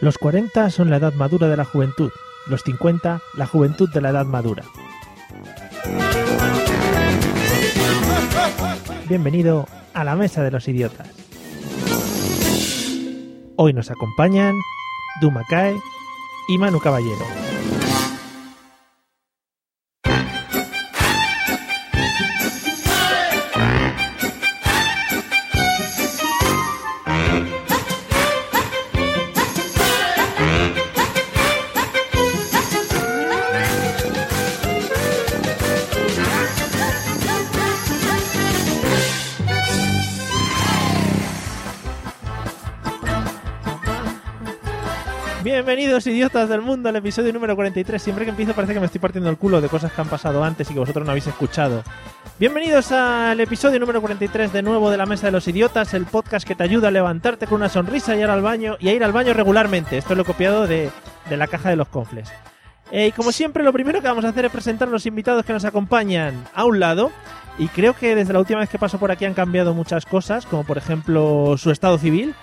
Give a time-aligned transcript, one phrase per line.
[0.00, 2.12] Los 40 son la edad madura de la juventud,
[2.46, 4.62] los 50 la juventud de la edad madura.
[9.08, 11.08] Bienvenido a la Mesa de los Idiotas.
[13.56, 14.54] Hoy nos acompañan
[15.20, 15.76] Dumakae
[16.48, 17.24] y Manu Caballero.
[45.68, 48.00] Bienvenidos idiotas del mundo al episodio número 43.
[48.00, 50.42] Siempre que empiezo parece que me estoy partiendo el culo de cosas que han pasado
[50.42, 51.84] antes y que vosotros no habéis escuchado.
[52.40, 56.48] Bienvenidos al episodio número 43 de nuevo de la Mesa de los Idiotas, el podcast
[56.48, 59.04] que te ayuda a levantarte con una sonrisa y ir al baño y a ir
[59.04, 59.98] al baño regularmente.
[59.98, 60.90] Esto lo he copiado de,
[61.28, 62.32] de la caja de los confles.
[62.90, 65.44] Eh, y como siempre, lo primero que vamos a hacer es presentar a los invitados
[65.44, 67.12] que nos acompañan a un lado.
[67.58, 70.46] Y creo que desde la última vez que paso por aquí han cambiado muchas cosas,
[70.46, 72.34] como por ejemplo su estado civil.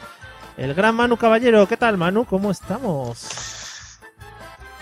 [0.58, 2.26] El gran Manu Caballero, ¿qué tal Manu?
[2.26, 4.00] ¿Cómo estamos?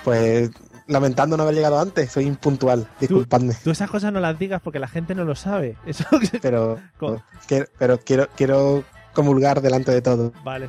[0.04, 0.52] Pues
[0.88, 3.56] lamentando no haber llegado antes, soy impuntual, disculpadme.
[3.64, 5.78] Tú esas cosas no las digas porque la gente no lo sabe.
[5.86, 6.06] Eso
[6.42, 6.80] pero,
[7.48, 10.32] que, pero quiero, quiero comulgar delante de todo.
[10.44, 10.68] Vale.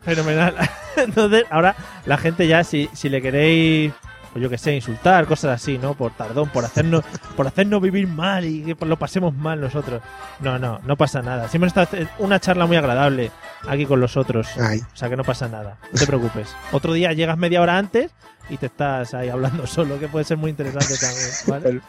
[0.00, 0.56] Fenomenal.
[0.96, 3.92] Entonces, ahora la gente ya, si, si le queréis
[4.32, 5.94] pues yo que sé, insultar, cosas así, ¿no?
[5.94, 7.04] Por tardón, por hacernos,
[7.36, 10.02] por hacernos vivir mal y que lo pasemos mal nosotros.
[10.40, 11.48] No, no, no pasa nada.
[11.48, 11.86] Siempre está
[12.18, 13.30] una charla muy agradable
[13.68, 14.48] aquí con los otros.
[14.56, 15.76] O sea que no pasa nada.
[15.92, 16.54] No te preocupes.
[16.72, 18.10] Otro día llegas media hora antes
[18.48, 21.30] y te estás ahí hablando solo, que puede ser muy interesante también.
[21.46, 21.80] ¿vale?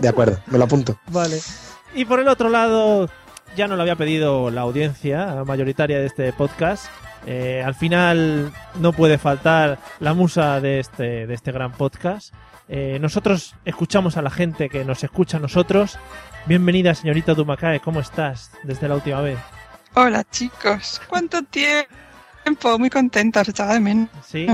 [0.00, 0.98] De acuerdo, me lo apunto.
[1.08, 1.38] Vale.
[1.94, 3.10] Y por el otro lado,
[3.54, 6.86] ya no lo había pedido la audiencia mayoritaria de este podcast.
[7.26, 12.32] Eh, al final no puede faltar la musa de este, de este gran podcast.
[12.68, 15.98] Eh, nosotros escuchamos a la gente que nos escucha a nosotros.
[16.46, 19.38] Bienvenida, señorita Dumakae, ¿cómo estás desde la última vez?
[19.94, 21.00] Hola, chicos.
[21.08, 22.78] ¿Cuánto tiempo?
[22.78, 24.08] Muy contenta, echaba de menos.
[24.24, 24.46] Sí,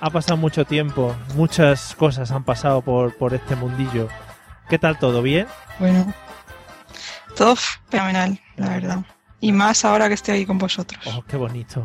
[0.00, 1.14] ha pasado mucho tiempo.
[1.34, 4.08] Muchas cosas han pasado por, por este mundillo.
[4.68, 5.22] ¿Qué tal todo?
[5.22, 5.46] ¿Bien?
[5.80, 6.12] Bueno,
[7.36, 7.56] todo
[7.88, 8.98] fenomenal, la verdad.
[9.42, 11.04] Y más ahora que estoy ahí con vosotros.
[11.04, 11.84] Oh, qué bonito.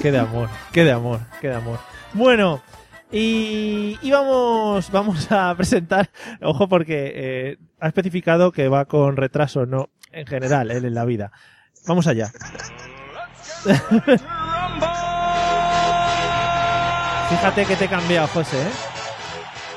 [0.00, 1.80] Qué, de amor, qué de amor, qué de amor.
[2.14, 2.62] Bueno,
[3.10, 6.08] y, vamos, vamos a presentar,
[6.40, 11.04] ojo porque eh, ha especificado que va con retraso, no en general, él en la
[11.04, 11.32] vida.
[11.84, 12.30] Vamos allá.
[17.28, 18.70] Fíjate que te he cambiado, José, ¿eh?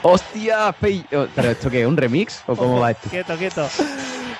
[0.03, 0.69] ¡Hostia!
[0.69, 0.75] Oh,
[1.35, 1.87] ¿Pero esto qué?
[1.87, 2.43] ¿Un remix?
[2.45, 3.09] ¿O cómo va esto?
[3.09, 3.67] Quieto, quieto.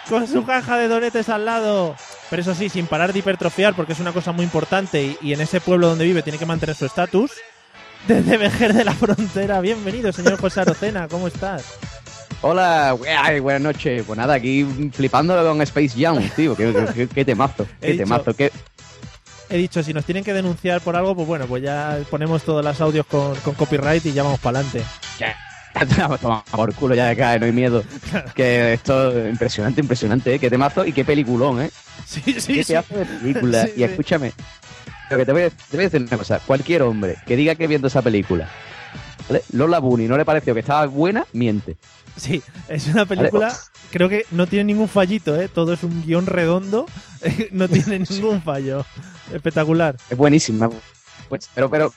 [0.08, 1.96] Con su caja de donetes al lado.
[2.30, 5.42] Pero eso sí, sin parar de hipertrofiar, porque es una cosa muy importante y, en
[5.42, 7.32] ese pueblo donde vive tiene que mantener su estatus.
[8.08, 11.66] Desde Vejer de la Frontera, bienvenido, señor José Arocena, ¿cómo estás?
[12.42, 12.96] Hola,
[13.42, 14.04] buenas noches.
[14.08, 16.56] Pues nada, aquí flipando con Space Jam, tío.
[16.56, 18.34] Qué, temazo, qué temazo.
[18.38, 18.52] Qué...
[19.50, 22.64] He dicho, si nos tienen que denunciar por algo, pues bueno, pues ya ponemos todos
[22.64, 24.86] los audios con, copyright y ya vamos para adelante.
[26.22, 27.84] Toma por culo ya de cae, no hay miedo.
[28.36, 30.40] Que esto es impresionante, impresionante, ¿eh?
[30.40, 31.72] Qué temazo y qué peliculón, ¿eh?
[32.06, 33.70] Sí, sí, Qué pedazo de película.
[33.76, 34.34] y escúchame,
[35.10, 36.40] lo que te voy, a, te voy, a, decir una cosa.
[36.40, 38.50] Cualquier hombre que diga que viendo esa película
[39.54, 41.78] Lola Bunny no le pareció que estaba buena, miente.
[42.16, 43.56] Sí, es una película,
[43.92, 45.48] creo que no tiene ningún fallito, ¿eh?
[45.48, 46.86] Todo es un guion redondo,
[47.52, 48.86] no tiene ningún fallo.
[49.34, 49.96] Espectacular.
[50.10, 50.70] Es buenísima.
[51.30, 51.94] Pues, pero, pero,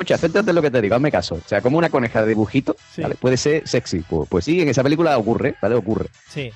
[0.00, 1.34] escucha, de lo que te digo, hazme caso.
[1.34, 2.76] O sea, como una coneja de dibujito,
[3.20, 4.00] puede ser sexy.
[4.00, 5.74] Pues, pues, sí, en esa película ocurre, ¿vale?
[5.74, 6.08] Ocurre.
[6.28, 6.52] Sí.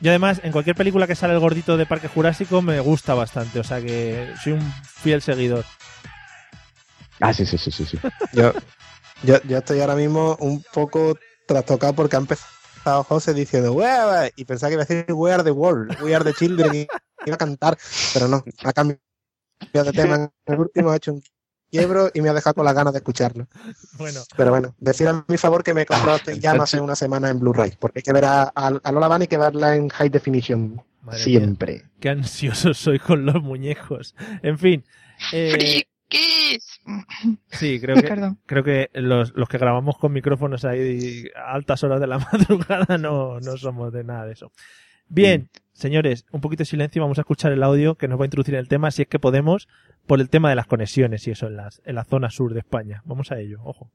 [0.00, 3.60] Yo además, en cualquier película que sale el gordito de Parque Jurásico me gusta bastante,
[3.60, 5.64] o sea que soy un fiel seguidor.
[7.20, 7.86] Ah, sí, sí, sí, sí.
[7.86, 7.98] sí.
[8.32, 8.52] yo,
[9.22, 13.74] yo, yo estoy ahora mismo un poco trastocado porque ha empezado José diciendo
[14.36, 16.86] y pensaba que iba a decir We are the world, We are the children y
[17.24, 17.78] iba a cantar,
[18.12, 19.00] pero no, ha cambiado
[19.72, 20.30] de tema.
[20.46, 21.22] En el último ha hecho un
[21.78, 23.46] quiebro y me ha dejado con las ganas de escucharlo.
[23.98, 24.20] Bueno.
[24.36, 27.30] Pero bueno, decir a mi favor que me he comprado este llama hace una semana
[27.30, 30.08] en Blu-ray, porque hay que ver a, a, Lola Bunny y que verla en high
[30.08, 30.82] definition.
[31.02, 31.84] Madre mía, Siempre.
[32.00, 34.14] qué ansioso soy con los muñecos.
[34.42, 34.84] En fin.
[35.32, 36.80] eh, ¡Frikis!
[37.50, 42.00] sí, creo que, creo que los, los que grabamos con micrófonos ahí a altas horas
[42.00, 44.52] de la madrugada no, no somos de nada de eso.
[45.08, 48.24] Bien, señores, un poquito de silencio y vamos a escuchar el audio que nos va
[48.24, 49.68] a introducir en el tema, si es que podemos,
[50.06, 52.60] por el tema de las conexiones y eso en, las, en la zona sur de
[52.60, 53.02] España.
[53.04, 53.90] Vamos a ello, ojo.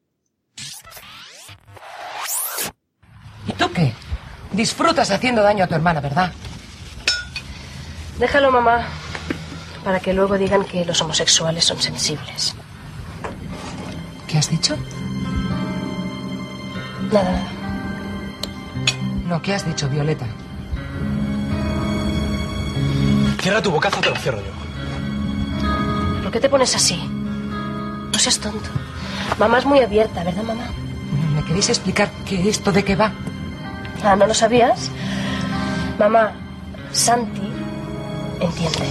[3.48, 3.94] ¿Y tú qué?
[4.52, 6.34] Disfrutas haciendo daño a tu hermana, ¿verdad?
[8.20, 8.88] Déjalo, mamá,
[9.84, 12.56] para que luego digan que los homosexuales son sensibles.
[14.28, 14.76] ¿Qué has dicho?
[17.12, 17.52] Nada, nada.
[19.26, 20.26] No, ¿qué has dicho, Violeta?
[23.42, 24.59] Cierra tu bocazo, te lo cierro yo.
[26.30, 26.96] ¿Por qué te pones así?
[26.96, 28.70] No seas tonto.
[29.40, 30.66] Mamá es muy abierta, ¿verdad, mamá?
[31.34, 33.12] ¿Me queréis explicar qué esto de qué va?
[34.04, 34.92] Ah, ¿no lo sabías?
[35.98, 36.34] Mamá,
[36.92, 37.42] Santi
[38.40, 38.86] entiende.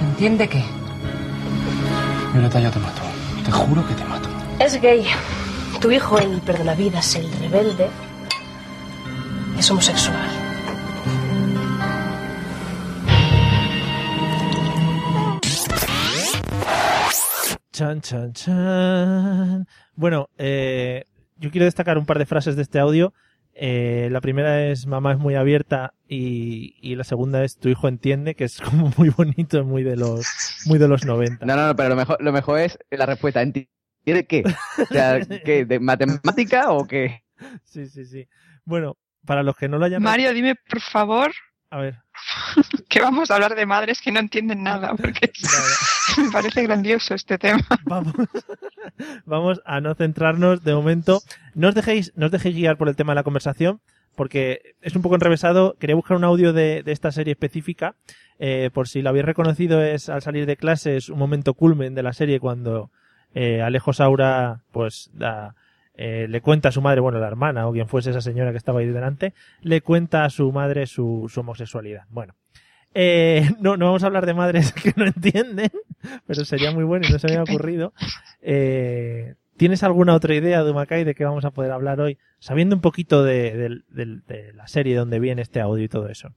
[0.00, 0.64] ¿Entiende qué?
[2.32, 3.02] Violeta, yo te mato.
[3.44, 4.30] Te juro que te mato.
[4.58, 5.06] Es gay.
[5.82, 7.90] Tu hijo, el perdonavidas, el rebelde,
[9.58, 10.45] es homosexual.
[17.76, 19.68] Chan, chan, chan.
[19.96, 21.04] Bueno, eh,
[21.36, 23.12] yo quiero destacar un par de frases de este audio.
[23.52, 27.86] Eh, la primera es mamá es muy abierta y, y la segunda es tu hijo
[27.86, 30.26] entiende, que es como muy bonito, muy de los,
[30.64, 31.44] muy de los 90.
[31.44, 33.42] No, no, no, pero lo mejor, lo mejor es la respuesta.
[33.42, 34.42] ¿Entiende qué?
[34.82, 35.66] O sea, ¿qué?
[35.66, 37.24] ¿De matemática o qué?
[37.64, 38.26] Sí, sí, sí.
[38.64, 38.96] Bueno,
[39.26, 40.02] para los que no lo hayan...
[40.02, 41.30] Mario, dime por favor
[41.76, 41.96] A ver.
[42.88, 45.30] que vamos a hablar de madres que no entienden nada, porque
[46.16, 47.66] me parece grandioso este tema.
[47.84, 48.14] Vamos,
[49.26, 51.20] vamos a no centrarnos de momento.
[51.54, 53.82] No os dejéis, no os dejéis guiar por el tema de la conversación,
[54.14, 55.76] porque es un poco enrevesado.
[55.78, 57.94] Quería buscar un audio de, de esta serie específica.
[58.38, 61.94] Eh, por si lo habéis reconocido, es al salir de clase, es un momento culmen
[61.94, 62.90] de la serie cuando
[63.34, 65.54] eh, Alejo Saura, pues, da,
[65.96, 68.58] eh, le cuenta a su madre, bueno, la hermana o quien fuese esa señora que
[68.58, 69.32] estaba ahí delante,
[69.62, 72.04] le cuenta a su madre su, homosexualidad.
[72.10, 72.34] Bueno.
[72.94, 75.70] Eh, no, no vamos a hablar de madres que no entienden,
[76.26, 77.92] pero sería muy bueno y no se me había ocurrido.
[78.42, 82.18] Eh, ¿Tienes alguna otra idea, Dumacay, de qué vamos a poder hablar hoy?
[82.40, 86.08] Sabiendo un poquito de, de- de- de la serie donde viene este audio y todo
[86.10, 86.34] eso.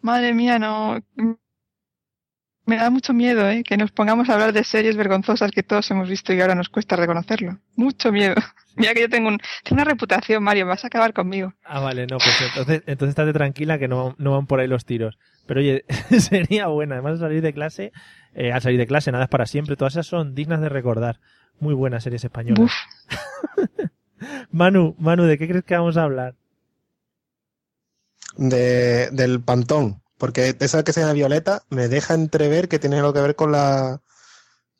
[0.00, 1.00] Madre mía, no.
[2.66, 3.62] Me da mucho miedo, ¿eh?
[3.62, 6.70] Que nos pongamos a hablar de series vergonzosas que todos hemos visto y ahora nos
[6.70, 7.58] cuesta reconocerlo.
[7.76, 8.34] Mucho miedo.
[8.76, 11.52] Mira que yo tengo, un, tengo una reputación, Mario, vas a acabar conmigo.
[11.64, 14.86] Ah, vale, no, pues entonces, entonces estate tranquila que no, no van por ahí los
[14.86, 15.18] tiros.
[15.46, 15.84] Pero oye,
[16.18, 16.94] sería buena.
[16.94, 17.92] Además de salir de clase,
[18.34, 19.76] eh, al salir de clase, nada es para siempre.
[19.76, 21.20] Todas esas son dignas de recordar.
[21.60, 22.72] Muy buenas series españolas.
[24.50, 26.34] Manu, Manu, ¿de qué crees que vamos a hablar?
[28.36, 30.02] De, del pantón.
[30.24, 33.52] Porque esa que se llama Violeta me deja entrever que tiene algo que ver con
[33.52, 34.00] la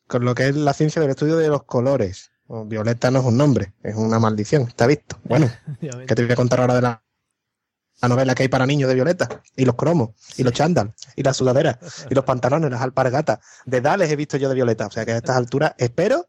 [0.07, 2.31] con lo que es la ciencia del estudio de los colores.
[2.47, 5.19] Violeta no es un nombre, es una maldición, está visto.
[5.23, 5.51] Bueno,
[6.07, 7.03] que te voy a contar ahora de la,
[8.01, 11.21] la novela que hay para niños de Violeta, y los cromos, y los chándal, y
[11.21, 13.37] las sudaderas, y los pantalones, las alpargatas.
[13.67, 16.27] De Dales he visto yo de Violeta, o sea que a estas alturas espero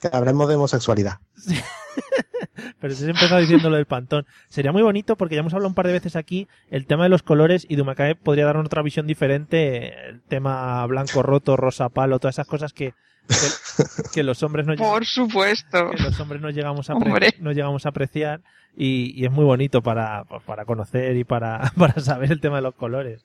[0.00, 1.18] que hablemos de homosexualidad.
[2.80, 4.26] Pero si has empezado diciendo lo del pantón.
[4.48, 7.08] Sería muy bonito porque ya hemos hablado un par de veces aquí el tema de
[7.08, 10.08] los colores y Dumacae podría dar otra visión diferente.
[10.08, 12.94] El tema blanco roto, rosa palo, todas esas cosas que,
[13.28, 15.90] que, que los hombres no por supuesto.
[15.90, 18.40] que los hombres no llegamos a, no llegamos a apreciar
[18.76, 22.62] y, y es muy bonito para, para conocer y para, para saber el tema de
[22.62, 23.24] los colores.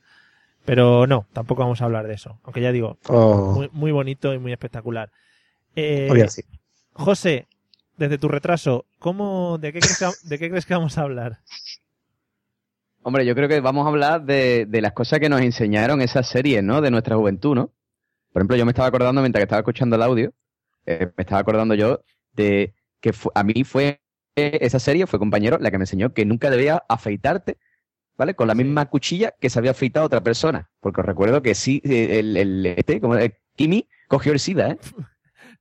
[0.66, 2.40] Pero no, tampoco vamos a hablar de eso.
[2.44, 5.10] Aunque ya digo, Oh, muy, muy bonito y muy espectacular.
[5.76, 6.44] Eh, sí.
[6.94, 7.48] José,
[8.02, 11.40] desde tu retraso, ¿cómo, de, qué crees que, ¿de qué crees que vamos a hablar?
[13.04, 16.28] Hombre, yo creo que vamos a hablar de, de las cosas que nos enseñaron esas
[16.28, 16.82] series, ¿no?
[16.82, 17.74] De nuestra juventud, ¿no?
[18.34, 20.34] Por ejemplo, yo me estaba acordando mientras que estaba escuchando el audio,
[20.86, 22.04] eh, me estaba acordando yo
[22.34, 24.02] de que a mí fue
[24.36, 27.58] esa serie, fue compañero, la que me enseñó que nunca debía afeitarte,
[28.18, 28.36] ¿vale?
[28.36, 30.72] Con la misma cuchilla que se había afeitado otra persona.
[30.82, 34.72] Porque os recuerdo que sí, eh, el, el- este, como el Kimi cogió el SIDA,
[34.72, 34.80] ¿eh?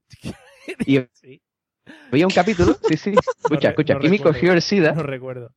[0.87, 1.43] Y Sí,
[2.11, 4.39] había un capítulo, sí, sí, escucha, escucha, no Kimi recuerdo.
[4.39, 5.53] cogió el SIDA no recuerdo.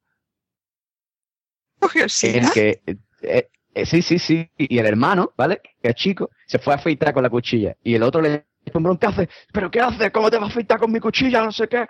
[1.80, 2.52] Cogió el SIDA.
[2.54, 2.82] que
[3.22, 5.62] eh, eh, sí, sí, sí, y el hermano, ¿vale?
[5.82, 8.84] Que es chico, se fue a afeitar con la cuchilla y el otro le un
[8.84, 10.12] broncazo, pero ¿qué haces?
[10.12, 11.44] ¿Cómo te vas a afeitar con mi cuchilla?
[11.44, 11.86] No sé qué.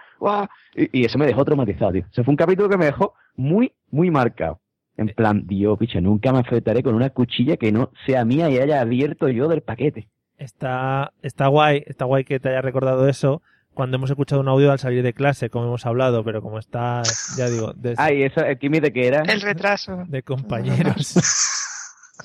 [0.75, 2.05] Y, y eso me dejó traumatizado, tío.
[2.11, 4.59] Ese fue un capítulo que me dejó muy, muy marcado.
[4.97, 8.59] En plan, Dios, picha, nunca me afeitaré con una cuchilla que no sea mía y
[8.59, 10.09] haya abierto yo del paquete.
[10.37, 13.41] Está, está guay, está guay que te haya recordado eso,
[13.73, 17.01] cuando hemos escuchado un audio al salir de clase, como hemos hablado, pero como está,
[17.37, 19.21] ya digo, de, Ah, y eso, el Kimi de qué era.
[19.21, 20.03] El retraso.
[20.07, 21.15] de compañeros.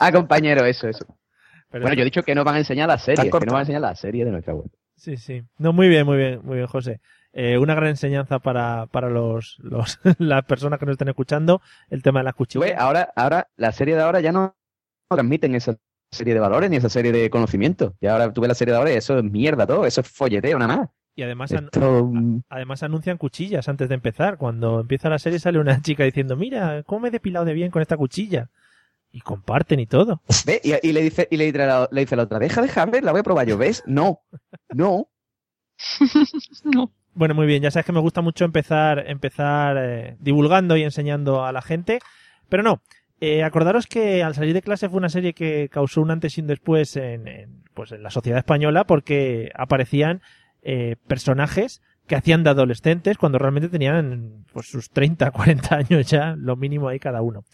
[0.01, 1.07] Ah, compañero, eso, eso.
[1.71, 3.57] Pero Bueno, yo he dicho que nos van a enseñar la serie, que nos van
[3.57, 4.71] a enseñar la serie de nuestra web.
[4.97, 5.43] Sí, sí.
[5.57, 7.01] No, muy bien, muy bien, muy bien, José.
[7.33, 12.03] Eh, una gran enseñanza para, para los, los, las personas que nos estén escuchando, el
[12.03, 12.79] tema de las cuchillas.
[12.79, 14.55] ahora, ahora, la serie de ahora ya no
[15.09, 15.77] transmiten esa
[16.11, 17.95] serie de valores ni esa serie de conocimientos.
[18.01, 20.09] Y ahora tú ves la serie de ahora y eso es mierda todo, eso es
[20.09, 20.89] folleteo nada más.
[21.19, 24.39] Y además, Esto, mm, además anuncian cuchillas antes de empezar.
[24.39, 27.73] Cuando empieza la serie sale una chica diciendo, mira, cómo me he depilado de bien
[27.73, 28.51] con esta cuchilla.
[29.11, 30.23] Y comparten y todo.
[30.47, 30.61] ¿Ve?
[30.63, 33.03] Y, y le dice, y le dice, la, le dice la otra, deja de ver,
[33.03, 33.83] la voy a probar yo, ¿ves?
[33.85, 34.21] No,
[34.73, 35.09] no.
[36.65, 36.93] No.
[37.15, 41.45] Bueno, muy bien, ya sabes que me gusta mucho empezar, empezar eh, divulgando y enseñando
[41.45, 41.99] a la gente,
[42.49, 42.81] pero no.
[43.21, 46.43] Eh, acordaros que al salir de clase fue una serie que causó un antes y
[46.43, 50.23] un después en, en, pues en la sociedad española porque aparecían
[50.63, 56.35] eh, personajes que hacían de adolescentes cuando realmente tenían pues, sus 30, 40 años ya,
[56.37, 57.45] lo mínimo ahí cada uno.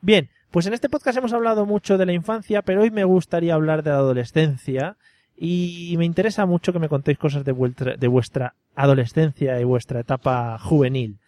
[0.00, 3.54] Bien, pues en este podcast hemos hablado mucho de la infancia, pero hoy me gustaría
[3.54, 4.96] hablar de la adolescencia
[5.36, 10.00] y me interesa mucho que me contéis cosas de vuestra, de vuestra adolescencia y vuestra
[10.00, 11.18] etapa juvenil.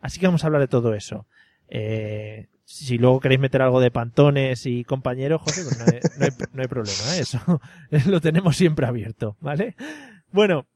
[0.00, 1.26] Así que vamos a hablar de todo eso.
[1.68, 5.78] Eh, si luego queréis meter algo de pantones y compañeros, José, pues
[6.54, 7.20] no hay, problema, ¿eh?
[7.20, 7.60] eso
[8.06, 9.76] lo tenemos siempre abierto, ¿vale?
[10.30, 10.66] Bueno,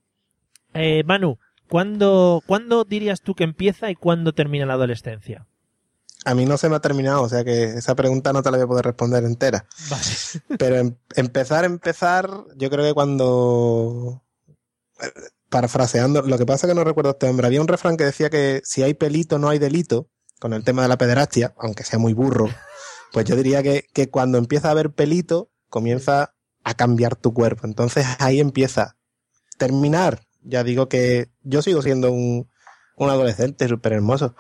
[0.75, 5.47] eh, Manu, ¿cuándo, ¿cuándo dirías tú que empieza y cuándo termina la adolescencia?
[6.25, 8.59] A mí no se me ha terminado, o sea que esa pregunta no te la
[8.59, 9.67] voy a poder responder entera.
[9.89, 10.05] Vale.
[10.59, 14.23] Pero em- empezar, empezar, yo creo que cuando.
[15.49, 17.47] Parafraseando, lo que pasa es que no recuerdo este hombre.
[17.47, 20.83] Había un refrán que decía que si hay pelito no hay delito, con el tema
[20.83, 22.49] de la pederastia, aunque sea muy burro.
[23.11, 27.67] Pues yo diría que, que cuando empieza a haber pelito, comienza a cambiar tu cuerpo.
[27.67, 28.99] Entonces ahí empieza.
[29.57, 32.49] Terminar, ya digo que yo sigo siendo un,
[32.97, 34.35] un adolescente súper hermoso,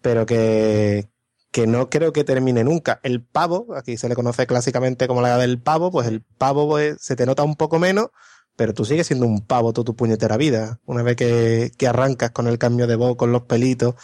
[0.00, 1.08] pero que,
[1.50, 3.00] que no creo que termine nunca.
[3.02, 6.68] El pavo, aquí se le conoce clásicamente como la edad del pavo, pues el pavo
[6.68, 8.08] pues, se te nota un poco menos,
[8.56, 10.80] pero tú sigues siendo un pavo toda tu puñetera vida.
[10.84, 13.94] Una vez que, que arrancas con el cambio de voz, con los pelitos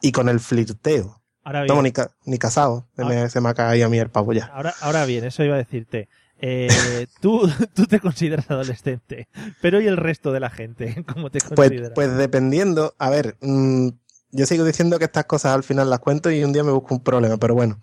[0.00, 1.20] y con el flirteo.
[1.44, 2.88] Ahora bien, No, ni, ca- ni casado.
[2.96, 4.46] Me, se me ha caído a mí el pavo ya.
[4.46, 6.08] Ahora, ahora bien, eso iba a decirte.
[6.40, 9.28] Eh, tú, tú te consideras adolescente,
[9.60, 11.04] pero ¿y el resto de la gente?
[11.14, 11.92] ¿Cómo te Pues, consideras?
[11.94, 13.88] pues dependiendo, a ver, mm,
[14.30, 16.94] yo sigo diciendo que estas cosas al final las cuento y un día me busco
[16.94, 17.80] un problema, pero bueno.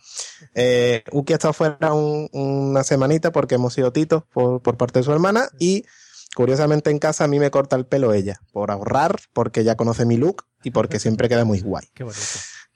[0.53, 4.99] Eh, Uki ha estado fuera un- una semanita porque hemos sido titos por, por parte
[4.99, 5.85] de su hermana y
[6.35, 10.05] curiosamente en casa a mí me corta el pelo ella, por ahorrar, porque ya conoce
[10.05, 11.87] mi look y porque siempre queda muy guay.
[11.93, 12.21] Qué bonito.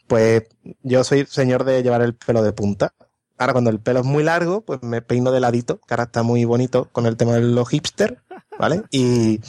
[0.08, 0.44] Pues
[0.82, 2.94] yo soy señor de llevar el pelo de punta.
[3.40, 6.24] Ahora cuando el pelo es muy largo, pues me peino de ladito, que ahora está
[6.24, 8.22] muy bonito con el tema de los hipster,
[8.60, 8.84] ¿vale?
[8.92, 9.40] Y,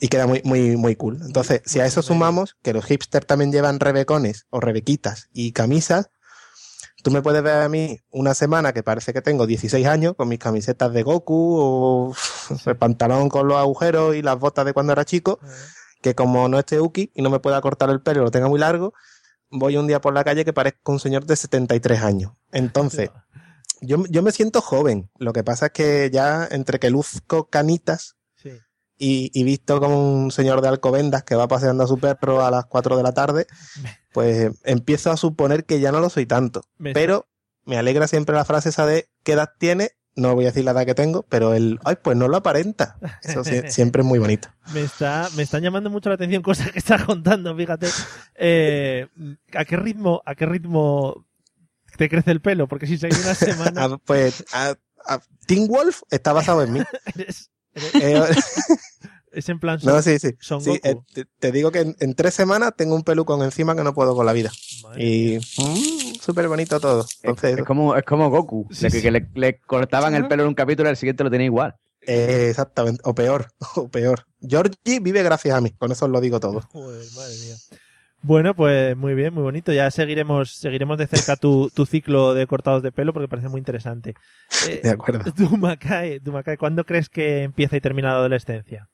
[0.00, 1.18] y queda muy, muy, muy cool.
[1.20, 6.10] Entonces, si a eso sumamos que los hipster también llevan rebecones o rebequitas y camisas,
[7.02, 10.28] tú me puedes ver a mí una semana que parece que tengo 16 años con
[10.28, 12.14] mis camisetas de Goku o
[12.66, 15.40] el pantalón con los agujeros y las botas de cuando era chico,
[16.02, 18.46] que como no esté Uki y no me pueda cortar el pelo y lo tenga
[18.46, 18.94] muy largo,
[19.50, 22.32] voy un día por la calle que parezco un señor de 73 años.
[22.52, 23.10] Entonces,
[23.86, 25.10] yo, yo me siento joven.
[25.18, 28.50] Lo que pasa es que ya entre que luzco canitas Sí.
[28.98, 32.50] y, y visto como un señor de Alcobendas que va paseando a su perro a
[32.50, 33.46] las 4 de la tarde,
[34.12, 36.62] pues empiezo a suponer que ya no lo soy tanto.
[36.78, 37.26] Me- Pero
[37.64, 39.92] me alegra siempre la frase esa de ¿qué edad tiene?
[40.16, 42.98] No voy a decir la edad que tengo, pero el, ay, pues no lo aparenta.
[43.22, 44.48] Eso sie- siempre es muy bonito.
[44.72, 47.88] Me, está, me están llamando mucho la atención cosas que estás contando, fíjate.
[48.36, 49.08] Eh,
[49.54, 51.26] ¿A qué ritmo, a qué ritmo
[51.96, 52.68] te crece el pelo?
[52.68, 54.74] Porque si seguís una semana, Ah, pues a-
[55.06, 56.80] a- Teen Wolf está basado en mí.
[57.14, 57.50] eres,
[57.94, 58.22] Eh,
[59.32, 60.30] es en plan No, son, sí, sí.
[60.40, 60.80] Son Sí, Goku.
[60.88, 63.92] eh, te, te digo que en, en tres semanas tengo un pelucón encima que no
[63.94, 64.52] puedo con la vida.
[64.82, 67.00] Madre Y mm, súper bonito todo.
[67.00, 69.02] Es, Entonces, es como, es como Goku, Sí, de que, sí.
[69.02, 71.74] que le, le cortaban el pelo en un capítulo y al siguiente lo tenía igual.
[72.06, 73.00] eh, exactamente.
[73.04, 74.24] O peor, o peor.
[74.40, 75.70] Georgie vive gracias a mí.
[75.70, 76.60] Con eso os lo digo todo.
[76.70, 77.56] Joder, madre mía.
[78.24, 79.70] Bueno, pues muy bien, muy bonito.
[79.70, 83.58] Ya seguiremos, seguiremos de cerca tu, tu ciclo de cortados de pelo porque parece muy
[83.58, 84.14] interesante.
[84.68, 85.30] Eh, De acuerdo.
[85.58, 88.88] Macae, tú, Macae, ¿cuándo crees que empieza y termina la adolescencia?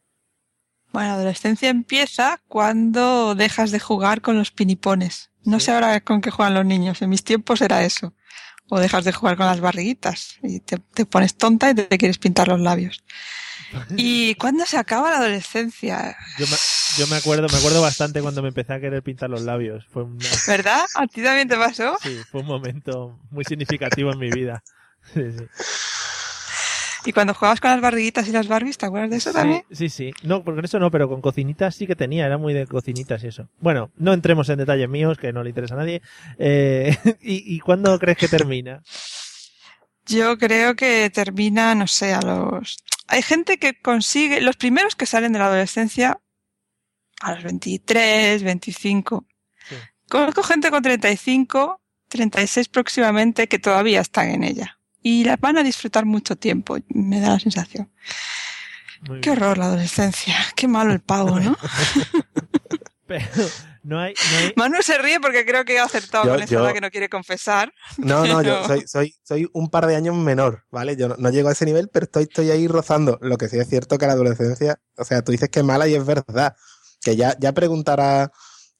[0.92, 5.30] Bueno, la adolescencia empieza cuando dejas de jugar con los pinipones.
[5.44, 7.00] No sé ahora con qué juegan los niños.
[7.00, 8.14] En mis tiempos era eso.
[8.68, 12.18] O dejas de jugar con las barriguitas y te, te pones tonta y te quieres
[12.18, 13.04] pintar los labios.
[13.96, 16.16] ¿Y cuándo se acaba la adolescencia?
[16.38, 16.56] Yo me,
[16.98, 19.86] yo me acuerdo, me acuerdo bastante cuando me empecé a querer pintar los labios.
[19.92, 20.80] Fue una- ¿Verdad?
[20.94, 21.96] ¿A ti también te pasó?
[22.02, 24.62] sí, fue un momento muy significativo en mi vida.
[25.14, 25.44] Sí, sí.
[27.06, 29.64] Y cuando jugabas con las barriguitas y las Barbies, ¿te acuerdas de eso también?
[29.70, 30.12] Sí, sí.
[30.22, 33.28] No, porque eso no, pero con cocinitas sí que tenía, era muy de cocinitas y
[33.28, 33.48] eso.
[33.58, 36.02] Bueno, no entremos en detalles míos, que no le interesa a nadie.
[36.38, 38.82] Eh, ¿y, ¿Y cuándo crees que termina?
[40.06, 42.76] Yo creo que termina, no sé, a los...
[43.12, 46.20] Hay gente que consigue, los primeros que salen de la adolescencia,
[47.20, 49.26] a los 23, 25.
[49.68, 49.74] Sí.
[50.08, 54.78] Conozco gente con 35, 36 próximamente que todavía están en ella.
[55.02, 57.90] Y las van a disfrutar mucho tiempo, me da la sensación.
[59.08, 59.42] Muy Qué bien.
[59.42, 61.56] horror la adolescencia, qué malo el pavo, ¿no?
[63.10, 63.24] Pero
[63.82, 66.52] no hay, no hay, Manu se ríe porque creo que he acertado Yo- con esa
[66.52, 67.72] yo- edad que no quiere confesar.
[67.98, 70.96] No, no, yo soy, soy, soy un par de años menor, ¿vale?
[70.96, 73.18] Yo no, no llego a ese nivel, pero estoy, estoy ahí rozando.
[73.20, 75.88] Lo que sí es cierto que la adolescencia, o sea, tú dices que es mala
[75.88, 76.54] y es verdad.
[77.02, 78.30] Que ya, ya preguntará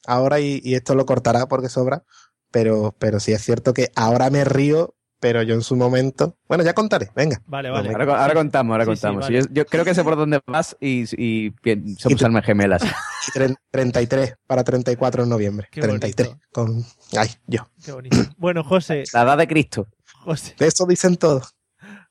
[0.07, 2.05] ahora y, y esto lo cortará porque sobra,
[2.51, 6.37] pero, pero sí es cierto que ahora me río, pero yo en su momento.
[6.49, 7.43] Bueno, ya contaré, venga.
[7.47, 7.91] Vale, vale.
[7.91, 9.25] Ahora, ahora contamos, ahora Sí, sí, contamos.
[9.25, 9.39] vale.
[9.41, 12.83] yo, yo creo que sé por dónde vas y, y bien, somos tú- almas gemelas.
[13.29, 15.69] Y tre- 33 para 34 en noviembre.
[15.71, 16.29] Qué 33.
[16.29, 16.45] bonito.
[16.53, 16.85] Con.
[17.19, 17.69] Ay, yo.
[17.85, 18.17] Qué bonito.
[18.39, 19.87] Bueno, José, La edad de Cristo.
[20.25, 21.55] José, De eso dicen todos.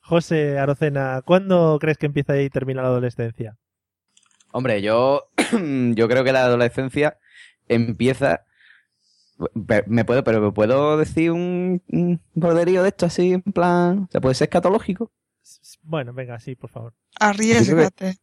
[0.02, 3.58] José Arocena, ¿cuándo crees que empieza y termina la adolescencia?
[4.52, 7.18] Hombre, yo, yo creo que la adolescencia
[7.68, 8.44] empieza.
[9.86, 14.10] Me puedo, pero me puedo decir un, un roderío de esto así, en plan.
[14.12, 15.12] ¿Se puede ser escatológico?
[15.82, 16.94] Bueno, venga, sí, por favor.
[17.20, 18.18] Arriesgate.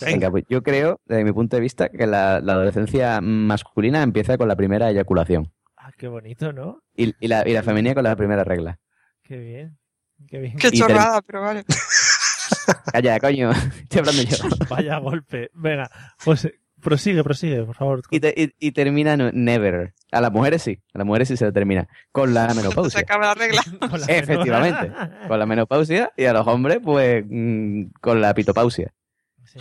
[0.00, 4.38] Venga, pues yo creo, desde mi punto de vista, que la, la adolescencia masculina empieza
[4.38, 5.52] con la primera eyaculación.
[5.76, 6.82] Ah, qué bonito, ¿no?
[6.96, 8.78] Y, y la, y la femenina con la primera regla.
[9.22, 9.78] Qué bien.
[10.28, 10.56] Qué bien.
[10.56, 11.64] Qué chorrada, pero vale.
[12.92, 13.50] Calla, coño.
[13.82, 14.36] Estoy hablando yo.
[14.70, 15.50] Vaya golpe.
[15.54, 15.90] Venga,
[16.24, 18.02] José, prosigue, prosigue, por favor.
[18.10, 19.92] Y, te- y- y termina no- never.
[20.12, 20.78] A las mujeres sí.
[20.94, 21.88] A las mujeres sí se termina.
[22.12, 23.00] Con la Se menopausia.
[23.00, 23.60] acaba la regla.
[23.90, 24.92] Con la Efectivamente.
[25.26, 26.12] Con la menopausia.
[26.16, 28.94] Y a los hombres, pues, mm, con la pitopausia.
[29.44, 29.58] Sí.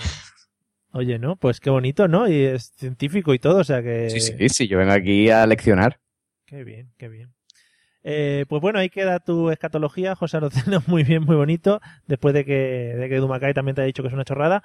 [0.92, 1.38] Oye, ¿no?
[1.38, 2.28] Pues qué bonito, ¿no?
[2.28, 4.12] Y es científico y todo, o sea que...
[4.12, 4.68] Sí, sí, sí.
[4.68, 6.00] Yo vengo aquí a leccionar.
[6.46, 7.34] Qué bien, qué bien.
[8.04, 12.44] Eh, pues bueno, ahí queda tu escatología, José Arocena, muy bien, muy bonito, después de
[12.46, 12.54] que,
[12.98, 14.62] de que Dumacay también te ha dicho que es una chorrada.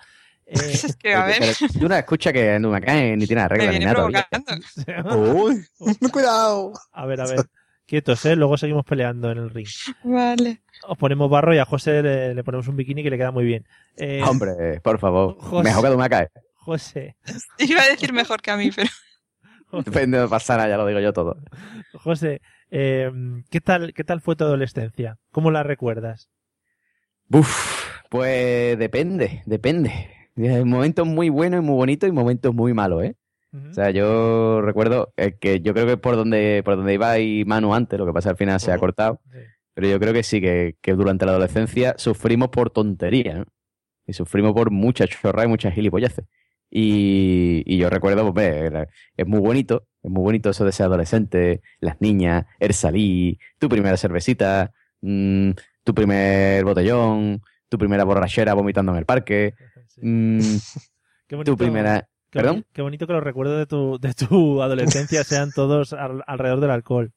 [0.51, 3.47] Eh, Es que, a ver, Pero tú no escuchas que no me cae ni tiene
[3.49, 4.07] regla ni nada.
[5.15, 5.65] Uy,
[6.13, 6.73] cuidado.
[6.93, 7.41] a ver, a ver,
[7.87, 8.35] quietos, ¿eh?
[8.35, 9.69] Luego seguimos peleando en el ring.
[10.05, 10.63] Vale.
[10.87, 13.45] Os ponemos barro y a José le, le ponemos un bikini que le queda muy
[13.45, 13.67] bien.
[13.97, 15.37] Eh, Hombre, por favor.
[15.39, 15.65] José.
[15.65, 16.29] Mejor que tú me caes.
[16.55, 17.17] José,
[17.59, 18.89] Iba a decir mejor que a mí, pero
[19.85, 21.37] Depende de pasar, ya lo digo yo todo.
[21.93, 23.11] José, eh,
[23.51, 25.19] ¿qué tal, qué tal fue tu adolescencia?
[25.31, 26.31] ¿Cómo la recuerdas?
[27.31, 30.11] Uf, pues depende, depende.
[30.39, 33.17] Hay momentos muy buenos y muy bonitos y momentos muy malos, ¿eh?
[33.71, 37.45] O sea, yo recuerdo eh, que yo creo que por donde, por donde iba y
[37.47, 39.39] Manu antes, lo que pasa al final se ha cortado, Sí.
[39.75, 43.45] pero yo creo que sí, que, que durante la adolescencia sufrimos por tonterías, ¿no?
[44.07, 46.27] Y sufrimos por muchas chorras y muchas gilipolleces.
[46.71, 50.87] Y, y yo recuerdo, pues, era- es muy bonito, es muy bonito eso de ser
[50.87, 55.51] adolescente, las niñas, el salir, tu primera cervecita, mm,
[55.85, 59.55] tu primer botellón, tu primera borrachera vomitando en el parque,
[59.89, 60.01] Sí.
[60.03, 60.39] mm,
[61.27, 62.09] Qué bonito, tu primera...
[62.31, 66.61] qué Qué bonito que los recuerdos de tu, de tu adolescencia sean todos al- alrededor
[66.61, 67.13] del alcohol.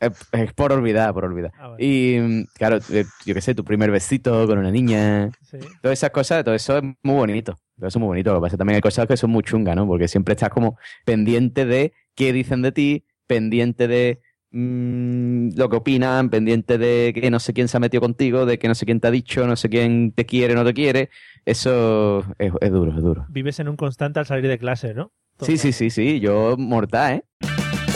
[0.00, 1.52] Es, es por olvidar, por olvidar.
[1.58, 1.76] Ah.
[1.78, 5.58] Y mm, claro, eh, yo qué sé, tu primer besito con una niña, Sí.
[5.80, 7.56] todas esas cosas, todo eso es muy bonito.
[7.76, 8.32] Todo eso es muy bonito.
[8.32, 9.86] Lo que pasa también hay cosas que son muy chungas, ¿no?
[9.86, 14.20] Porque siempre estás como pendiente de qué dicen de ti, pendiente de
[14.54, 18.58] mm, lo que opinan, pendiente de que no sé quién se ha metido contigo, de
[18.58, 21.10] que no sé quién te ha dicho, no sé quién te quiere, no te quiere.
[21.44, 23.26] Eso es, es duro, es duro.
[23.28, 25.12] Vives en un constante al salir de clase, ¿no?
[25.36, 25.46] Todo.
[25.46, 26.20] Sí, sí, sí, sí.
[26.20, 27.24] Yo mortal, ¿eh?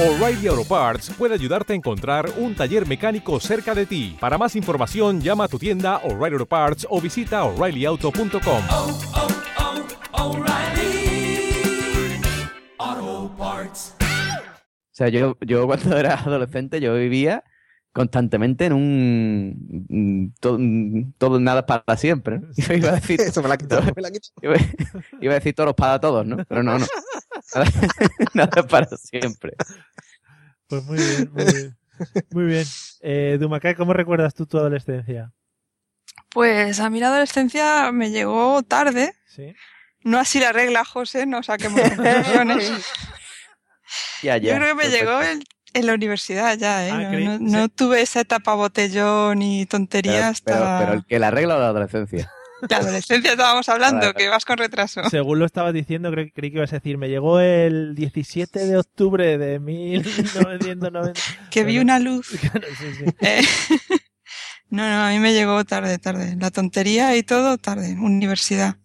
[0.00, 4.16] O'Reilly Auto Parts puede ayudarte a encontrar un taller mecánico cerca de ti.
[4.20, 8.62] Para más información, llama a tu tienda O'Reilly Auto Parts o visita oreillyauto.com.
[14.98, 17.44] sea, yo, yo cuando era adolescente yo vivía
[17.92, 20.58] constantemente en un, todo,
[21.18, 22.40] todo nada para siempre.
[22.40, 22.48] ¿no?
[22.56, 24.28] Yo iba a decir, Eso me la quito, me la quito.
[24.42, 24.54] iba,
[25.20, 26.36] iba a decir todos para todos, ¿no?
[26.44, 26.86] Pero no, no.
[27.54, 27.70] Nada,
[28.34, 29.54] nada para siempre.
[30.68, 31.76] Pues muy bien, muy bien.
[32.30, 32.64] Muy bien.
[33.00, 35.32] Eh, Dumacay, ¿cómo recuerdas tú tu adolescencia?
[36.30, 39.14] Pues a mí la adolescencia me llegó tarde.
[39.26, 39.54] Sí.
[40.04, 42.72] No así la regla, José, no saquemos conclusiones.
[44.22, 44.50] Ya, ya.
[44.52, 45.04] Yo creo que me Perfecto.
[45.06, 46.90] llegó en, en la universidad ya, ¿eh?
[46.92, 47.72] Ah, no, creí- no- no sí.
[47.74, 51.60] tuve esa etapa botellón y Pero, tontería hasta pero, pero el que la regla o
[51.60, 52.30] la adolescencia.
[52.68, 55.08] la adolescencia estábamos hablando, que vas con retraso.
[55.10, 58.76] Según lo estabas diciendo, creí, creí que ibas a decir, me llegó el 17 de
[58.78, 61.20] octubre de 1990.
[61.50, 62.28] Que vi Pero- una luz.
[62.40, 63.04] Claro, sí, sí.
[63.20, 63.42] Eh,
[64.70, 66.36] No, no, a mí me llegó tarde, tarde.
[66.38, 67.96] La tontería y todo tarde.
[67.98, 68.76] Universidad.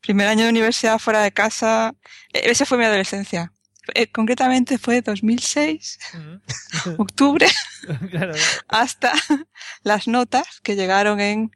[0.00, 1.94] Primer año de universidad fuera de casa.
[2.32, 3.52] Eh, Esa fue mi adolescencia.
[3.94, 5.98] Eh, concretamente fue 2006,
[6.98, 7.46] octubre,
[8.10, 8.34] Claro,
[8.68, 9.12] hasta
[9.82, 11.50] las notas que llegaron en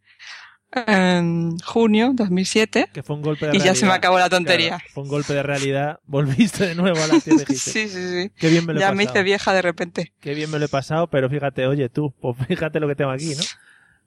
[1.64, 2.88] junio 2007.
[2.92, 3.96] que fue un golpe de Y ya se me realidad.
[3.96, 4.68] acabó la tontería.
[4.78, 6.00] Claro, fue un golpe de realidad.
[6.06, 8.30] Volviste de nuevo a la tierra y dijiste, Sí, sí, sí.
[8.36, 10.12] Qué bien me lo he Ya me hice vieja de repente.
[10.20, 13.10] Qué bien me lo he pasado, pero fíjate, oye tú, pues fíjate lo que tengo
[13.10, 13.42] aquí, ¿no?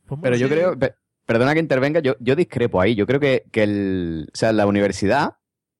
[0.07, 0.93] Pues Pero yo creo, pe-
[1.25, 2.93] perdona que intervenga, yo, yo discrepo ahí.
[2.95, 5.35] Yo creo que, que el, o sea, la universidad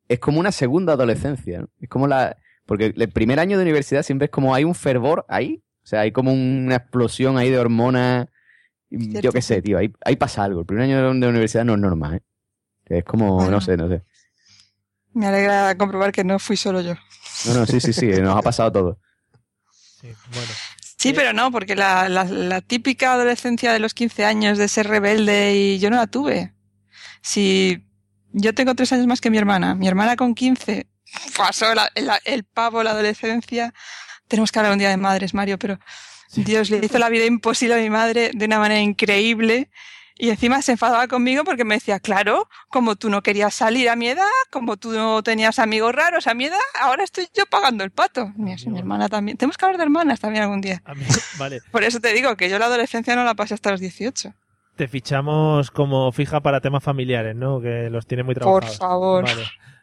[0.10, 1.70] es como una segunda adolescencia, ¿no?
[1.80, 5.26] Es como la, porque el primer año de universidad siempre es como hay un fervor
[5.30, 8.28] ahí, o sea, hay como una explosión ahí de hormonas.
[8.90, 10.62] Yo qué sé, tío, ahí, ahí pasa algo.
[10.62, 12.98] El primer año de de universidad no es normal, ¿eh?
[12.98, 13.52] Es como, Bueno.
[13.52, 14.02] no sé, no sé.
[15.14, 16.96] Me alegra comprobar que no fui solo yo.
[17.46, 19.00] No, no, sí, sí, sí, nos ha pasado todo.
[19.72, 20.52] Sí, bueno.
[20.98, 24.88] Sí, pero no, porque la, la, la típica adolescencia de los 15 años de ser
[24.88, 26.54] rebelde y yo no la tuve.
[27.22, 27.89] Si
[28.32, 30.88] yo tengo tres años más que mi hermana, mi hermana con 15
[31.36, 33.74] pasó la- la- el pavo, la adolescencia.
[34.28, 35.80] Tenemos que hablar un día de madres, Mario, pero
[36.36, 39.72] Dios le hizo la vida imposible a mi madre de una manera increíble.
[40.22, 43.96] Y encima se enfadaba conmigo porque me decía, claro, como tú no querías salir a
[43.96, 47.86] mi edad, como tú no tenías amigos raros a mi edad, ahora estoy yo pagando
[47.86, 48.28] el pato.
[48.36, 49.38] Mi, mi hermana también.
[49.38, 50.84] Tenemos que hablar de hermanas también algún día.
[50.94, 51.06] Mí-
[51.38, 54.34] vale, Por eso te digo que yo la adolescencia no la pasé hasta los 18.
[54.80, 57.60] Te fichamos como fija para temas familiares, ¿no?
[57.60, 58.78] Que los tiene muy Por trabajados.
[58.78, 59.26] favor.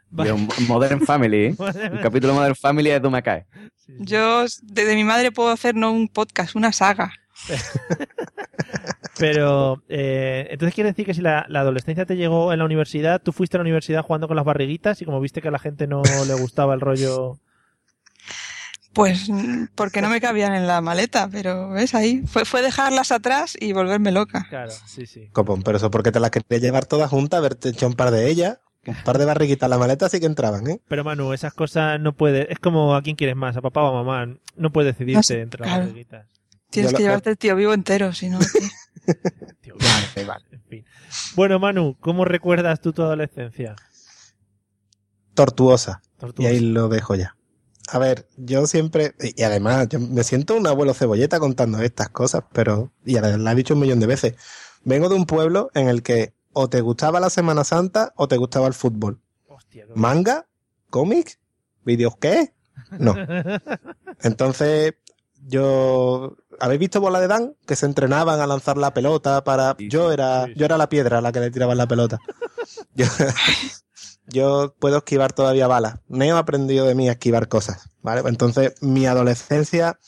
[0.08, 0.30] Vale.
[0.30, 1.54] De un Modern Family, ¿eh?
[1.58, 3.44] Un capítulo de Modern Family de Tú cae.
[3.98, 7.12] Yo de, de mi madre puedo hacer no un podcast, una saga.
[9.18, 13.20] Pero, eh, entonces quiere decir que si la, la adolescencia te llegó en la universidad,
[13.20, 15.58] tú fuiste a la universidad jugando con las barriguitas y como viste que a la
[15.58, 17.38] gente no le gustaba el rollo...
[18.96, 19.28] Pues
[19.74, 22.22] porque no me cabían en la maleta, pero ves ahí.
[22.26, 24.46] Fue, fue dejarlas atrás y volverme loca.
[24.48, 25.28] Claro, sí, sí.
[25.32, 28.28] Copón, pero eso porque te las querías llevar todas juntas, haberte hecho un par de
[28.30, 30.80] ellas, un par de barriguitas en la maleta sí que entraban, ¿eh?
[30.88, 32.48] Pero Manu, esas cosas no puedes...
[32.50, 34.34] Es como a quién quieres más, a papá o a mamá.
[34.56, 35.82] No puedes decidirte No sé, entre las claro.
[35.84, 36.26] barriguitas.
[36.70, 38.38] Tienes Yo que lo- llevarte el tío vivo entero, si no.
[39.60, 39.74] tío.
[40.16, 40.84] Vale, vale, en fin.
[41.34, 43.76] Bueno, Manu, ¿cómo recuerdas tú tu adolescencia?
[45.34, 46.00] Tortuosa.
[46.38, 47.35] Y ahí lo dejo ya.
[47.88, 52.42] A ver, yo siempre, y además, yo me siento un abuelo cebolleta contando estas cosas,
[52.52, 54.34] pero, y ya la he dicho un millón de veces,
[54.84, 58.36] vengo de un pueblo en el que o te gustaba la Semana Santa o te
[58.38, 59.20] gustaba el fútbol.
[59.46, 60.46] Hostia, ¿Manga?
[60.90, 61.38] ¿Cómics?
[61.84, 62.54] ¿Vídeos qué?
[62.98, 63.14] No.
[64.22, 64.94] Entonces,
[65.46, 67.54] yo, ¿habéis visto Bola de Dan?
[67.66, 70.58] Que se entrenaban a lanzar la pelota para, Sí, yo era, sí, sí.
[70.58, 72.18] yo era la piedra a la que le tiraban la pelota.
[72.94, 73.06] Yo,
[74.26, 76.00] yo puedo esquivar todavía balas.
[76.08, 78.22] Neo ha aprendido de mí a esquivar cosas, ¿vale?
[78.28, 79.98] Entonces, mi adolescencia,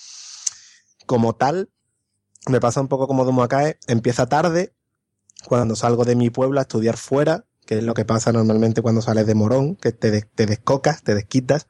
[1.06, 1.70] como tal,
[2.48, 4.74] me pasa un poco como Dumoacae, empieza tarde,
[5.44, 9.02] cuando salgo de mi pueblo a estudiar fuera, que es lo que pasa normalmente cuando
[9.02, 11.68] sales de Morón, que te, te descocas, te desquitas,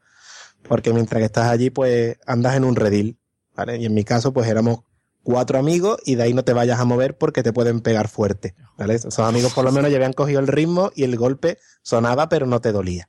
[0.62, 3.18] porque mientras que estás allí, pues andas en un redil,
[3.54, 3.76] ¿vale?
[3.76, 4.80] Y en mi caso, pues éramos
[5.22, 8.54] cuatro amigos y de ahí no te vayas a mover porque te pueden pegar fuerte,
[8.78, 8.94] ¿vale?
[8.94, 12.46] Esos amigos por lo menos ya habían cogido el ritmo y el golpe sonaba pero
[12.46, 13.08] no te dolía.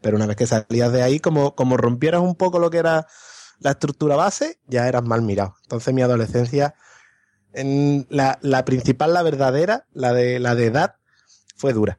[0.00, 3.06] Pero una vez que salías de ahí, como, como rompieras un poco lo que era
[3.58, 5.56] la estructura base, ya eras mal mirado.
[5.64, 6.74] Entonces mi adolescencia,
[7.52, 10.94] en la, la principal, la verdadera, la de, la de edad,
[11.56, 11.98] fue dura.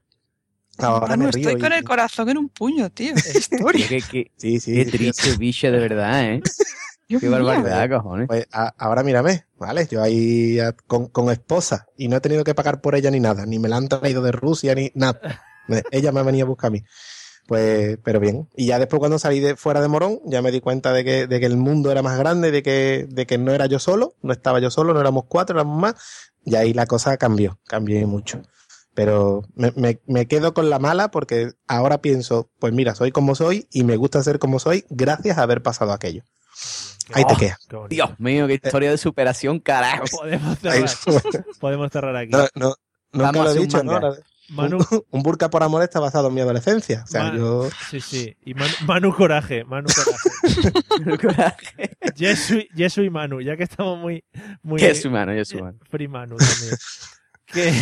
[0.78, 3.14] Ahora Manu, me río estoy y- con el corazón en un puño, tío.
[3.22, 3.88] Qué historia.
[3.90, 4.74] Qué, qué- Sí, sí.
[4.76, 6.42] qué sí, triste biche, de verdad, ¿eh?
[7.20, 8.28] Qué barbaridad, cojones.
[8.28, 9.88] Pues a- ahora mírame, ¿vale?
[9.90, 13.20] Yo ahí a- con, con esposa y no he tenido que pagar por ella ni
[13.20, 15.20] nada, ni me la han traído de Rusia ni nada.
[15.92, 16.84] Ella me ha venido a buscar a mí.
[17.48, 18.48] Pues, pero bien.
[18.56, 21.26] Y ya después cuando salí de fuera de Morón, ya me di cuenta de que,
[21.26, 24.14] de que el mundo era más grande, de que, de que no era yo solo,
[24.22, 25.96] no estaba yo solo, no éramos cuatro, éramos más.
[26.46, 28.42] Y ahí la cosa cambió, cambió mucho.
[28.94, 33.34] Pero me, me, me quedo con la mala porque ahora pienso, pues mira, soy como
[33.34, 36.24] soy y me gusta ser como soy gracias a haber pasado aquello.
[37.14, 37.88] Ahí te Oh, bonito.
[37.90, 40.06] Dios mío, qué historia de superación, carajo.
[40.20, 42.32] Podemos cerrar, podemos cerrar aquí.
[42.32, 42.76] No, no,
[43.14, 44.00] nunca lo he dicho, ¿no?
[44.52, 47.04] Manu, Un, un burka por amor está basado en mi adolescencia.
[47.04, 47.70] O sea, Man- yo.
[47.92, 48.36] sí, sí.
[48.44, 49.88] Y Manu, Manu Coraje, Manu
[51.22, 51.92] Coraje.
[52.16, 54.24] Yesu, Yesu y Manu, ya que estamos muy...
[54.64, 55.78] muy Qué es humano, es humano.
[55.90, 56.76] Free Manu también.
[57.46, 57.74] Que,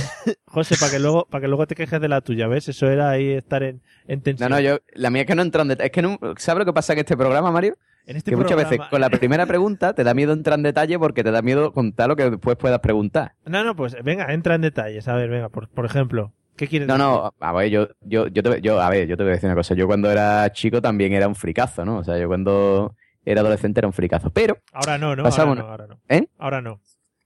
[0.46, 2.70] José, para que luego, para que luego te quejes de la tuya, ¿ves?
[2.70, 4.50] Eso era ahí estar en, en No, tensión.
[4.50, 5.88] no, yo, la mía es que no entra en detalle.
[5.88, 7.78] Es que no, ¿sabes lo que pasa en este programa, Mario?
[8.08, 10.64] En este Que muchas programa- veces con la primera pregunta te da miedo entrar en
[10.64, 13.34] detalle porque te da miedo contar lo que después puedas preguntar.
[13.46, 15.08] No, no, pues venga, entra en detalles.
[15.08, 17.06] A ver, venga, por, por ejemplo, ¿qué quieres No, decir?
[17.08, 19.48] no, a ver, yo, yo, yo, te, yo, a ver, yo te voy a decir
[19.48, 19.76] una cosa.
[19.76, 21.98] Yo cuando era chico también era un fricazo, ¿no?
[21.98, 24.30] O sea, yo cuando era adolescente era un fricazo.
[24.32, 25.24] Pero, Ahora no, ¿no?
[25.26, 26.00] Ahora no, ahora no.
[26.08, 26.28] ¿eh?
[26.40, 26.80] Ahora no.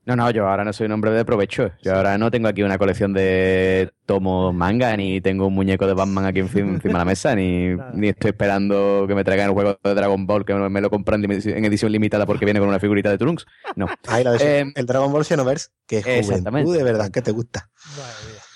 [0.03, 1.71] No, no, yo ahora no soy un hombre de provecho.
[1.83, 5.93] Yo ahora no tengo aquí una colección de tomos manga, ni tengo un muñeco de
[5.93, 9.53] Batman aquí encima, encima de la mesa, ni, ni estoy esperando que me traigan el
[9.53, 12.79] juego de Dragon Ball, que me lo compran en edición limitada porque viene con una
[12.79, 13.45] figurita de Trunks.
[13.75, 13.87] No.
[14.07, 17.31] Ahí la de- Eh, el Dragon Ball Xenoverse, que es juventud de verdad que te
[17.31, 17.69] gusta.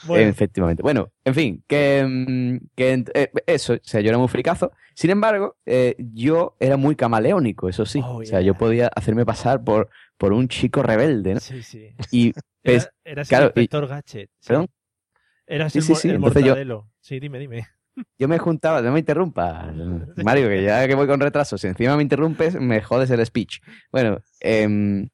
[0.06, 0.30] Bueno.
[0.30, 0.84] Efectivamente.
[0.84, 4.72] Bueno, en fin, que, mm, que eh, eso, o sea, yo era muy fricazo.
[4.94, 8.02] Sin embargo, eh, yo era muy camaleónico, eso sí.
[8.04, 11.40] Oh, O sea, yo podía hacerme pasar por, por un chico rebelde, ¿no?
[11.40, 11.90] Sí, sí.
[12.12, 14.30] Y Era, eras claro, el inspector Gadget.
[14.40, 14.48] sí.
[14.48, 14.68] ¿Perdón?
[15.46, 16.88] Eras Sí, el, sí, sí, el entonces yo-.
[17.00, 17.68] Sí, dime, dime.
[18.20, 19.72] yo me juntaba, no me interrumpa,
[20.24, 23.60] Mario, que ya que voy con retraso, si encima me interrumpes, me jodes el speech.
[23.92, 25.08] Bueno, em,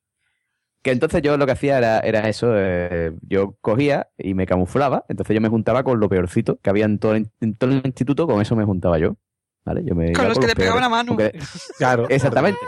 [0.81, 5.05] que entonces yo lo que hacía era, era eso, eh, yo cogía y me camuflaba,
[5.09, 7.81] entonces yo me juntaba con lo peorcito que había en todo el, en todo el
[7.85, 9.15] instituto, con eso me juntaba yo.
[9.63, 9.83] ¿Vale?
[9.85, 11.11] Yo me Con los que le pegaban a mano.
[11.11, 11.37] Aunque-
[11.77, 12.07] Claro.
[12.09, 12.59] Exactamente.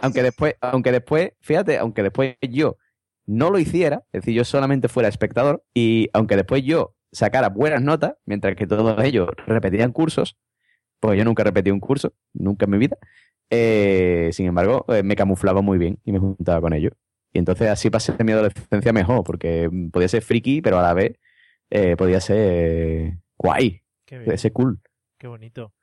[0.00, 2.76] Aunque después, aunque después, fíjate, aunque después yo
[3.26, 7.82] no lo hiciera, es decir, yo solamente fuera espectador, y aunque después yo sacara buenas
[7.82, 10.36] notas, mientras que todos ellos repetían cursos,
[11.00, 12.96] pues yo nunca repetí un curso, nunca en mi vida.
[13.50, 16.92] eh, sin embargo, eh, me camuflaba muy bien y me juntaba con ellos.
[17.36, 21.18] Y entonces así pasé mi adolescencia mejor, porque podía ser friki, pero a la vez
[21.68, 24.80] eh, podía ser guay, Qué podía ser cool.
[25.18, 25.74] Qué bonito.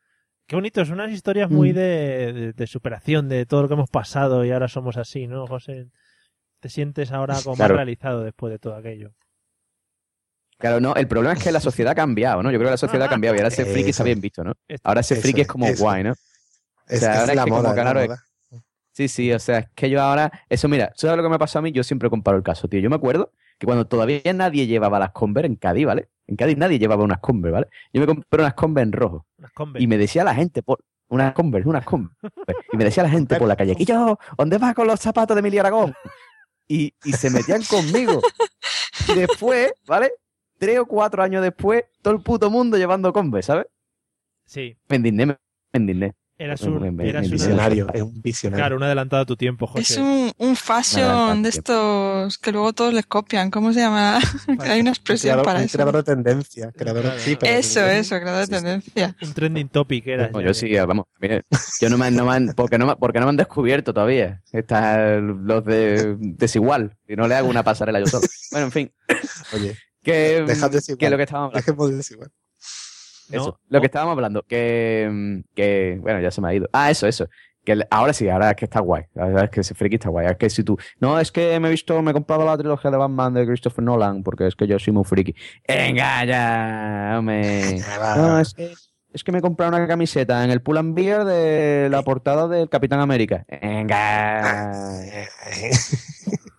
[0.48, 1.76] Qué bonito, son unas historias muy Mm.
[1.76, 5.46] de, de- de superación de todo lo que hemos pasado y ahora somos así, ¿no,
[5.46, 5.90] José?
[6.60, 7.76] Te sientes ahora como Claro.
[7.76, 9.14] más realizado después de todo aquello.
[10.58, 12.50] Claro, no, el problema es que la sociedad ha cambiado, ¿no?
[12.52, 14.54] Yo creo que la sociedad ha cambiado y ahora ser friki está bien visto, ¿no?
[14.84, 15.84] Ahora Eso friki es como eso.
[15.84, 16.14] guay, ¿no?
[16.88, 18.24] Es, sea, es ahora es la que como moda, es claro, moda.
[18.94, 21.58] Sí, sí, o sea, es que yo ahora, eso mira, ¿sabes lo que me pasó
[21.58, 21.72] a mí?
[21.72, 22.80] Yo siempre comparo el caso, tío.
[22.80, 26.10] Yo me acuerdo que cuando todavía nadie llevaba las Converse en Cádiz, ¿vale?
[26.28, 27.68] En Cádiz nadie llevaba unas Converse, ¿vale?
[27.92, 29.26] Yo me compré unas Converse en rojo
[29.80, 32.18] y me decía la gente por unas Converse, unas Converse.
[32.72, 34.20] Y me decía la gente por la calle, ¿y yo?
[34.38, 35.96] ¿Dónde vas con los zapatos de Emilio Aragón?
[36.68, 38.22] Y, y se metían conmigo.
[39.10, 40.12] Y después, ¿vale?
[40.60, 43.66] Tres o cuatro años después, todo el puto mundo llevando Converse, ¿sabes?
[44.46, 45.38] Sí, Me indigné, me
[45.74, 46.14] indigné.
[46.38, 48.62] Eras Me- un, eras Visionario, es un visionario.
[48.62, 49.82] Claro, un adelantado a tu tiempo, José.
[49.82, 53.50] Es un, un fashion de estos que luego todos les copian.
[53.52, 54.20] ¿Cómo se llama?
[54.60, 55.78] Hay una Un expresión creador, para un eso.
[55.78, 56.72] creador de tendencia.
[56.76, 57.20] Creador, Claro.
[57.20, 59.16] sí, pero- Eso, eso, creador de tendencia.
[59.22, 60.30] Un trending topic era.
[60.30, 61.06] No, yo sí, vamos.
[61.20, 61.44] mire,
[61.80, 63.94] yo no me, han- no me han- porque, no, me- porque no me han descubierto
[63.94, 64.42] todavía.
[64.52, 66.98] Están los de desigual.
[67.08, 68.26] Y no le hago una pasarela yo solo.
[68.52, 68.92] Bueno, en fin.
[69.54, 70.98] Oye, Que, deja de desigual.
[71.00, 71.66] que lo que estábamos hablando.
[71.66, 72.30] dejemos de desigual.
[73.32, 74.44] Eso, lo que estábamos hablando.
[74.44, 76.70] Que, mm, que, bueno, ya se me ha ido.
[76.74, 77.28] Ah, eso, eso.
[77.64, 79.04] Que ahora sí, ahora es que está guay.
[79.14, 80.28] La verdad es que ese friki está guay.
[80.28, 80.78] Es que si tú.
[81.00, 83.84] No, es que me he visto, me he comprado la trilogía de Batman de Christopher
[83.84, 85.34] Nolan, porque es que yo soy muy friki.
[85.68, 87.80] Venga, ya, hombre.
[88.18, 88.74] No, es que,
[89.14, 92.50] es que me he comprado una camiseta en el Pull and Beer de la portada
[92.50, 93.46] del Capitán América.
[93.62, 94.74] Venga.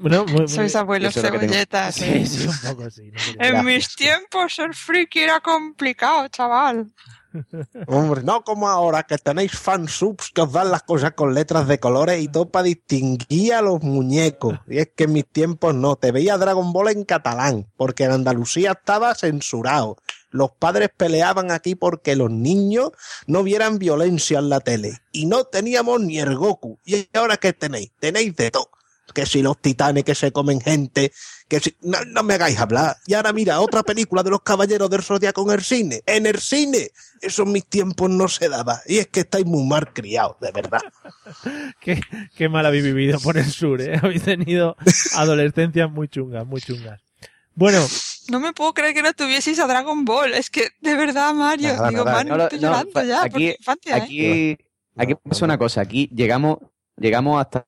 [0.00, 1.94] Bueno, muy- muy- Sois abuelos cebolletas.
[1.94, 3.10] Sí, sí, un poco sí.
[3.12, 6.92] no quería- En mis tiempos ser friki era complicado, chaval.
[7.86, 11.78] Hombre, no como ahora que tenéis fansubs que os dan las cosas con letras de
[11.78, 14.58] colores y todo para distinguir a los muñecos.
[14.66, 18.12] Y es que en mis tiempos no, te veía Dragon Ball en catalán, porque en
[18.12, 19.96] Andalucía estaba censurado.
[20.30, 22.90] Los padres peleaban aquí porque los niños
[23.26, 24.98] no vieran violencia en la tele.
[25.12, 26.78] Y no teníamos ni el Goku.
[26.84, 27.92] ¿Y ahora qué tenéis?
[28.00, 28.70] Tenéis de todo.
[29.12, 31.12] Que si los titanes que se comen gente,
[31.48, 31.76] que si...
[31.80, 32.96] No, no me hagáis hablar.
[33.06, 36.02] Y ahora mira, otra película de los Caballeros del Zodiaco en el cine.
[36.06, 36.90] ¡En el cine!
[37.20, 38.80] Eso en mis tiempos no se daba.
[38.86, 40.80] Y es que estáis muy mal criados, de verdad.
[41.80, 42.00] Qué,
[42.36, 43.98] qué mal habéis vivido por el sur, ¿eh?
[44.02, 44.76] Habéis tenido
[45.14, 47.00] adolescencias muy chungas, muy chungas.
[47.54, 47.84] Bueno,
[48.28, 50.32] No me puedo creer que no tuvieseis a Dragon Ball.
[50.34, 51.74] Es que, de verdad, Mario.
[51.74, 52.16] Nada, digo, nada.
[52.16, 53.20] Mario, No, no, estoy no, llorando ya.
[53.20, 53.56] por aquí- ¿eh?
[53.66, 54.58] Aquí,
[54.96, 55.80] aquí No, pasa no, una cosa.
[55.82, 56.58] Aquí llegamos,
[56.96, 57.66] llegamos hasta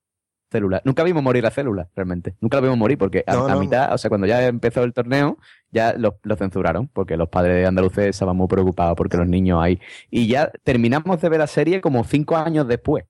[0.53, 0.81] células.
[0.85, 2.35] Nunca vimos morir la célula, realmente.
[2.39, 3.59] Nunca la vimos morir porque a, No, a no.
[3.59, 5.37] mitad, o sea, cuando ya empezó el torneo,
[5.71, 9.79] ya lo, lo censuraron porque los padres andaluces estaban muy preocupados porque los niños ahí.
[10.09, 13.03] Y ya terminamos de ver la serie como cinco años después.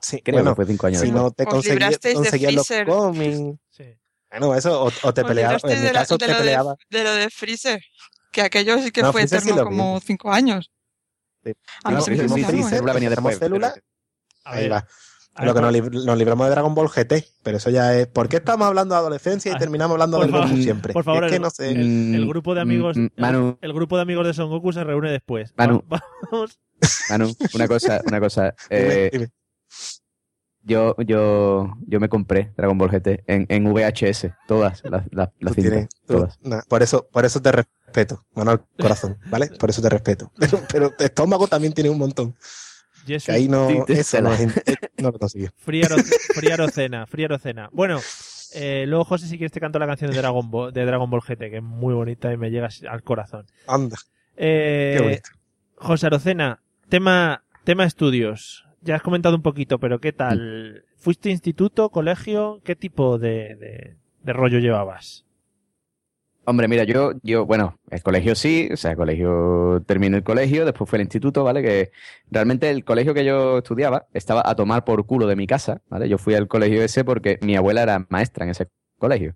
[0.00, 1.22] Sí, Creo bueno, que fue cinco años si después.
[1.22, 3.38] no te conseguías, de conseguías los cómics.
[3.70, 3.84] sí.
[4.30, 5.62] Bueno, eso, o, o te peleabas.
[5.62, 6.76] En mi de, lo- caso, de te de, peleabas.
[6.90, 7.80] de lo de Freezer.
[8.32, 9.76] Que aquello sí que No, fue Freezer sí eterno lo vi.
[9.76, 10.72] como cinco años.
[11.44, 11.52] Sí.
[11.84, 12.64] A mí No, se me Freezer.
[12.64, 13.38] Célula venía después.
[13.38, 13.74] célula.
[14.44, 14.86] A Ahí ver, va.
[15.44, 18.06] Lo que nos, por- lib- nos libramos de Dragon Ball GT, pero eso ya es.
[18.06, 20.92] ¿Por qué estamos hablando de adolescencia y Ah, terminamos hablando del Goku siempre?
[20.92, 21.70] por favor, es que el- no sé.
[21.72, 23.58] el, el Mm, grupo de mm, amigos, mm, el- Manu.
[23.60, 25.52] el, grupo de amigos de Son Goku se reúne después.
[25.56, 25.82] Manu.
[25.92, 26.58] Va- Vamos.
[27.10, 28.54] Manu, una cosa, una cosa.
[28.70, 29.28] Eh, dime.
[30.62, 35.54] yo, yo, yo me compré Dragon Ball GT en, en VHS, todas las, las, las
[35.54, 36.38] Tú cintas, tienes- tú- todas.
[36.42, 39.46] nah, por eso, por eso te respeto, Manuel Corazón, ¿vale?
[39.60, 40.32] Por eso te respeto.
[40.38, 42.34] Pero, pero tu estómago también tiene un montón.
[43.14, 43.26] Jesús.
[43.26, 44.30] Que ahí no, eso no,
[44.98, 45.50] no lo consiguió.
[45.56, 45.96] Friaro,
[46.34, 47.68] Friaro Cena, Friaro Cena.
[47.72, 48.00] Bueno,
[48.54, 51.20] eh, luego José si quieres te canto la canción de Dragon Ball, de Dragon Ball
[51.20, 53.46] GT, que es muy bonita y me llega al corazón.
[53.66, 53.96] Anda,
[54.36, 55.30] Eh, qué bonito.
[55.76, 58.64] José Arocena, tema, tema estudios.
[58.82, 60.84] Ya has comentado un poquito, pero ¿qué tal?
[60.96, 62.60] ¿Fuiste instituto, colegio?
[62.64, 65.25] ¿Qué tipo de, de, de rollo llevabas?
[66.48, 70.64] Hombre, mira, yo, yo, bueno, el colegio sí, o sea, el colegio, terminé el colegio,
[70.64, 71.60] después fue el instituto, ¿vale?
[71.60, 71.90] Que
[72.30, 76.08] realmente el colegio que yo estudiaba estaba a tomar por culo de mi casa, ¿vale?
[76.08, 79.34] Yo fui al colegio ese porque mi abuela era maestra en ese colegio.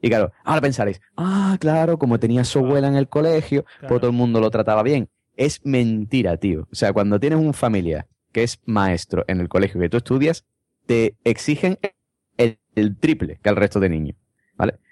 [0.00, 3.88] Y claro, ahora pensaréis, ah, claro, como tenía su abuela en el colegio, Claro.
[3.88, 5.08] pues todo el mundo lo trataba bien.
[5.36, 6.68] Es mentira, tío.
[6.70, 10.44] O sea, cuando tienes un familia que es maestro en el colegio que tú estudias,
[10.86, 11.78] te exigen
[12.36, 14.16] el, el triple que al resto de niños.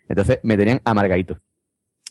[0.08, 1.38] Entonces me tenían amargadito.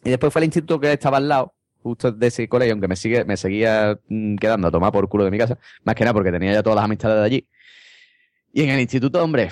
[0.04, 2.96] Y después fue el instituto que estaba al lado, justo de ese colegio, aunque me,
[2.96, 6.14] sigue, me seguía mm, quedando a tomar por culo de mi casa, más que nada
[6.14, 7.48] porque tenía ya todas las amistades de allí.
[8.52, 9.50] Y en el instituto, hombre,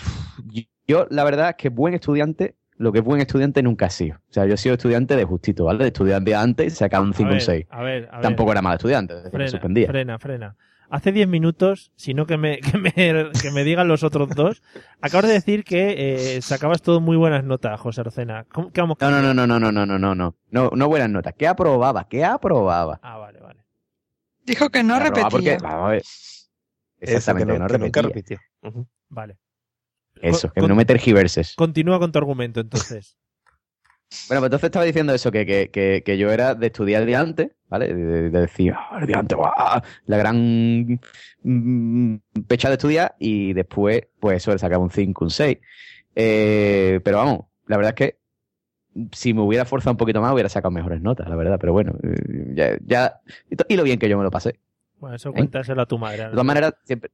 [0.87, 4.17] yo la verdad es que buen estudiante, lo que es buen estudiante nunca he sido.
[4.29, 5.79] O sea, yo he sido estudiante de justito, ¿vale?
[5.79, 7.65] De estudiante antes, sacaba un 5 a un ver, 6.
[7.69, 8.21] A ver, a ver.
[8.21, 9.87] Tampoco era mal estudiante, frena, suspendía.
[9.87, 10.55] frena, frena.
[10.91, 14.61] Hace 10 minutos, si no que me, que me, que me digan los otros dos,
[15.01, 18.45] acabas de decir que eh, sacabas todo muy buenas notas, José Arocena.
[18.51, 20.87] ¿Cómo, qué vamos No, no, no, no, no, no, no, no, no, no, no, no
[20.89, 21.33] buenas notas.
[21.37, 22.07] ¿Qué aprobaba?
[22.09, 22.99] ¿Qué aprobaba?
[23.01, 23.63] Ah, vale, vale.
[24.43, 25.29] Dijo que no repetía.
[25.29, 26.01] Porque, vamos a ver.
[26.01, 28.37] Eso, Exactamente, que no, que nunca repetía.
[28.61, 28.69] repitió.
[28.69, 28.87] Ujú.
[29.09, 29.37] Vale.
[30.21, 31.55] Eso, Con- que no me tergiverses.
[31.55, 33.17] Continúa con tu argumento, entonces.
[34.27, 37.15] Bueno, pues entonces estaba diciendo eso, que, que, que, que yo era de estudiar de
[37.15, 37.93] antes, ¿vale?
[37.93, 40.99] De, de decir, ah, el de antes, guau, la gran
[41.43, 42.15] mm,
[42.47, 45.57] pecha de estudiar y después, pues eso, le sacaba un 5, un 6.
[46.15, 48.21] Eh, pero vamos, la verdad es que
[49.13, 51.57] si me hubiera forzado un poquito más, hubiera sacado mejores notas, la verdad.
[51.59, 53.21] Pero bueno, eh, ya, ya
[53.69, 54.59] y lo bien que yo me lo pasé.
[54.99, 56.25] Bueno, eso cuéntaselo a tu madre.
[56.25, 57.11] De todas maneras, siempre...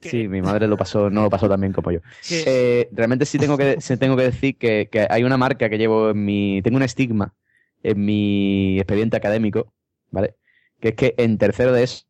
[0.00, 0.10] ¿Qué?
[0.10, 1.98] Sí, mi madre lo pasó, no lo pasó tan bien como yo.
[2.30, 5.76] Eh, realmente sí tengo que, sí tengo que decir que, que hay una marca que
[5.78, 6.62] llevo en mi.
[6.62, 7.34] Tengo un estigma
[7.82, 9.72] en mi expediente académico,
[10.10, 10.36] ¿vale?
[10.80, 12.04] Que es que en tercero de eso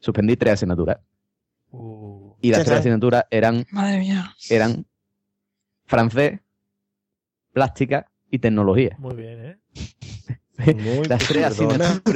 [0.00, 0.98] suspendí tres asignaturas.
[1.70, 4.34] Uh, Y las tres asignaturas eran, Madre mía.
[4.50, 4.84] eran
[5.86, 6.40] francés,
[7.52, 8.94] plástica y tecnología.
[8.98, 9.58] muy bien, ¿eh?
[10.58, 11.60] Muy Las tres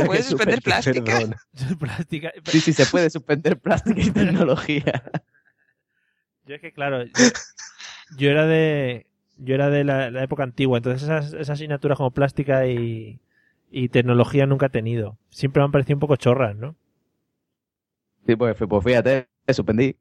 [0.06, 1.18] ¿Puedes suspender plástica?
[2.44, 5.02] Sí, sí, se puede suspender plástica y tecnología.
[6.44, 7.12] Yo es que, claro, yo,
[8.18, 9.06] yo era de
[9.38, 13.20] yo era de la, la época antigua, entonces esas, esas asignaturas como plástica y,
[13.70, 15.18] y tecnología nunca he tenido.
[15.30, 16.76] Siempre me han parecido un poco chorras, ¿no?
[18.26, 19.96] Sí, pues, pues fíjate, suspendí.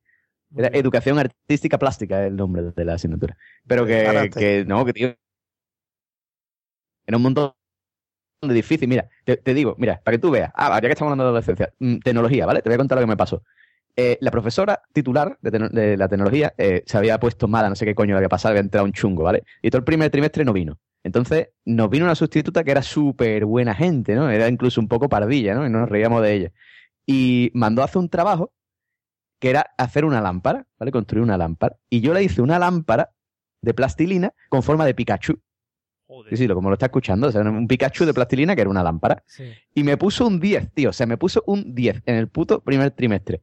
[0.56, 3.38] Era educación artística plástica el nombre de la asignatura.
[3.68, 5.16] Pero que, que no, que tío.
[7.08, 7.65] Era un montón de
[8.54, 8.88] difícil.
[8.88, 10.52] Mira, te, digo, mira, para que tú veas.
[10.56, 11.74] Ah, ya que estamos hablando de adolescencia.
[11.80, 12.62] mm, tecnología, ¿vale?
[12.62, 13.44] Te voy a contar lo que me pasó.
[13.98, 17.86] Eh, la profesora titular de, de la tecnología eh, se había puesto mala, no sé
[17.86, 19.44] qué coño le había pasado, había entrado un chungo, ¿vale?
[19.62, 20.80] Y todo el primer trimestre no vino.
[21.04, 24.30] Entonces nos vino una sustituta que era súper buena gente, ¿no?
[24.30, 25.66] Era incluso un poco pardilla, ¿no?
[25.66, 26.52] Y nos reíamos de ella.
[27.06, 28.52] Y mandó a hacer un trabajo
[29.40, 30.92] que era hacer una lámpara, ¿vale?
[30.92, 31.78] Construir una lámpara.
[31.90, 33.12] Y yo le hice una lámpara
[33.62, 35.40] de plastilina con forma de Pikachu.
[36.08, 36.38] Joder.
[36.38, 37.28] Sí, sí, como lo está escuchando.
[37.28, 39.24] O sea, un Pikachu de plastilina que era una lámpara.
[39.26, 39.46] Sí.
[39.74, 40.90] Y me puso un 10, tío.
[40.92, 43.42] O sea, me puso un 10 en el puto primer trimestre.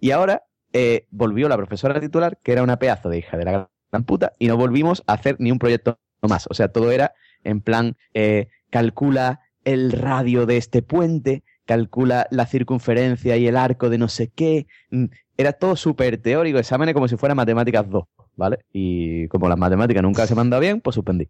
[0.00, 0.42] Y ahora
[0.72, 4.32] eh, volvió la profesora titular, que era una pedazo de hija de la gran puta,
[4.38, 6.46] y no volvimos a hacer ni un proyecto más.
[6.50, 7.12] O sea, todo era
[7.44, 13.90] en plan, eh, calcula el radio de este puente, calcula la circunferencia y el arco
[13.90, 14.66] de no sé qué.
[14.90, 18.04] Mm, Era todo súper teórico, exámenes como si fuera matemáticas 2,
[18.36, 18.58] ¿vale?
[18.72, 21.28] Y como las matemáticas nunca se me han dado bien, pues suspendí.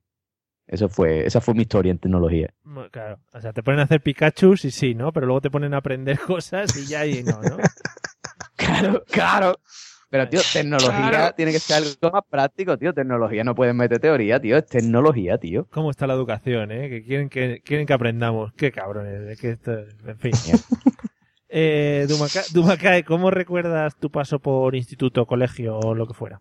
[0.72, 2.48] Eso fue, esa fue mi historia en tecnología.
[2.92, 5.12] Claro, o sea, te ponen a hacer Pikachu y sí, ¿no?
[5.12, 7.56] Pero luego te ponen a aprender cosas y ya y no, ¿no?
[8.54, 9.58] Claro, claro.
[10.10, 11.34] Pero, tío, tecnología Claro.
[11.36, 12.92] tiene que ser algo más práctico, tío.
[12.92, 14.56] Tecnología no puedes meter teoría, tío.
[14.56, 15.66] Es tecnología, tío.
[15.70, 16.88] ¿Cómo está la educación, eh?
[16.88, 18.52] Que quieren que, quieren que aprendamos.
[18.54, 20.32] Qué cabrones, es que esto, en fin.
[21.48, 22.06] eh,
[22.52, 26.40] Dumakae, ¿cómo recuerdas tu paso por instituto, colegio o lo que fuera?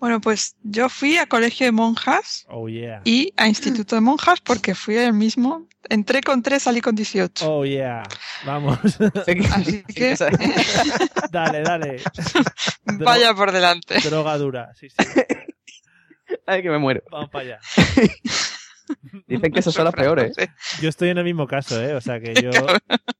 [0.00, 3.00] Bueno, pues yo fui a colegio de monjas Oh, yeah.
[3.04, 5.66] y a instituto de monjas porque fui el mismo.
[5.88, 7.50] Entré con 3, salí con 18.
[7.50, 8.02] Oh, yeah.
[8.44, 8.78] Vamos.
[9.52, 10.14] Así que
[11.32, 12.02] dale, dale.
[12.84, 13.98] vaya por delante.
[14.00, 14.96] Droga dura, sí, sí.
[16.46, 17.02] Ay, que me muero.
[17.10, 17.58] Vamos para allá.
[19.26, 20.36] Dicen que esas son las peores.
[20.38, 20.48] ¿eh?
[20.80, 21.94] Yo estoy en el mismo caso, ¿eh?
[21.94, 22.50] O sea que yo,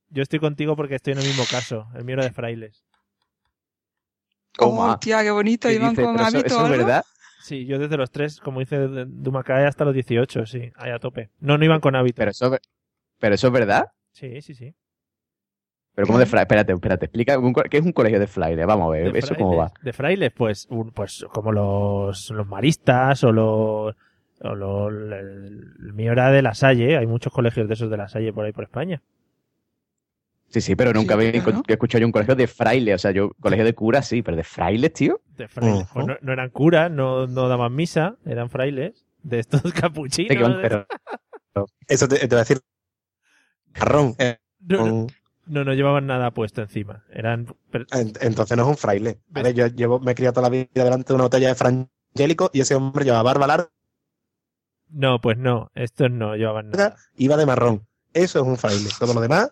[0.09, 1.87] yo estoy contigo porque estoy en el mismo caso.
[1.95, 2.83] El mío era de frailes.
[4.57, 5.67] Oh, tía, qué bonito.
[5.67, 6.01] ¿Qué Iban dice?
[6.03, 7.03] con eso, hábito eso es verdad.
[7.41, 8.77] Sí, yo desde los tres, como dice
[9.07, 11.29] Dumakae, hasta los 18, sí, ahí a tope.
[11.39, 12.17] No, no iban con hábito.
[12.17, 12.57] Pero eso,
[13.19, 13.85] pero eso es verdad.
[14.11, 14.75] Sí, sí, sí.
[15.95, 17.37] Pero como de fraile, espérate, espérate, explica
[17.69, 19.67] qué es un colegio de fraile, vamos a ver, De eso cómo va.
[19.69, 23.95] frailes, De frailes, pues, un- pues como los, los maristas o los...
[24.41, 25.11] O los el,
[25.81, 28.45] el mío era de La Salle, hay muchos colegios de esos de La Salle por
[28.45, 29.01] ahí por España.
[30.49, 31.61] Sí, sí, pero nunca Sí, había claro.
[31.67, 34.43] escuchado yo un colegio de fraile, o sea, yo colegio de curas sí, pero de
[34.43, 35.21] frailes, tío.
[35.37, 35.87] De frailes.
[35.93, 39.05] Pues no, no eran curas, no, no daban misa, eran frailes.
[39.21, 40.41] De estos capuchinos.
[40.41, 40.87] van- pero
[41.87, 42.59] Eso te, te voy a decir.
[43.79, 44.15] Marrón.
[44.17, 45.07] eh, no, no, con-
[45.45, 47.03] no, no llevaban nada puesto encima.
[47.11, 47.45] Eran...
[47.71, 49.19] per- en- entonces no es un fraile.
[49.27, 49.53] ¿vale?
[49.53, 52.61] Yo llevo, me he criado toda la vida delante de una botella de frangélico y
[52.61, 53.69] ese hombre llevaba barba larga,
[54.89, 56.95] No, pues no, estos no llevaban nada.
[57.17, 57.85] iba de marrón.
[58.13, 58.89] Eso es un fraile.
[58.99, 59.51] Todo lo demás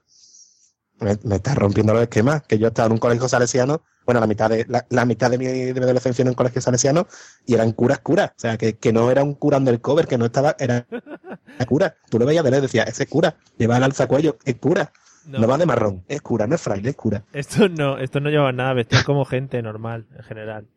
[1.00, 2.44] me, me está rompiendo los esquemas.
[2.44, 5.38] Que yo estaba en un colegio salesiano, bueno, la mitad de la, la mitad de
[5.38, 7.08] mi, de mi adolescencia en un colegio salesiano
[7.46, 8.32] y eran curas curas.
[8.32, 11.96] O sea, que, que no era un cura undercover, que no estaba, era, era cura.
[12.10, 13.36] Tú lo veías de lejos decías, ese es cura.
[13.58, 14.92] Lleva el alzacuello, es cura.
[15.26, 17.22] No, No va de marrón, es cura, no es fraile, es cura.
[17.34, 20.68] estos no, estos no llevaban nada, vestían como gente normal, en general.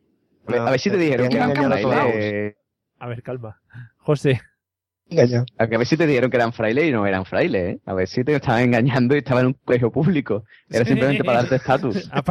[0.47, 2.55] a ver si te dijeron que eran.
[2.99, 3.61] A ver, calma.
[3.97, 4.41] José,
[5.11, 5.45] Engañado.
[5.57, 7.79] A ver si te dijeron que eran frailes y no eran frailes, ¿eh?
[7.85, 10.45] A ver si te estaban engañando y estaban en un colegio público.
[10.69, 12.09] Era simplemente para darte estatus.
[12.09, 12.23] para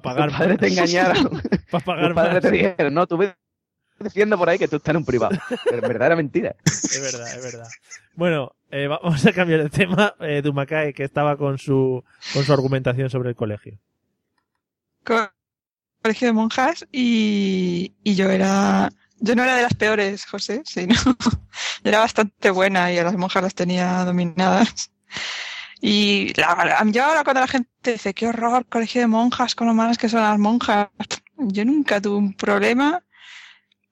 [0.00, 1.42] pagar Tus padres te engañaron.
[1.70, 2.42] para pagar Tus padres más.
[2.42, 3.34] te dijeron, no, tú ves
[4.00, 5.36] diciendo por ahí que tú estás en un privado.
[5.64, 6.54] Pero en verdad era mentira.
[6.66, 7.68] Es verdad, es verdad.
[8.14, 10.14] Bueno, eh, va- vamos a cambiar de tema.
[10.20, 13.76] Eh, Dumakae, que estaba con su, con su argumentación sobre el colegio.
[15.04, 15.30] co-
[16.02, 18.90] colegio de monjas y, y yo era
[19.20, 20.94] yo no era de las peores, José, sino
[21.84, 24.90] era bastante buena y a las monjas las tenía dominadas.
[25.80, 29.66] Y la, la- yo ahora cuando la gente dice, qué horror, colegio de monjas, con
[29.66, 30.88] lo malas que son las monjas,
[31.36, 33.02] yo nunca tuve un problema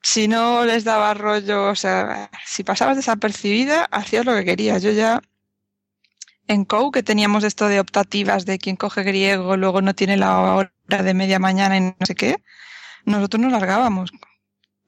[0.03, 4.83] si no les daba rollo, o sea, si pasabas desapercibida, hacías lo que querías.
[4.83, 5.21] Yo ya
[6.49, 10.39] en COU que teníamos esto de optativas de quien coge griego, luego no tiene la
[10.41, 12.43] hora de media mañana y no sé qué,
[13.05, 14.13] nosotros nos largábamos.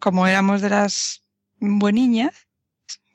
[0.04, 1.22] Como éramos de las
[1.60, 2.46] bueniñas,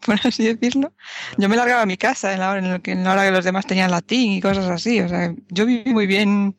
[0.05, 0.91] por así decirlo,
[1.37, 3.25] yo me largaba a mi casa en la hora en, la que, en la hora
[3.25, 4.99] que los demás tenían latín y cosas así.
[4.99, 6.57] O sea, yo viví muy bien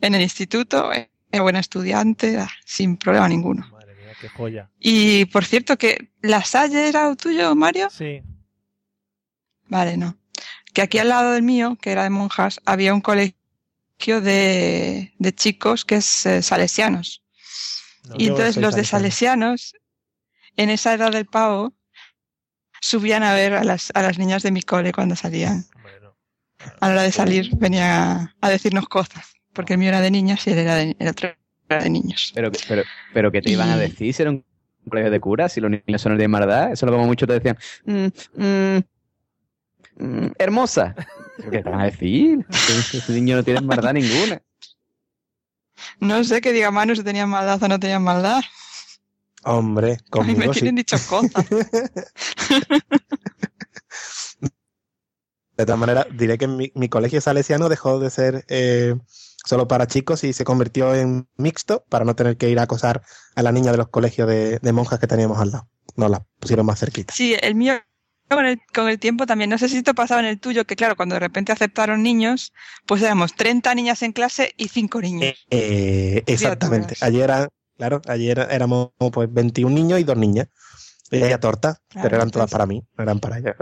[0.00, 3.68] en el instituto, era buena estudiante, sin problema ninguno.
[3.72, 4.70] Madre mía, qué joya.
[4.78, 7.90] Y por cierto, que la Salle era tuyo, Mario.
[7.90, 8.22] Sí.
[9.66, 10.16] Vale, no.
[10.72, 15.34] Que aquí al lado del mío, que era de monjas, había un colegio de, de
[15.34, 17.21] chicos que es eh, salesianos.
[18.08, 19.56] No, y entonces los de salesiano.
[19.56, 19.74] salesianos,
[20.56, 21.72] en esa edad del pavo,
[22.80, 25.64] subían a ver a las, a las niñas de mi cole cuando salían.
[26.80, 30.10] A la hora de salir venía a, a decirnos cosas, porque el mío era de
[30.10, 31.34] niñas y él era de, el otro
[31.68, 32.32] era de niños.
[32.34, 32.82] Pero, pero,
[33.12, 34.44] pero ¿qué te iban a decir si era un
[34.88, 35.52] colegio de curas?
[35.52, 37.56] Si los niños son de maldad, eso es lo como mucho te decían.
[37.84, 38.78] "Mm, mm,
[40.04, 40.94] mm, hermosa.
[41.50, 42.44] ¿Qué te van a decir?
[42.48, 44.40] Ese niño no tiene maldad ninguna.
[46.00, 48.42] No sé qué diga Manu si tenían maldad o no tenían maldad.
[49.44, 50.60] Hombre, A mí me conmigo sí.
[50.60, 51.46] tienen dicho cosas.
[55.56, 58.94] De todas maneras, diré que mi, mi colegio salesiano dejó de ser eh,
[59.44, 63.02] solo para chicos y se convirtió en mixto para no tener que ir a acosar
[63.34, 65.68] a la niña de los colegios de, de monjas que teníamos al lado.
[65.94, 67.12] Nos las pusieron más cerquita.
[67.12, 67.74] Sí, el mío
[68.36, 69.50] con el, con el tiempo también.
[69.50, 72.52] No sé si esto pasaba en el tuyo, que claro, cuando de repente aceptaron niños,
[72.86, 75.34] pues éramos 30 niñas en clase y 5 niños.
[75.50, 76.94] Eh, exactamente.
[76.96, 77.02] Criaturas.
[77.02, 80.48] Ayer, era- claro, ayer éramos pues 21 niños y dos niñas.
[81.10, 83.54] Y había torta, Claro, pero eran todas para mí, no eran para ellas.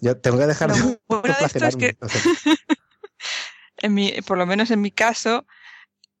[0.00, 2.56] Yo tengo que dejar de bueno de esto es que, autoflagelarme, no sé.
[3.78, 5.44] en mi, por lo menos en mi caso,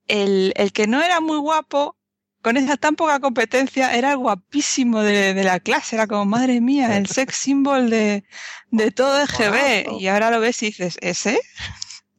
[0.08, 1.96] el, el que no era muy guapo,
[2.42, 5.96] con esa tan poca competencia, era el guapísimo de, de la clase.
[5.96, 8.24] Era como, madre mía, el sex symbol de,
[8.70, 9.92] de todo EGB.
[10.00, 11.40] Y ahora lo ves y dices, ¿ese?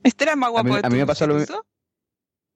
[0.03, 1.65] ¿Este era el más guapo mí- de a mí me pasó lo mi- instituto?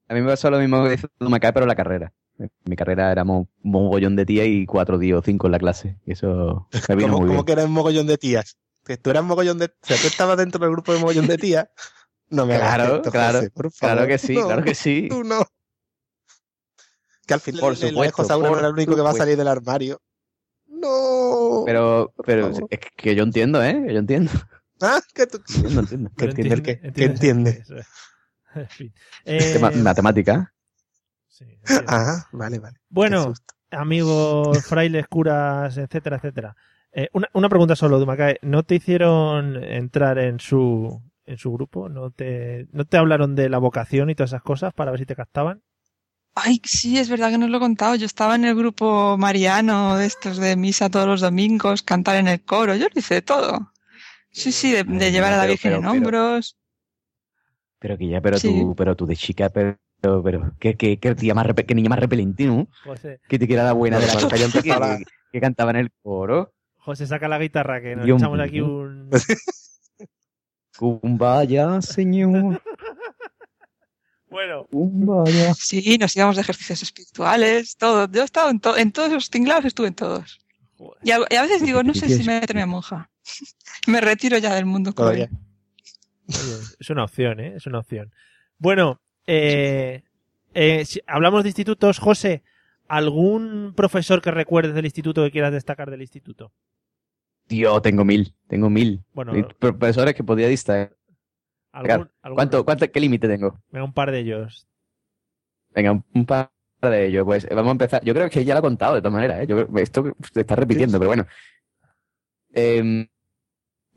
[0.08, 2.14] A mí me pasó lo mismo que dice Dumacay, pero la carrera.
[2.38, 5.60] En mi carrera éramos un mogollón de tías y cuatro tíos o cinco en la
[5.60, 5.98] clase.
[6.06, 7.46] Y eso me vino ¿Cómo, muy cómo bien.
[7.46, 8.58] que eras un mogollón de tías?
[8.84, 9.66] Que tú eras un mogollón de...
[9.66, 11.68] O sea, tú estabas dentro del grupo de mogollón de tías.
[12.30, 13.96] No me hagas Claro, esto, claro, José, por favor.
[13.96, 15.08] Claro que sí, No, claro que sí.
[15.10, 15.46] Tú no.
[17.28, 19.12] Que al final Por el- el supuesto, no por era el único que va a
[19.14, 19.18] supuesto.
[19.24, 20.02] salir del armario.
[20.68, 21.64] No.
[21.66, 23.86] Pero, pero es que yo entiendo, ¿eh?
[23.90, 24.32] Yo entiendo.
[24.82, 25.38] Ah, que tú...
[25.56, 26.12] Entiendo, entiendo.
[26.18, 26.80] ¿Qué entiende el qué?
[26.80, 27.50] ¿Qué entiende- entiende?
[27.62, 27.88] eso es.
[28.56, 28.94] En fin.
[29.26, 30.54] Eh, Matemática.
[31.28, 31.46] sí.
[31.88, 32.78] Ah, vale, vale.
[32.78, 33.34] Qué Bueno,
[33.72, 36.56] amigos, frailes, curas, etcétera, etcétera.
[36.94, 38.38] Eh, una, una pregunta solo, Dumakae.
[38.44, 41.90] ¿No te hicieron entrar en su en su grupo?
[41.90, 45.06] ¿No te, ¿No te hablaron de la vocación y todas esas cosas para ver si
[45.06, 45.62] te captaban?
[46.36, 47.96] Ay, sí, es verdad que no os lo he contado.
[47.96, 52.28] Yo estaba en el grupo mariano de estos de misa todos los domingos, cantar en
[52.28, 52.76] el coro.
[52.76, 53.72] Yo lo hice todo.
[54.32, 56.58] Sí, sí, de, de llevar a la Virgen pero- en hombros.
[57.80, 58.50] Pero que ya, pero Sí.
[58.50, 61.74] tú, pero tú de chica, pero, pero, pero qué, qué, qué tía más repe- qué
[61.76, 62.68] niña más repelente, ¿no?
[62.84, 65.92] José, Que te quiera la buena de la callante que, que, que cantaba en el
[66.04, 66.54] coro.
[66.78, 68.66] José, saca la guitarra que nos Dios echamos aquí mío.
[68.68, 69.10] un...
[70.78, 72.62] Kumbaya, señor.
[74.36, 74.68] Bueno.
[75.58, 78.10] Sí, nos íbamos de ejercicios espirituales, todo.
[78.12, 80.40] Yo he estado en, to- en todos esos tinglados, estuve en todos.
[80.78, 81.00] joder.
[81.04, 83.10] Y a, y a veces digo, no sé si meterme a monja.
[83.88, 84.92] Me retiro ya del mundo.
[84.94, 85.30] Todavía.
[86.28, 86.38] Oye,
[86.80, 87.54] es una opción, ¿eh?
[87.56, 88.12] Es una opción.
[88.58, 90.04] Bueno, eh,
[90.54, 92.44] eh, si hablamos de institutos, José,
[92.88, 96.52] ¿algún profesor que recuerdes del instituto que quieras destacar del instituto?
[97.48, 99.04] Tío, tengo mil, tengo mil.
[99.14, 100.96] Bueno, profesores que podía distraer.
[101.76, 103.60] Algún, algún- ¿Cuánto, cuánto, ¿Qué límite tengo?
[103.70, 104.68] Venga, un par de ellos.
[105.74, 106.50] Venga, un, par
[106.82, 107.26] de ellos.
[107.26, 108.04] Pues vamos a empezar.
[108.04, 109.42] Yo creo que ya lo he contado de todas maneras.
[109.42, 109.48] ¿eh?
[109.48, 111.26] Yo, esto se está repitiendo, pero bueno.
[112.54, 113.08] Em,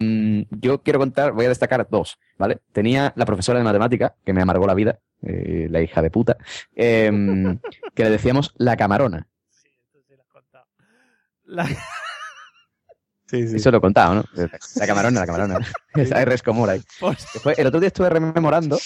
[0.01, 2.59] mm, yo quiero contar, voy a destacar dos, ¿vale?
[2.73, 6.37] Tenía la profesora de matemática, que me amargó la vida, eh, la hija de puta,
[6.75, 7.59] em,
[7.95, 9.29] que le decíamos la camarona.
[9.51, 10.67] Sí, esto sí lo has contado.
[11.45, 11.69] La-
[13.29, 13.57] Sí, sí.
[13.57, 14.25] Eso lo he contado, ¿no?
[14.77, 15.59] La camarona, la camarona.
[15.95, 16.81] Esa R es como ahí.
[17.35, 18.79] Después, el otro día estuve rememorando.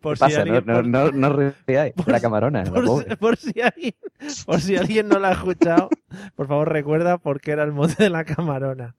[0.00, 0.44] por ¿Qué si pasa?
[0.44, 1.92] No, alguien, no, por- no, no os reáis.
[1.94, 3.10] por La si- camarona, la por, pobre.
[3.10, 3.94] si, por si alguien,
[4.46, 5.88] por si alguien no la ha escuchado,
[6.36, 8.94] por favor recuerda por qué era el mote de la camarona.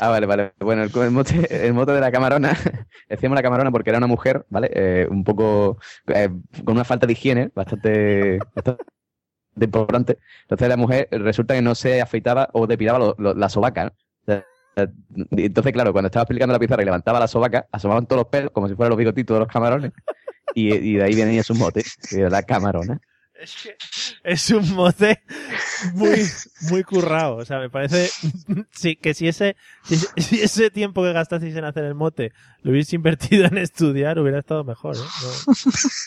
[0.00, 0.52] Ah, vale, vale.
[0.60, 2.56] Bueno, el, el mote, el mote de la camarona,
[3.08, 4.70] decíamos la camarona porque era una mujer, ¿vale?
[4.72, 6.28] Eh, un poco eh,
[6.64, 8.84] con una falta de higiene bastante, bastante
[9.60, 10.18] importante.
[10.42, 13.90] Entonces la mujer resulta que no se afeitaba o depilaba lo- lo- la sobaca, ¿no?
[13.90, 14.44] O sea,
[15.36, 18.28] y Entonces, claro, cuando estaba explicando la pizarra y levantaba la sobaca, asomaban todos los
[18.28, 19.92] pelos como si fueran los bigotitos de los camarones.
[20.54, 23.00] Y, y de ahí venía su mote, que era la camarona.
[23.34, 23.74] Es que
[24.22, 25.20] es un mote
[25.94, 26.20] muy,
[26.70, 27.36] muy currado.
[27.36, 28.08] O sea, me parece
[28.70, 32.32] sí, que si ese, si, si ese tiempo que gastasteis en hacer el mote
[32.62, 34.96] lo hubiese invertido en estudiar, hubiera estado mejor.
[34.96, 35.00] ¿eh?
[35.46, 35.54] No,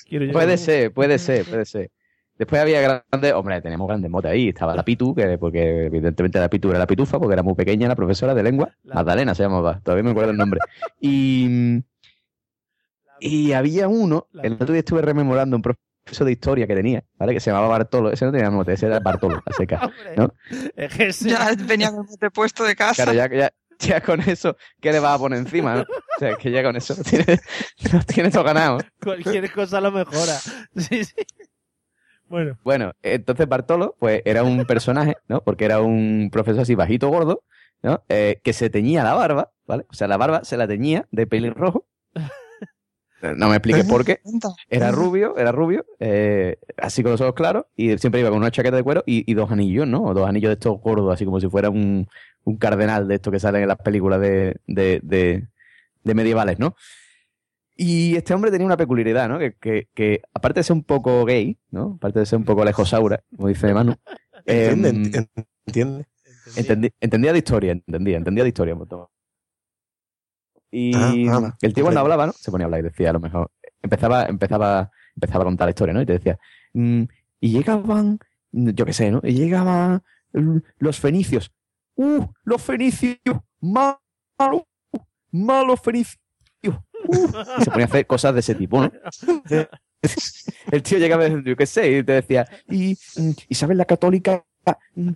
[0.07, 1.91] quiero yo- Puede ser, puede ser, puede ser.
[2.37, 4.49] Después había grandes, hombre, tenemos grandes motes ahí.
[4.49, 7.87] Estaba la Pitu, que porque evidentemente la Pitu era la pitufa, porque era muy pequeña
[7.87, 8.75] la profesora de lengua.
[8.83, 10.59] La- Magdalena se llamaba, todavía me acuerdo el nombre.
[10.99, 11.81] Y,
[13.19, 17.33] y había uno, el otro día estuve rememorando un profesor de historia que tenía, ¿vale?
[17.33, 18.11] Que se llamaba Bartolo.
[18.11, 19.89] Ese no tenía mote, ese era Bartolo, a seca.
[20.17, 20.33] ¿no?
[21.21, 23.05] Ya venía con el puesto de casa.
[23.05, 25.75] Claro, ya, ya, ya con eso, ¿qué le vas a poner encima?
[25.75, 25.81] no?
[25.81, 27.25] O sea, que ya con eso tiene,
[27.93, 28.79] lo tiene todo ganado.
[29.01, 30.37] cualquier cosa lo mejora.
[30.75, 31.15] Sí, sí.
[32.27, 35.41] Bueno, Bueno, entonces Bartolo, pues era un personaje, ¿no?
[35.41, 37.43] Porque era un profesor así bajito, gordo,
[37.83, 38.03] ¿no?
[38.09, 39.85] Eh, que se teñía la barba, ¿vale?
[39.89, 41.85] O sea, la barba se la teñía de pelirrojo.
[43.37, 44.19] No me expliques por qué.
[44.69, 48.51] Era rubio, era rubio, eh, así con los ojos claros, y siempre iba con una
[48.51, 50.13] chaqueta de cuero y, dos anillos, ¿no?
[50.13, 52.07] Dos anillos de estos gordos, así como si fuera un,
[52.43, 55.47] un cardenal de estos que salen en las películas de
[56.03, 56.75] medievales, ¿no?
[57.77, 59.37] Y este hombre tenía una peculiaridad, ¿no?
[59.37, 61.95] Que, que, que aparte de ser un poco gay, ¿no?
[61.97, 63.95] Aparte de ser un poco lejosaura, como dice Manu,
[64.45, 66.05] Entiende, em, enti- entiende.
[67.01, 68.77] Entendía de historia, entendía, entendía de historia.
[70.71, 72.33] Y Ah, ah, el tío cuando hablaba, ¿no?
[72.33, 73.51] Se ponía a hablar y decía a lo mejor.
[73.81, 76.01] Empezaba, empezaba, empezaba a contar la historia, ¿no?
[76.01, 76.39] Y te decía.
[76.73, 77.03] mm,
[77.39, 78.19] y llegaban,
[78.51, 79.19] yo qué sé, ¿no?
[79.23, 80.01] Y llegaban
[80.77, 81.51] los fenicios.
[81.95, 82.25] ¡Uh!
[82.43, 83.19] Los fenicios.
[83.61, 83.99] Malo.
[85.31, 86.19] Malos fenicios.
[87.07, 87.15] Y
[87.63, 88.91] se ponía a hacer cosas de ese tipo, ¿no?
[90.71, 94.45] El tío llegaba, yo qué sé, y te decía, y mm, Isabel la Católica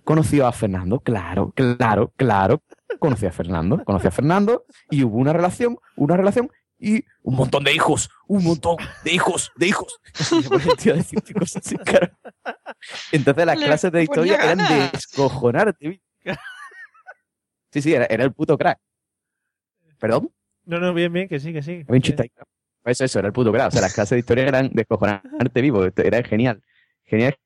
[0.04, 2.62] conoció a Fernando, claro, claro, claro,
[2.98, 7.62] conoció a Fernando, conoció a Fernando, y hubo una relación, una relación, y un montón
[7.62, 10.00] de hijos, un montón de hijos, de hijos.
[10.78, 12.10] Tío decir cosas así, claro.
[13.12, 14.92] Entonces las Le clases de historia eran de ganas.
[14.92, 16.00] descojonarte.
[17.70, 18.78] Sí, sí, era, era el puto crack.
[19.98, 20.32] ¿Perdón?
[20.64, 21.72] No, no, bien, bien, que sí, que sí.
[21.86, 22.30] Había un chiste ahí.
[22.82, 23.68] Pues eso, era el puto crack.
[23.68, 25.84] O sea, las clases de historia eran descojonarte vivo.
[25.84, 26.62] Era genial.
[27.04, 27.36] Genial.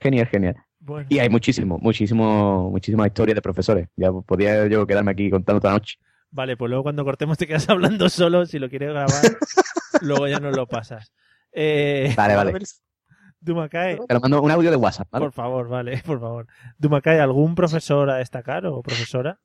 [0.00, 0.56] Genial, genial.
[0.78, 3.88] Bueno, Y hay muchísimo, muchísimo, muchísimas historias de profesores.
[3.96, 5.96] Ya podía yo quedarme aquí contando toda la noche.
[6.30, 8.44] vale, pues luego cuando cortemos te quedas hablando solo.
[8.46, 9.10] Si lo quieres grabar,
[10.02, 11.12] luego ya nos lo pasas.
[11.52, 12.52] Eh, Vale, vale.
[13.40, 15.24] Dumacay, Te lo mando un audio de WhatsApp, ¿vale?
[15.26, 16.46] por favor, vale, por favor.
[16.78, 19.38] Dumacay, ¿algún profesor a destacar o profesora?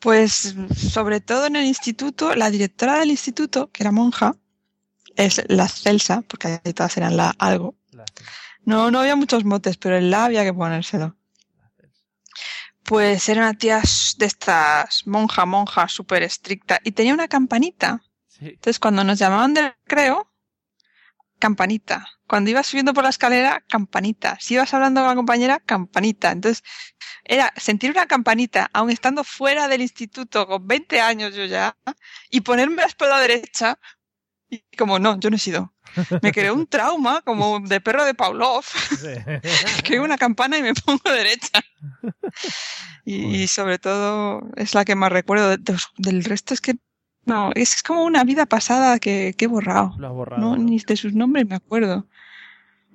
[0.00, 4.36] Pues sobre todo en el instituto, la directora del instituto, que era monja,
[5.16, 7.76] es la Celsa, porque ahí todas eran la algo.
[8.64, 11.16] No, no había muchos motes, pero el la había que ponérselo.
[12.84, 13.82] Pues era una tía
[14.18, 16.78] de estas monja, monja, súper estricta.
[16.84, 18.02] Y tenía una campanita.
[18.40, 20.30] Entonces cuando nos llamaban del creo,
[21.38, 22.06] campanita.
[22.28, 24.36] Cuando ibas subiendo por la escalera, campanita.
[24.38, 26.30] Si ibas hablando con la compañera, campanita.
[26.30, 26.62] Entonces,
[27.24, 31.76] era sentir una campanita, aun estando fuera del instituto con 20 años yo ya,
[32.30, 33.78] y ponerme la espalda derecha,
[34.50, 35.74] y como no, yo no he sido.
[36.22, 38.64] Me creó un trauma como de perro de Pavlov.
[39.84, 41.60] Creo una campana y me pongo derecha.
[43.04, 45.56] Y, y sobre todo es la que más recuerdo.
[45.96, 46.76] Del resto es que
[47.28, 49.94] no, es, como una vida pasada que, que he borrado.
[49.98, 50.56] Lo has borrado, ¿no?
[50.56, 52.06] ni de sus nombres me acuerdo.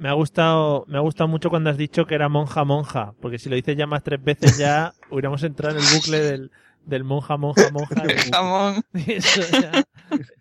[0.03, 3.39] Me ha gustado, me ha gustado mucho cuando has dicho que era monja monja, porque
[3.39, 6.51] si lo dices ya más tres veces ya hubiéramos entrado en el bucle del,
[6.85, 8.03] del monja monja monja.
[8.27, 8.83] y- Jamón.
[8.93, 9.71] Eso ya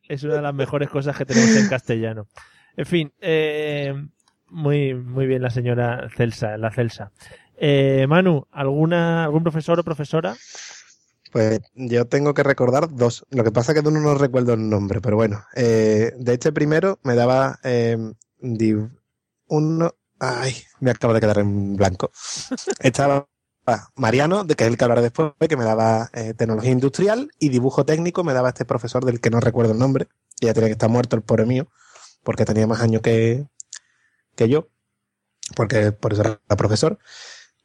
[0.09, 2.27] es una de las mejores cosas que tenemos en castellano.
[2.77, 3.95] En fin, eh,
[4.49, 7.13] muy, muy bien la señora Celsa, la Celsa.
[7.57, 10.35] Eh, Manu, ¿alguna, ¿algún profesor o profesora?
[11.31, 13.25] Pues yo tengo que recordar dos.
[13.31, 15.45] Lo que pasa es que uno no recuerdo el nombre, pero bueno.
[15.55, 17.97] Eh, de este primero me daba eh,
[18.41, 18.91] div-
[19.53, 19.95] uno.
[20.19, 22.11] Ay, me acabo de quedar en blanco.
[22.81, 23.27] Estaba
[23.95, 27.49] Mariano, de que es el que hablaré después, que me daba eh, tecnología industrial y
[27.49, 30.09] dibujo técnico me daba este profesor del que no recuerdo el nombre,
[30.41, 31.69] que ya tenía que estar muerto el pobre mío,
[32.25, 33.47] porque tenía más años que,
[34.35, 34.69] que yo,
[35.55, 36.99] porque por eso era profesor.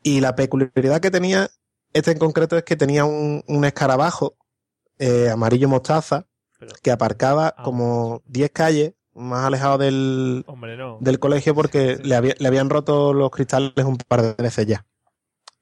[0.03, 1.49] Y la peculiaridad que tenía
[1.93, 4.38] este en concreto es que tenía un, un escarabajo
[4.99, 6.27] eh, amarillo mostaza
[6.81, 10.97] que aparcaba como 10 calles más alejado del, Hombre, no.
[11.01, 14.86] del colegio porque le, había- le habían roto los cristales un par de veces ya.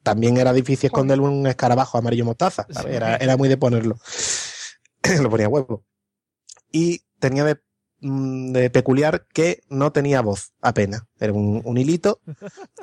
[0.03, 2.67] También era difícil esconder un escarabajo amarillo mostaza.
[2.87, 3.97] Era, era muy de ponerlo.
[5.21, 5.83] Lo ponía huevo.
[6.71, 7.59] Y tenía de,
[8.01, 11.03] mm, de peculiar que no tenía voz apenas.
[11.19, 12.19] Era un, un hilito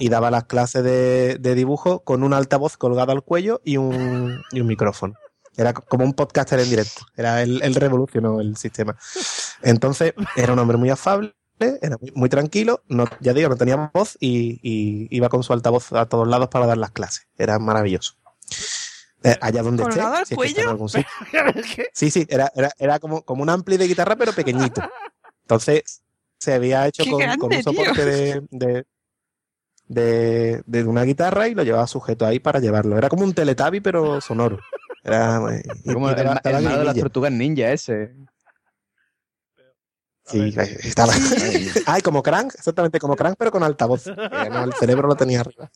[0.01, 4.41] y daba las clases de, de dibujo con un altavoz colgado al cuello y un,
[4.51, 5.15] y un micrófono.
[5.57, 7.03] Era co- como un podcaster en directo.
[7.17, 8.97] Era él, él revolucionó el sistema.
[9.63, 13.91] Entonces, era un hombre muy afable, era muy, muy tranquilo, no, ya digo, no tenía
[13.93, 17.27] voz y, y iba con su altavoz a todos lados para dar las clases.
[17.39, 18.15] Era maravilloso.
[19.25, 20.71] Eh, allá donde esté, ¿Colgado al si es que está en cuello?
[20.71, 21.85] algún sitio.
[21.93, 24.81] Sí, sí, era, era, era como, como un ampli de guitarra, pero pequeñito.
[25.43, 26.03] Entonces,
[26.39, 28.85] se había hecho ¡Qué con, grande, con un soporte de, de,
[29.87, 32.97] de, de una guitarra y lo llevaba sujeto ahí para llevarlo.
[32.99, 34.59] Era como un teletabi, pero sonoro.
[35.05, 35.41] Era
[35.85, 38.15] y- Como y el, el malo de las tortugas ninja ese.
[40.25, 41.13] Sí, estaba.
[41.87, 44.07] Ay, como Crank, exactamente como Crank, pero con altavoz.
[44.07, 45.71] Eh, no, el cerebro lo tenía arriba.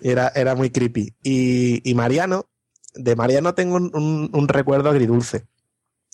[0.00, 1.14] Y Era, era muy creepy.
[1.22, 2.46] Y, y Mariano,
[2.94, 5.46] de Mariano tengo un, un- un recuerdo agridulce.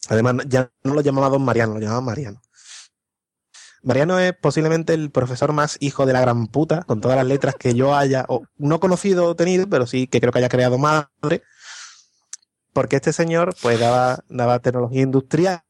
[0.09, 2.41] Además, ya no lo llamaba Don Mariano, lo llamaba Mariano.
[3.83, 7.55] Mariano es posiblemente el profesor más hijo de la gran puta, con todas las letras
[7.59, 10.79] que yo haya, o no conocido o tenido, pero sí que creo que haya creado
[10.79, 11.43] madre.
[12.75, 15.63] Porque este señor, pues, daba, daba tecnología industrial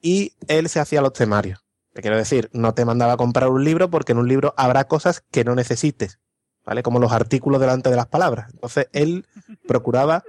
[0.00, 1.66] y él se hacía los temarios.
[1.92, 4.86] Te quiero decir, no te mandaba a comprar un libro porque en un libro habrá
[4.86, 6.20] cosas que no necesites,
[6.64, 6.82] ¿vale?
[6.82, 8.48] Como los artículos delante de las palabras.
[8.52, 9.26] Entonces, él
[9.68, 10.24] procuraba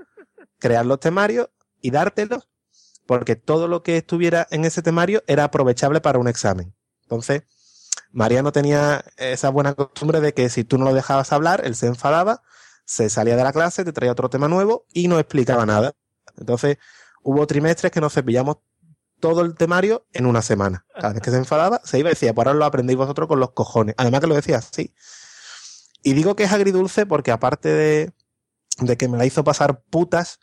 [0.59, 1.49] crear los temarios
[1.81, 2.49] y dártelos
[3.05, 6.75] porque todo lo que estuviera en ese temario era aprovechable para un examen.
[7.03, 7.43] Entonces,
[8.11, 11.87] Mariano tenía esa buena costumbre de que si tú no lo dejabas hablar, él se
[11.87, 12.43] enfadaba,
[12.87, 15.93] se salía de la clase, te traía otro tema nuevo y no explicaba nada.
[16.37, 16.77] Entonces,
[17.21, 18.59] hubo trimestres que nos cepillamos
[19.19, 20.85] todo el temario en una semana.
[20.95, 23.41] Cada vez que se enfadaba, se iba y decía, pues ahora lo aprendéis vosotros con
[23.41, 23.93] los cojones.
[23.97, 24.93] Además que lo decía así.
[26.01, 28.13] Y digo que es agridulce porque aparte de,
[28.79, 30.39] de que me la hizo pasar putas,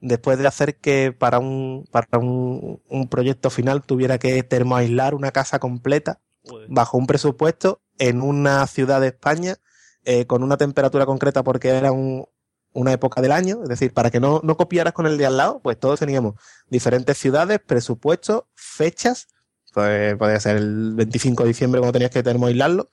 [0.00, 5.32] después de hacer que para un, para un, un proyecto final tuviera que termoaislar una
[5.32, 6.68] casa completa Joder.
[6.70, 9.58] bajo un presupuesto en una ciudad de España
[10.04, 12.26] eh, con una temperatura concreta porque era un-
[12.72, 15.36] una época del año, es decir, para que no, no copiaras con el de al
[15.36, 16.34] lado, pues todos teníamos
[16.68, 19.28] diferentes ciudades, presupuestos, fechas,
[19.72, 22.90] pues podía ser el 25 de diciembre cuando tenías que termoaislarlo,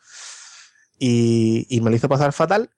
[1.00, 2.70] y, y me lo hizo pasar fatal,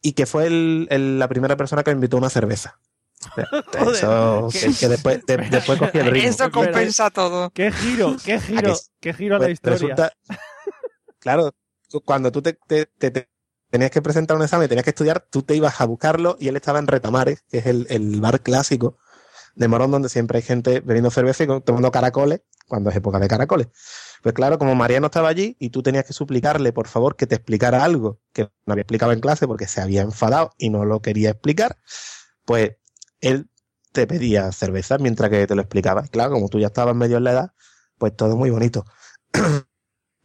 [0.00, 2.78] y que fue el- el- la primera persona que me invitó a una cerveza.
[3.78, 3.94] Joder.
[3.94, 6.28] Eso, que, que después, de- después cogí el ritmo.
[6.30, 7.50] Eso compensa todo.
[7.50, 8.16] ¡Qué giro!
[8.24, 8.74] ¡Qué giro!
[8.74, 9.76] que- ¡Qué giro a la Pues historia!
[9.78, 10.12] resulta-
[11.18, 11.52] claro,
[12.04, 13.28] cuando tú te, te- te- te
[13.70, 16.56] tenías que presentar un examen, tenías que estudiar, tú te ibas a buscarlo y él
[16.56, 18.98] estaba en Retamares, que es el, el bar clásico
[19.56, 23.28] de Morón, donde siempre hay gente bebiendo cerveza y tomando caracoles, cuando es época de
[23.28, 23.68] caracoles.
[24.22, 27.36] Pues claro, como Mariano estaba allí y tú tenías que suplicarle, por favor, que te
[27.36, 31.00] explicara algo que no había explicado en clase porque se había enfadado y no lo
[31.02, 31.78] quería explicar,
[32.44, 32.72] pues
[33.20, 33.48] él
[33.92, 36.04] te pedía cerveza mientras que te lo explicaba.
[36.06, 37.52] Y claro, como tú ya estabas medio en la edad,
[37.98, 38.84] pues todo muy bonito.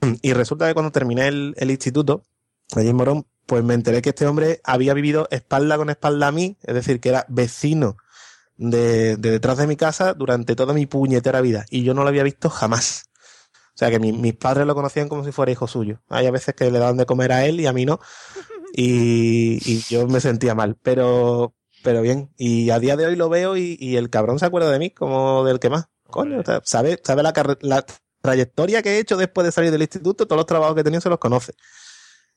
[0.21, 2.23] y resulta que cuando terminé el, el instituto,
[2.75, 6.31] allí en Morón, pues me enteré que este hombre había vivido espalda con espalda a
[6.31, 7.97] mí, es decir, que era vecino
[8.57, 11.65] de, de detrás de mi casa durante toda mi puñetera vida.
[11.69, 13.05] Y yo no lo había visto jamás.
[13.75, 16.01] O sea que mi- mis padres lo conocían como si fuera hijo suyo.
[16.09, 17.99] Hay a veces que le daban de comer a él y a mí no.
[18.75, 20.77] Y, y yo me sentía mal.
[20.81, 22.31] Pero, pero bien.
[22.37, 24.89] Y a día de hoy lo veo y, y el cabrón se acuerda de mí
[24.91, 25.85] como del que más.
[26.09, 27.85] Coño, sabe, sabe la, la
[28.23, 31.01] trayectoria que he hecho después de salir del instituto, todos los trabajos que he tenido
[31.01, 31.53] se los conoce.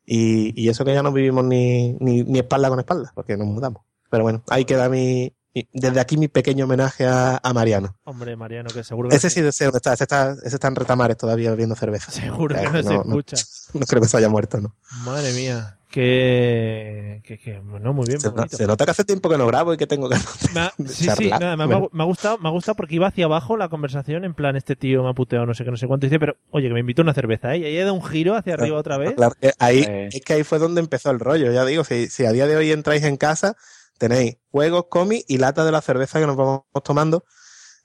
[0.05, 3.47] Y, y eso que ya no vivimos ni, ni, ni espalda con espalda, porque nos
[3.47, 3.83] mudamos.
[4.11, 7.97] Pero bueno, ahí queda mi, mi- desde aquí mi pequeño homenaje a, a Mariano.
[8.05, 10.77] Hombre, Mariano, que seguro que Ese sí sé dónde está, ese está, ese está en
[10.77, 12.11] retamares todavía bebiendo cerveza.
[12.13, 13.37] Seguro que O sea, no se escucha.
[13.75, 14.75] No, creo que se haya muerto, ¿no?
[15.05, 19.39] Madre mía, que, que, que no, muy bien, Se, se nota que hace tiempo que
[19.39, 21.89] no grabo y que tengo ganas Me ha- de sí, sí, nada, me, ha- Bueno.
[21.93, 24.77] me ha gustado, me ha gustado porque iba hacia abajo la conversación, en plan, este
[24.77, 26.75] tío me ha puteado no sé qué, no sé cuánto, y dice, pero, oye, que
[26.75, 27.59] me invitó una cerveza, ¿eh?
[27.59, 29.15] Y ahí he dado un giro hacia arriba otra vez.
[29.15, 30.09] Claro, que ahí, Eh.
[30.13, 31.53] es que ahí fue donde empezó el rollo.
[31.53, 33.57] Ya digo, si, si a día de hoy entráis en casa,
[33.99, 37.25] tenéis juegos, cómics y latas de la cerveza que nos vamos tomando.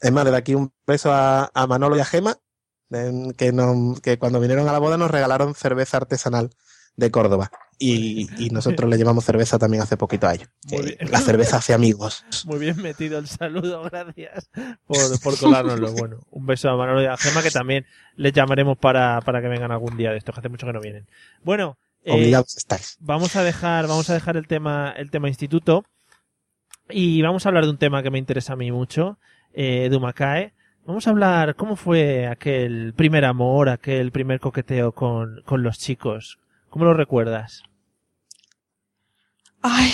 [0.02, 2.36] Es más, desde aquí un beso a, a Manolo y a Gema,
[2.90, 6.50] em, que, nos- que cuando vinieron a la boda nos regalaron cerveza artesanal
[6.98, 7.52] de Córdoba.
[7.84, 10.48] Y, y nosotros le llevamos cerveza también hace poquito a ellos.
[10.70, 10.96] Bien.
[11.10, 12.24] La cerveza hace amigos.
[12.46, 14.52] Muy bien metido el saludo, gracias
[14.86, 15.92] por, por colárnoslo.
[15.94, 19.48] Bueno, un beso a Manolo y a Gema, que también les llamaremos para, para que
[19.48, 21.08] vengan algún día de estos, que hace mucho que no vienen.
[21.44, 22.98] Bueno, eh, Obligados estáis.
[23.00, 25.84] vamos a dejar, vamos a dejar el tema, el tema instituto
[26.88, 29.18] y vamos a hablar de un tema que me interesa a mí mucho,
[29.54, 30.54] eh, de Humacae.
[30.86, 36.38] Vamos a hablar cómo fue aquel primer amor, aquel primer coqueteo con, con los chicos.
[36.70, 37.64] ¿Cómo lo recuerdas?
[39.62, 39.92] Ay,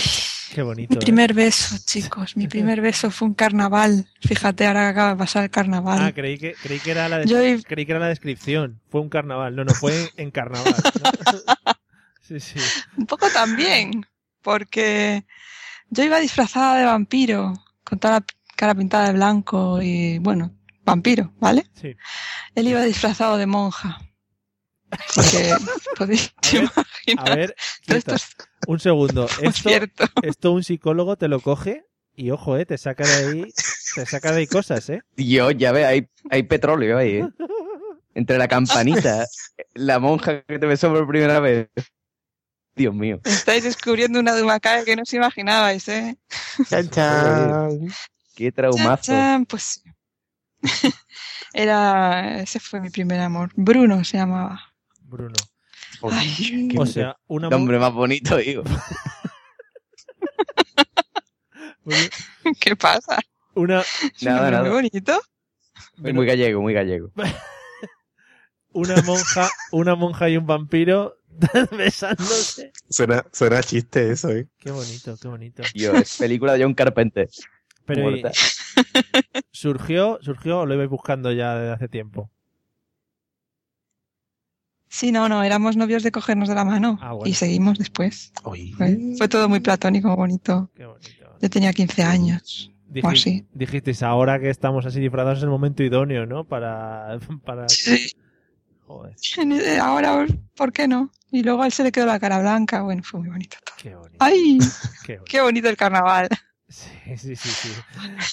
[0.54, 0.90] Qué bonito.
[0.90, 1.00] mi ¿eh?
[1.00, 2.36] primer beso, chicos.
[2.36, 4.06] Mi primer beso fue un carnaval.
[4.20, 5.98] Fíjate, ahora que acaba de pasar el carnaval.
[6.00, 8.80] Ah, creí que, creí que era la des- Yo i- creí que era la descripción.
[8.90, 9.54] Fue un carnaval.
[9.56, 10.74] No, no, fue en carnaval.
[11.02, 11.38] ¿no?
[12.20, 12.58] Sí, sí.
[12.98, 14.04] Un poco también,
[14.42, 15.24] porque
[15.88, 17.54] yo iba disfrazada de vampiro,
[17.84, 20.52] con toda la cara pintada de blanco y, bueno,
[20.84, 21.66] vampiro, ¿vale?
[21.80, 21.96] Sí.
[22.54, 23.98] Él iba disfrazado de monja.
[24.90, 25.54] Así que
[25.98, 27.32] podéis imaginar.
[27.32, 28.28] A ver, esto es
[28.66, 29.26] un segundo.
[29.42, 30.04] Esto, cierto.
[30.22, 31.84] esto un psicólogo te lo coge
[32.14, 33.52] y ojo, eh, te saca de ahí,
[33.94, 35.00] te saca de ahí cosas, eh.
[35.16, 37.28] Dios, ya ves, hay, hay petróleo ahí, ¿eh?
[38.14, 39.24] Entre la campanita,
[39.74, 41.68] la monja que te besó por primera vez.
[42.74, 43.20] Dios mío.
[43.24, 46.16] Estáis descubriendo una Dumacae que no os imaginabais, ¿eh?
[46.68, 47.88] Chan, chan.
[48.34, 49.12] Qué traumazo.
[49.12, 49.82] Chan, Pues.
[51.52, 53.50] Era, ese fue mi primer amor.
[53.54, 54.67] Bruno se llamaba.
[55.08, 55.34] Bruno.
[56.02, 58.62] Ay, O sea, una Qué hombre más bonito, digo.
[62.60, 63.18] ¿qué pasa?
[63.54, 64.62] una, Es un Nada, nada.
[64.64, 65.20] muy bonito.
[65.96, 67.10] Muy, muy gallego, muy gallego.
[68.72, 71.16] una monja, una monja y un vampiro
[71.76, 72.72] besándose.
[72.88, 74.48] Suena, suena chiste eso, ¿eh?
[74.58, 75.62] Qué bonito, qué bonito.
[75.74, 77.28] Dios, película de John Carpenter.
[77.86, 78.32] Pero ¿y Muerta.
[79.50, 82.30] surgió, surgió o lo ibais buscando ya desde hace tiempo.
[84.88, 87.28] Sí, no, no, éramos novios de cogernos de la mano Ah, bueno.
[87.30, 88.32] y seguimos después.
[88.42, 90.70] Fue, fue todo muy platónico, bonito.
[90.74, 91.36] Qué bonito.
[91.40, 92.72] Yo tenía 15 años.
[92.90, 93.46] Diji- O así.
[93.52, 96.44] Dijisteis, ahora que estamos así disfrazados es el momento idóneo, ¿no?
[96.44, 97.68] Para, para...
[97.68, 98.10] Sí.
[98.86, 99.14] Joder,
[99.82, 100.26] Ahora,
[100.56, 101.10] ¿por qué no?
[101.30, 102.80] Y luego a él se le quedó la cara blanca.
[102.80, 103.76] Bueno, fue muy bonito todo.
[103.78, 104.16] qué bonito.
[104.18, 104.58] ¡Ay!
[105.04, 105.24] Qué bonito.
[105.30, 106.28] ¡Qué bonito el carnaval!
[106.70, 107.68] Sí, sí, sí, sí.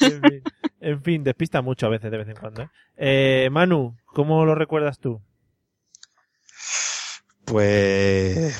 [0.05, 0.41] En fin,
[0.79, 2.61] en fin, despista mucho a veces, de vez en cuando.
[2.63, 2.69] ¿eh?
[2.97, 5.21] Eh, Manu, ¿cómo lo recuerdas tú?
[7.45, 8.59] Pues.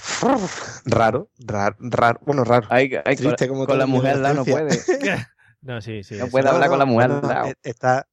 [0.86, 2.19] Raro, raro, raro.
[2.25, 2.67] Bueno, raro.
[2.69, 4.79] Ay, ay, con, Triste como con la mujer la no puede.
[5.61, 6.13] No, sí, sí.
[6.15, 8.07] No puede hablar con la mujer no, Está.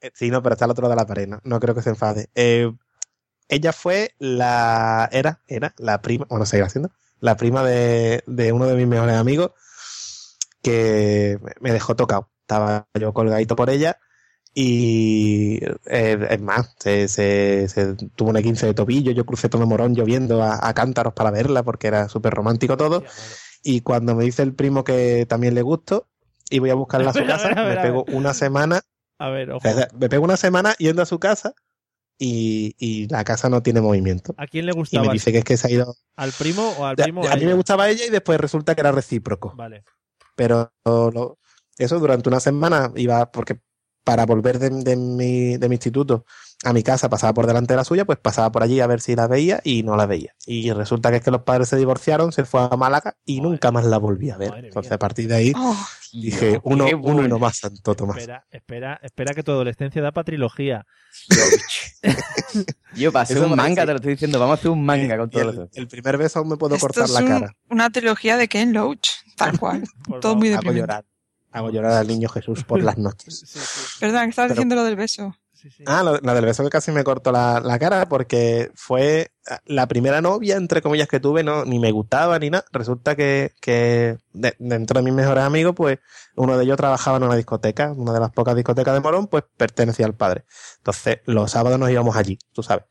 [0.00, 1.26] eh, Sí, no, pero está al otro lado de la pared.
[1.26, 2.28] No, no creo que se enfade.
[2.36, 2.70] Eh,
[3.48, 5.08] ella fue la.
[5.10, 6.26] Era, era la prima.
[6.30, 6.92] Bueno, seguirá siendo.
[7.18, 9.50] La prima de, de uno de mis mejores amigos.
[10.62, 12.30] Que me- me dejó tocado.
[12.42, 13.98] Estaba yo colgadito por ella.
[14.54, 19.12] Y eh, es más, se, se, se tuvo una 15 de tobillo.
[19.12, 23.04] Yo crucé todo morón lloviendo a, a cántaros para verla porque era súper romántico todo.
[23.62, 26.08] Y cuando me dice el primo que también le gusto
[26.50, 28.80] y voy a buscarla a su casa, ver, a ver, me pego una semana,
[29.18, 29.68] A ver, ojo.
[29.98, 31.54] me pego una semana yendo a su casa
[32.18, 34.34] y, y la casa no tiene movimiento.
[34.36, 35.12] ¿A quién le Y me gustaba?
[35.12, 35.94] dice que es que se ha ido.
[36.16, 37.22] ¿Al primo o al primo?
[37.28, 39.54] a mí me gustaba ella y después resulta que era recíproco.
[39.56, 39.84] Vale.
[40.34, 41.38] Pero lo-
[41.78, 43.60] eso durante una semana iba, porque
[44.04, 46.24] para volver de, de mi, de mi instituto
[46.62, 49.00] a mi casa pasaba por delante de la suya, pues pasaba por allí a ver
[49.00, 50.34] si la veía y no la veía.
[50.46, 53.40] Y resulta que es que los padres se divorciaron, se fue a Málaga y Madre
[53.40, 54.52] nunca más la volví a ver.
[54.64, 55.74] Entonces a partir de ahí Oh,
[56.12, 58.18] dije, Dios, uno, uno y no más, Santo Tomás.
[58.18, 60.84] Espera, espera, espera que tu adolescencia da para trilogía.
[62.94, 65.30] Yo Eso un manga, te lo estoy diciendo, vamos a hacer un manga con Y
[65.30, 65.68] todo el, eso.
[65.72, 67.56] el primer beso aún me puedo esto cortar es la un- cara.
[67.70, 69.82] una trilogía de Ken Loach, tal cual.
[70.20, 70.36] Todo favor.
[70.36, 70.80] muy Hago deprimente.
[70.80, 71.04] llorar.
[71.52, 73.40] Hago llorar al niño Jesús por las noches.
[73.46, 75.34] Sí, sí, Perdón, que estabas Pero- diciendo lo del beso.
[75.84, 79.32] Ah, lo- la del beso que casi me cortó la, la cara porque fue
[79.66, 82.64] la primera novia, entre comillas, que tuve, no, ni me gustaba ni nada.
[82.72, 85.98] Resulta que, que de- dentro de mis mejores amigos, pues
[86.34, 89.44] uno de ellos trabajaba en una discoteca, una de las pocas discotecas de Morón, pues
[89.58, 90.44] pertenecía al padre.
[90.78, 92.84] Entonces, los sábados nos íbamos allí, tú sabes.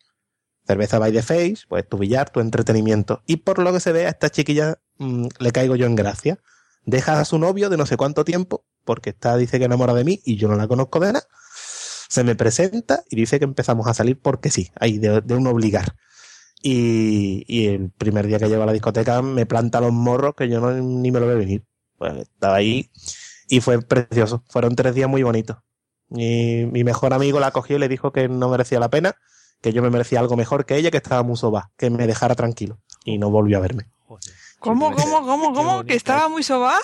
[0.68, 3.24] Cerveza by the face, pues tu billar, tu entretenimiento.
[3.26, 6.38] Y por lo que se ve, a esta chiquilla mm, le caigo yo en gracia.
[6.89, 10.03] Deja a su novio de no sé cuánto tiempo, porque está, dice que enamora de
[10.03, 11.27] mí y yo no la conozco de nada.
[12.09, 15.95] Se me presenta y dice que empezamos a salir porque sí, ahí, de, un obligar.
[16.61, 20.49] Y, y el primer día que llego a la discoteca me planta los morros que
[20.49, 21.63] yo no, ni me lo veo venir.
[21.97, 22.89] Pues estaba ahí
[23.47, 24.43] y fue precioso.
[24.49, 25.57] Fueron tres días muy bonitos.
[26.09, 29.15] Y mi mejor amigo la cogió y le dijo que no merecía la pena,
[29.61, 32.35] que yo me merecía algo mejor que ella, que estaba muy soba, que me dejara
[32.35, 32.79] tranquilo.
[33.05, 33.89] Y no volvió a verme.
[34.60, 35.84] ¿Cómo, cómo, cómo, cómo?
[35.84, 36.76] ¿Que estaba muy sobá?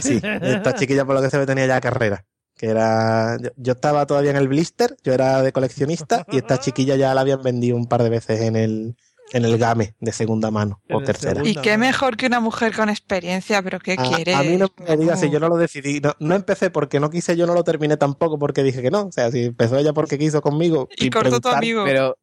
[0.00, 2.24] Sí, esta chiquilla por lo que se ve tenía ya carrera.
[2.56, 3.36] Que era.
[3.40, 7.14] Yo, yo estaba todavía en el blister, yo era de coleccionista, y esta chiquilla ya
[7.14, 8.96] la habían vendido un par de veces en el,
[9.32, 11.42] en el game de segunda mano o tercera.
[11.44, 14.34] Y qué mejor que una mujer con experiencia, pero ¿qué A, quiere?
[14.34, 16.00] a mí no me digas si yo no lo decidí.
[16.00, 19.06] No, no empecé porque no quise, yo no lo terminé tampoco porque dije que no.
[19.06, 20.88] O sea, si empezó ella porque quiso conmigo.
[20.96, 21.84] Y cortó tu amigo.
[21.84, 22.16] Pero,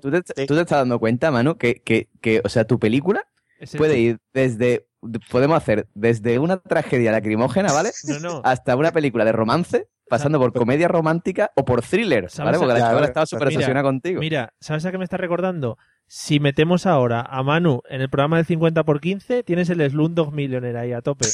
[0.00, 3.24] ¿tú, te, tú te estás dando cuenta, Manu, que, que, que, o sea, tu película
[3.62, 4.86] Ese puede ir desde,
[5.30, 7.92] podemos hacer desde una tragedia lacrimógena, ¿vale?
[8.04, 8.40] No, no.
[8.44, 12.30] Hasta una película de romance, pasando por comedia romántica o por thriller, ¿vale?
[12.30, 14.20] ¿Sabes Porque a- la chavala Ya, estaba súper obsesionada contigo.
[14.20, 15.78] Mira, ¿sabes a qué me está recordando?
[16.08, 20.30] Si metemos ahora a Manu en el programa del 50 por 15, tienes el Slumdog
[20.34, 21.24] Millionaire ahí a tope.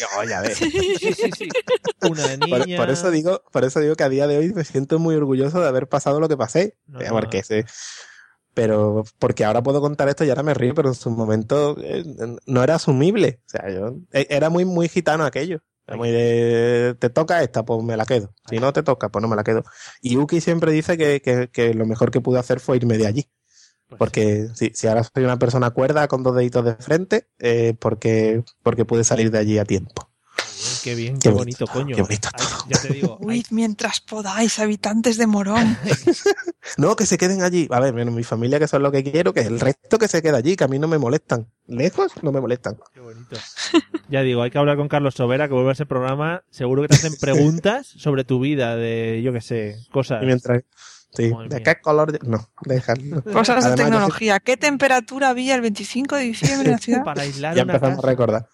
[0.00, 0.56] Yo, ya ves.
[0.56, 1.48] Sí, sí, sí.
[2.08, 2.78] Una de Por, niña.
[2.78, 5.60] por eso digo, por eso digo que a día de hoy me siento muy orgulloso
[5.60, 6.62] de haber pasado lo que pasé.
[6.62, 7.00] Eh, no.
[7.10, 7.66] porque sé-
[8.54, 12.04] pero porque ahora puedo contar esto y ahora me río, pero en su momento eh,
[12.46, 13.40] no era asumible.
[13.46, 15.60] O sea, yo eh, era muy, muy gitano aquello.
[15.86, 18.32] Era muy de, te toca esta, pues me la quedo.
[18.48, 19.64] Si no te toca, pues no me la quedo.
[20.00, 23.06] Y Uki siempre dice que, que, que lo mejor que pude hacer fue irme de
[23.06, 23.30] allí.
[23.98, 28.42] Porque si, si ahora soy una persona cuerda con dos deditos de frente, eh, porque,
[28.62, 30.11] porque pude salir de allí a tiempo.
[30.82, 31.96] Qué bien, Qué qué bonito, bonito, coño.
[31.96, 33.16] qué bonito Ay, ya te digo.
[33.20, 35.76] Huid mientras podáis, habitantes de Morón.
[36.76, 37.66] No, que se queden allí.
[37.72, 40.22] A ver, menos mi familia, que son lo que quiero, que el resto que se
[40.22, 41.48] queda allí, que a mí no me molestan.
[41.66, 42.78] Lejos no me molestan.
[44.08, 46.44] Ya digo, hay que hablar con Carlos Sobera, que vuelve a ese programa.
[46.50, 50.22] Seguro que te hacen preguntas sobre tu vida, de, yo qué sé, cosas.
[50.22, 50.62] Y mientras.
[51.14, 51.64] Sí, Madre ¿de mía.
[51.64, 52.26] qué color?
[52.26, 53.22] No, déjalo.
[53.24, 54.40] Cosas de yo tecnología.
[54.40, 57.04] ¿Qué temperatura había el 25 de diciembre en la ciudad?
[57.04, 58.06] Para aislar Ya una empezamos casa.
[58.06, 58.48] a recordar.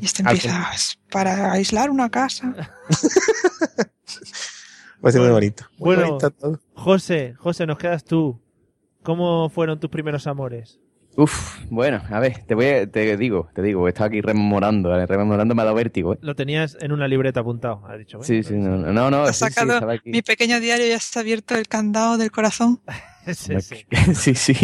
[0.00, 0.70] Y este empieza
[1.10, 2.54] para aislar una casa.
[4.04, 5.64] Sí, muy bonito.
[5.78, 6.60] Muy Bueno, bonito todo.
[6.74, 8.40] José, José, nos quedas tú.
[9.02, 10.78] ¿Cómo fueron tus primeros amores?
[11.16, 15.54] Uf, bueno, a ver, te voy a- te digo, te digo, estaba aquí rememorando, rememorando
[15.54, 16.18] me ha dado vértigo, ¿eh?
[16.20, 18.22] Lo tenías en una libreta apuntado, has dicho.
[18.22, 20.10] Sí, sí, no, no, no, no, sí, sacado aquí.
[20.10, 22.80] mi pequeño diario y has abierto el candado del corazón.
[24.14, 24.54] sí, sí,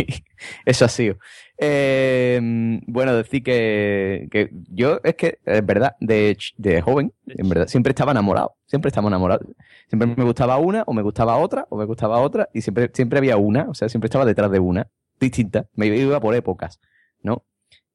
[0.64, 1.16] eso ha sido.
[1.58, 2.38] Eh,
[2.86, 7.90] bueno, decir que, que yo es que, es verdad, de, de joven, en verdad, siempre
[7.90, 9.40] estaba enamorado, siempre estaba enamorado.
[9.88, 13.18] Siempre me gustaba una, o me gustaba otra, o me gustaba otra, y siempre, siempre
[13.18, 14.88] había una, o sea, siempre estaba detrás de una,
[15.20, 15.66] distinta.
[15.74, 16.80] Me iba por épocas,
[17.22, 17.44] ¿no?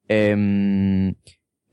[0.08, 1.10] Em,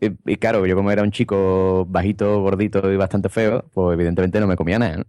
[0.02, 4.40] y, y claro, yo como era un chico bajito, gordito y bastante feo, pues evidentemente
[4.40, 5.06] no me comía nada, ¿no?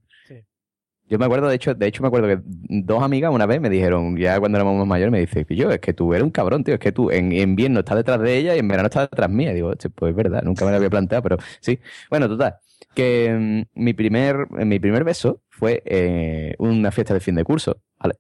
[1.11, 3.69] Yo me acuerdo, de hecho, de hecho me acuerdo que dos amigas una vez me
[3.69, 6.63] dijeron, ya cuando éramos más mayores, me dice, yo, es que tú eres un cabrón,
[6.63, 9.11] tío, es que tú en en invierno estás detrás de ella y en verano estás
[9.11, 9.51] detrás mía.
[9.51, 11.81] Y digo, "Hostia, pues es verdad, nunca me lo había planteado, pero sí.
[12.11, 12.55] Bueno, total,
[12.95, 17.77] que mm, mi primer, mi primer beso fue eh, una fiesta de fin de curso,
[17.99, 18.15] ¿vale?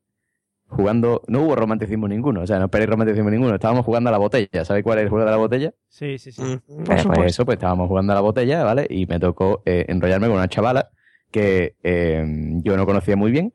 [0.68, 4.18] Jugando, no hubo romanticismo ninguno, o sea, no esperéis romanticismo ninguno, estábamos jugando a la
[4.18, 5.74] botella, ¿sabéis cuál es el juego de la botella?
[5.88, 6.42] Sí, sí, sí.
[6.42, 8.86] Eh, pues eso, pues estábamos jugando a la botella, ¿vale?
[8.88, 10.90] Y me tocó eh, enrollarme con una chavala
[11.30, 12.24] que eh,
[12.64, 13.52] yo no conocía muy bien,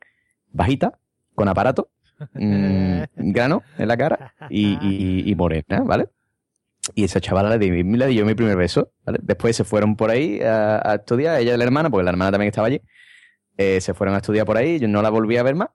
[0.52, 0.98] bajita,
[1.34, 1.90] con aparato,
[2.34, 6.08] mm, grano en la cara y, y- y morena, ¿vale?
[6.94, 9.18] Y esa chavala le di, le di yo mi primer beso, ¿vale?
[9.22, 12.30] Después se fueron por ahí a, a estudiar, ella y la hermana, porque la hermana
[12.30, 12.80] también estaba allí,
[13.56, 15.68] eh, se fueron a estudiar por ahí, yo no la volví a ver más.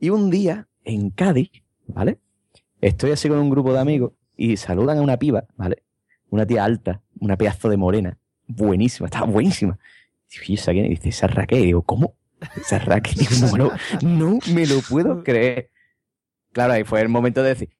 [0.00, 1.50] Y un día, en Cádiz,
[1.86, 2.18] ¿vale?
[2.80, 5.84] Estoy así con un grupo de amigos y saludan a una piba, ¿vale?
[6.30, 8.18] Una tía alta, una pedazo de morena,
[8.48, 9.78] buenísima, estaba buenísima.
[10.32, 10.86] Digo, ¿y esa quién?
[10.86, 11.60] Y dice, esa es Raquel.
[11.60, 12.16] Y digo, ¿cómo?
[12.56, 13.14] Esa es Raquel.
[13.14, 13.72] Digo, no, me lo-
[14.02, 15.70] no me lo puedo creer.
[16.52, 17.70] Claro, ahí fue el momento de decir,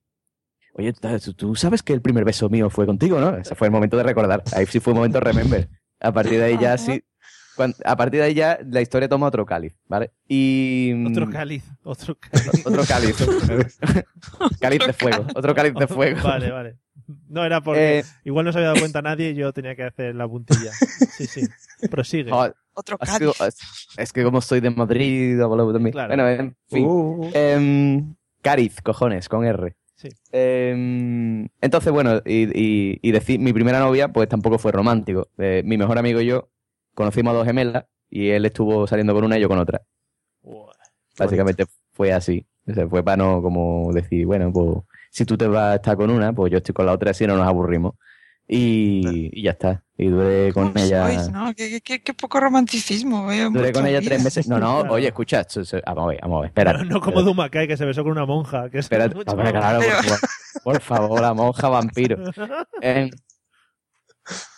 [0.73, 3.35] oye, ¿tú, tú sabes que el primer beso mío fue contigo, ¿no?
[3.37, 4.43] Ese fue el momento de recordar.
[4.55, 5.69] Ahí sí fue un momento de remember.
[5.99, 7.03] A partir de ahí ya sí.
[7.85, 10.11] a partir de ahí ya la historia toma otro cáliz, ¿vale?
[10.27, 10.91] Y.
[11.07, 12.65] Otro cáliz, otro cáliz.
[12.65, 13.15] Otro cáliz.
[14.59, 15.27] cáliz de fuego.
[15.35, 16.21] Otro cáliz de fuego.
[16.23, 16.77] Vale, vale.
[17.29, 19.83] No era porque Eh, igual no se había dado cuenta nadie y yo tenía que
[19.83, 20.71] hacer la puntilla.
[21.17, 21.41] Sí, sí.
[21.89, 22.31] Prosigue.
[22.31, 25.91] Joder, Otro Es que, es- es que como soy de Madrid, hablo también.
[25.91, 26.09] Claro.
[26.09, 26.85] Bueno, en fin.
[26.87, 29.75] Uh, Em, Cáriz, cojones, con R.
[29.95, 30.09] Sí.
[30.31, 35.29] Em, entonces, bueno, y, y, y decir, mi primera novia, pues tampoco fue romántico.
[35.37, 36.49] Eh, mi mejor amigo y yo
[36.95, 39.81] conocimos a dos gemelas y él estuvo saliendo con una y yo con otra.
[41.17, 42.45] Básicamente fue así.
[42.67, 44.77] O sea, fue para no como decir, bueno, pues
[45.13, 47.27] si tú te vas a estar con una, pues yo estoy con la otra, así
[47.27, 47.93] no nos aburrimos.
[48.47, 49.83] Y, y ya está.
[49.97, 51.05] Y duré con ¿Cómo ella.
[51.07, 51.53] sois, no?
[51.55, 53.31] Qué, qué- qué- qué poco romanticismo.
[53.31, 54.09] eh, Duré con ella vida.
[54.09, 54.47] tres meses.
[54.49, 55.45] No, no, oye, escucha.
[55.85, 56.47] Vamos a ver, vamos a ver.
[56.49, 56.73] Espera.
[56.73, 58.69] No, no como Dumakai, que se besó con una monja.
[58.69, 60.19] Que es Espérate, mucho hombre, más- claro, por, favor,
[60.63, 62.17] por favor, la monja vampiro.
[62.81, 63.11] Eh,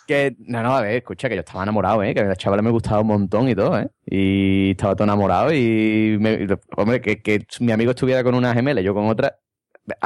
[0.06, 2.14] que, no, no, a ver, escucha, que yo estaba enamorado, ¿eh?
[2.14, 3.88] Que a la chavala me gustaba un montón y todo, ¿eh?
[4.06, 6.46] Y estaba todo enamorado y, me-
[6.76, 9.36] hombre, que, que mi amigo estuviera con una gemela y yo con otra,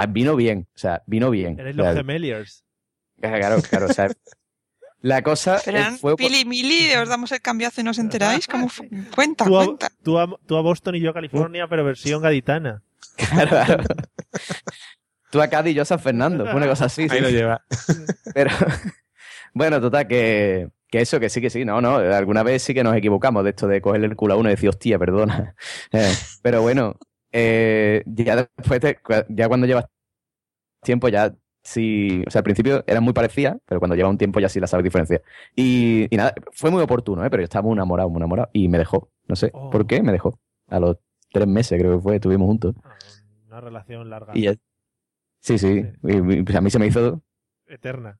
[0.08, 1.58] vino bien, o sea, vino bien.
[1.58, 2.64] Eres los gemeliers.
[3.20, 4.08] Claro, claro, o sea,
[5.02, 6.16] la cosa Pero eh, fue...
[6.16, 8.46] Pili Mili, os damos el cambiazo y no os enteráis.
[8.46, 8.88] ¿Cómo fue?
[9.14, 9.88] Cuenta, Tú a, cuenta.
[10.02, 12.82] tú, a, tú a Boston y yo a California, pero versión gaditana.
[13.16, 13.84] Claro, claro.
[15.30, 17.02] Tú a Cádiz y yo a San Fernando, una cosa así.
[17.02, 17.20] ahí sí.
[17.20, 17.64] lo lleva.
[18.34, 18.50] Pero,
[19.54, 22.82] bueno, total, que, que eso, que sí, que sí, no, no, alguna vez sí que
[22.82, 25.54] nos equivocamos de esto de cogerle el culo a uno y decir, hostia, perdona.
[25.92, 26.12] Eh,
[26.42, 26.96] pero bueno,
[27.32, 29.86] eh, ya después, de- ya cuando llevas
[30.82, 34.40] tiempo, ya sí, o sea, al principio eran muy parecidas, pero cuando lleva un tiempo
[34.40, 35.22] ya sí la sabes diferenciar.
[35.54, 37.30] Y, y nada, fue muy oportuno, ¿eh?
[37.30, 39.70] pero yo estaba muy enamorado, muy enamorado, y me dejó, no sé Oh.
[39.70, 40.38] por qué, me dejó.
[40.68, 40.96] A los
[41.32, 42.74] tres meses creo que fue, estuvimos juntos.
[42.84, 42.96] Ah,
[43.48, 44.32] Una relación larga.
[44.34, 44.54] Y ya-
[45.40, 47.20] sí, sí, y- y, pues a mí se me hizo...
[47.66, 48.18] Eterna.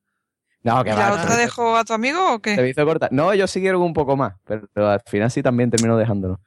[0.63, 2.57] No, ¿Y que la otra dejó a tu amigo o Se qué?
[2.57, 3.09] me hizo corta.
[3.11, 6.39] No, ellos siguieron un poco más, pero al final sí también terminó dejándolo.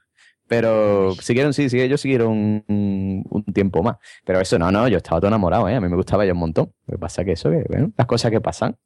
[0.53, 2.29] Pero siguieron, sí, sí, ellos siguieron
[2.67, 3.97] un, un tiempo más.
[4.23, 5.75] Pero eso no, no, yo estaba todo enamorado, ¿eh?
[5.75, 6.71] A mí me gustaba ella un montón.
[6.85, 8.77] Lo que pasa que eso, que, bueno, las cosas que pasan.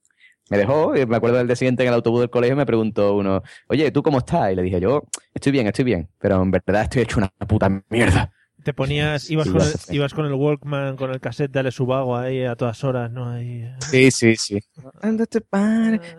[0.50, 3.16] Me dejó, y me acuerdo del día siguiente en el autobús del colegio me preguntó
[3.16, 4.54] uno, oye, ¿tú cómo estás?
[4.54, 5.04] Y le dije yo,
[5.34, 8.32] estoy bien, estoy bien, pero en verdad estoy hecho una puta mierda.
[8.64, 11.72] Te ponías, ibas, Sí, con el, ibas con el Walkman, con el cassette de Ale
[11.72, 13.30] Subago ahí a todas horas, ¿no?
[13.30, 13.76] Ahí, eh.
[13.80, 14.60] Sí, sí, sí.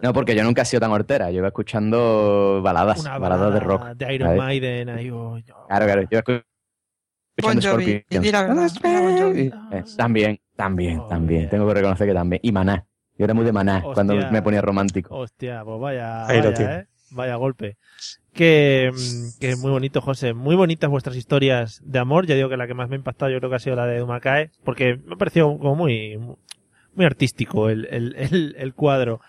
[0.03, 1.31] No, porque yo nunca he sido tan hortera.
[1.31, 3.85] Yo iba escuchando baladas, Una baladas de rock.
[3.97, 4.39] De Iron ¿sabes?
[4.43, 5.39] Maiden, ahí, oh.
[5.69, 6.03] Claro, claro.
[6.11, 6.21] Yo
[7.41, 9.53] Bon escuchando Jovi, la Bon Jovi.
[9.73, 11.41] Eh, también, también, Oh, también.
[11.43, 11.51] yeah.
[11.51, 12.41] Tengo que reconocer que también.
[12.43, 12.85] Y Maná.
[13.17, 13.95] Yo era muy de Maná Hostia.
[13.95, 15.17] cuando me ponía romántico.
[15.17, 16.81] Hostia, pues vaya, Ahí vaya.
[16.81, 16.87] ¿eh?
[17.11, 17.77] Vaya golpe.
[18.35, 20.33] Que, mm, que muy bonito, José.
[20.35, 22.27] Muy bonitas vuestras historias de amor.
[22.27, 23.87] Ya digo que la que más me ha impactado yo creo que ha sido la
[23.87, 26.19] de Dumakae, porque me ha parecido como muy,
[26.95, 29.21] muy artístico el, el, el, el cuadro.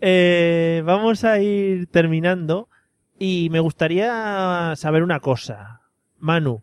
[0.00, 2.68] Eh, vamos a ir terminando
[3.18, 5.82] y me gustaría saber una cosa.
[6.18, 6.62] Manu,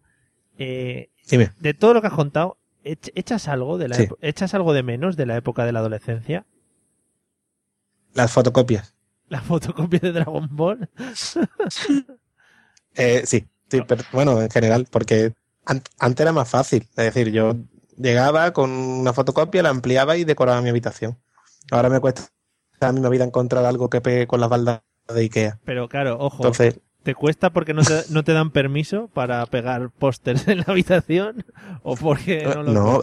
[0.58, 1.52] eh, Dime.
[1.60, 4.08] de todo lo que has contado, ¿ech- ¿echas algo de la Sí.
[4.22, 6.46] echas algo de menos de la época de la adolescencia?
[8.14, 8.96] Las fotocopias.
[9.30, 10.90] ¿La fotocopia de Dragon Ball?
[12.96, 15.34] Eh, sí, sí, pero bueno, en general, porque
[15.66, 16.84] an- antes era más fácil.
[16.96, 17.56] Es decir, yo
[17.98, 21.18] llegaba con una fotocopia, la ampliaba y decoraba mi habitación.
[21.72, 22.24] Ahora me cuesta
[22.80, 24.82] la misma vida encontrar algo que pegue con las baldas
[25.14, 25.60] de Ikea.
[25.64, 29.92] Pero claro, ojo, Entonces, ¿te cuesta porque no te, no te dan permiso para pegar
[29.92, 31.46] pósters en la habitación?
[31.84, 33.02] ¿O porque no lo No?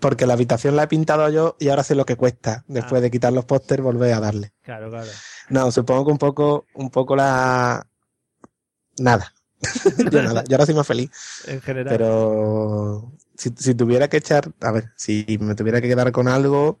[0.00, 2.64] Porque la habitación la he pintado yo y ahora sé lo que cuesta.
[2.68, 3.02] Después Ah.
[3.02, 4.52] de quitar los pósters, volver a darle.
[4.62, 5.08] Claro, claro.
[5.50, 7.86] No, supongo que un poco, un poco la...
[8.98, 9.32] Nada.
[10.12, 10.44] yo nada.
[10.44, 11.10] Yo ahora soy más feliz.
[11.46, 11.92] En general.
[11.92, 16.80] Pero si, si tuviera que echar, a ver, si me tuviera que quedar con algo,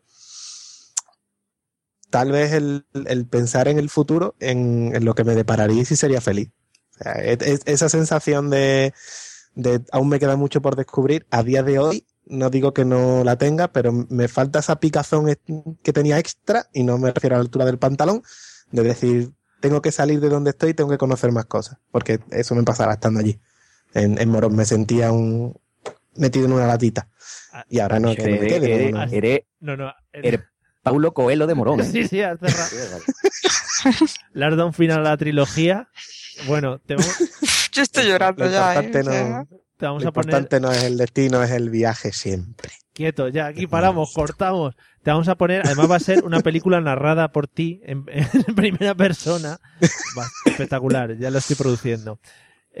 [2.10, 5.84] tal vez el, el pensar en el futuro, en, en lo que me depararía y
[5.84, 6.50] si sería feliz.
[7.00, 8.92] O sea, es- es- esa sensación de,
[9.54, 12.06] de aún me queda mucho por descubrir a día de hoy.
[12.28, 15.34] No digo que no la tenga, pero me falta esa picazón
[15.82, 18.22] que tenía extra, y no me refiero a la altura del pantalón,
[18.70, 22.20] de decir, tengo que salir de donde estoy y tengo que conocer más cosas, porque
[22.30, 23.38] eso me pasaba estando allí.
[23.94, 25.58] En, en Morón me sentía un
[26.16, 27.08] metido en una latita.
[27.52, 28.74] Ah, Y ahora no, que no me quede.
[28.74, 29.12] eres- no, no.
[29.12, 29.92] eres- No, no.
[30.12, 30.40] eres
[30.82, 31.80] Paulo Coelho de Morón.
[31.80, 31.84] ¿eh?
[31.92, 32.70] Sí, sí, has cerrado.
[34.34, 35.88] Le has dado un final a la trilogía.
[36.46, 37.16] Bueno, te vamos,
[37.72, 38.90] Yo estoy llorando Lo ya, ¿eh?
[39.04, 39.48] no-
[39.78, 42.70] te vamos lo a poner importante no es el destino, es el viaje siempre.
[42.92, 43.28] quieto.
[43.28, 44.74] Ya, aquí paramos, cortamos.
[45.02, 48.04] Te vamos a poner, además va a ser una película narrada por ti en,
[48.46, 49.58] en primera persona.
[50.18, 52.18] Va, espectacular, ya lo estoy produciendo.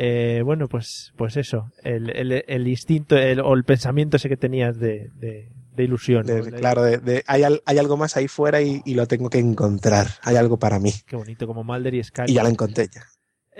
[0.00, 4.36] Eh, bueno, pues, pues eso, el, el, el instinto el- o el pensamiento ese que
[4.36, 6.24] tenías de, de, de ilusión.
[6.26, 6.82] De- claro,
[7.26, 10.06] hay, al- hay algo más ahí fuera y, y lo tengo que encontrar.
[10.22, 10.92] Hay algo para mí.
[11.06, 12.30] Qué bonito, como Mulder y Scully.
[12.30, 13.02] Y ya la encontré ya.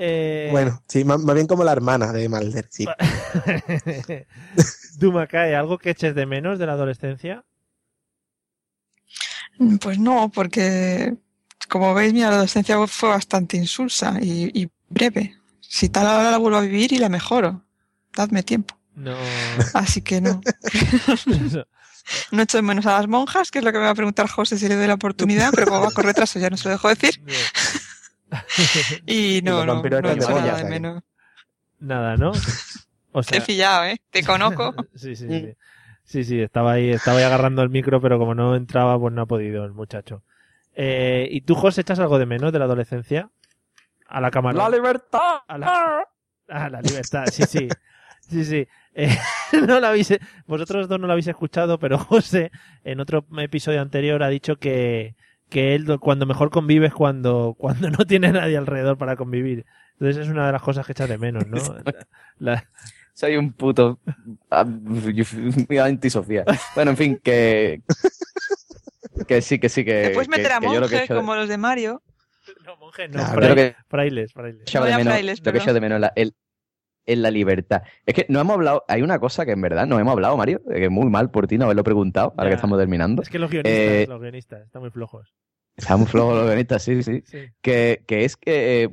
[0.00, 2.86] Eh, Bueno, sí, más, más bien como la hermana de Malder, sí.
[4.98, 7.44] Dumakae, ¿algo que eches de menos de la adolescencia?
[9.80, 11.16] Pues no, porque
[11.68, 15.36] como veis, mi adolescencia fue bastante insulsa y, y breve.
[15.60, 17.64] Si tal ahora la vuelvo a vivir y la mejoro.
[18.14, 18.76] Dadme tiempo.
[18.94, 19.16] No.
[19.74, 20.40] Así que no.
[22.32, 24.30] No echo de menos a las monjas, que es lo que me va a preguntar
[24.30, 26.70] José si le doy la oportunidad, pero como va con retraso ya no se lo
[26.70, 27.20] dejo decir.
[29.06, 31.02] y no, no, no eran echo de nada de menos.
[31.80, 32.32] Nada, ¿no?
[33.12, 34.00] O Te he pillado, ¿eh?
[34.10, 34.74] Te conozco.
[34.94, 35.54] sí, sí, sí.
[36.04, 39.22] Sí, sí, estaba ahí, estaba ahí agarrando el micro, pero como no entraba, pues no
[39.22, 40.22] ha podido el muchacho.
[40.74, 43.30] Eh, ¿Y tú, José, echas algo de menos de la adolescencia?
[44.06, 44.56] A la cámara.
[44.56, 45.40] ¡La libertad!
[45.46, 46.04] A la,
[46.48, 47.68] a la libertad, sí, sí.
[48.20, 48.68] Sí, sí.
[48.94, 49.16] Eh,
[49.66, 52.50] no la habéis, vosotros dos no lo habéis escuchado, pero José,
[52.84, 55.14] en otro episodio anterior, ha dicho que,
[55.48, 59.64] que él cuando mejor convive es cuando, cuando no tiene nadie alrededor para convivir.
[59.94, 61.58] Entonces es una de las cosas que echa de menos, ¿no?
[62.38, 62.64] La-
[63.14, 63.98] Soy un puto
[64.50, 66.44] ah, muy antisocial.
[66.76, 67.82] Bueno, en fin, que
[69.26, 71.16] que sí, que sí, que Te puedes que- meter a que yo lo que monjes
[71.16, 72.02] como los de Mario.
[72.64, 73.42] No, monjes, no, Claro.
[73.42, 74.62] Yo lo que frailes, frailes.
[74.62, 76.34] echaba de menos, frailes, lo que echo de menos la, el-
[77.08, 77.82] es la libertad.
[78.06, 80.62] Es que no hemos hablado, hay una cosa que en verdad no hemos hablado, Mario,
[80.64, 82.50] que es muy mal por ti no haberlo preguntado, ahora Ya.
[82.50, 83.22] que estamos terminando.
[83.22, 85.34] Es que los guionistas, Eh, los guionistas, están muy flojos.
[85.76, 87.22] Estamos flojos los guionistas, sí, sí.
[87.24, 87.38] Sí.
[87.62, 88.88] Que, que es que, eh,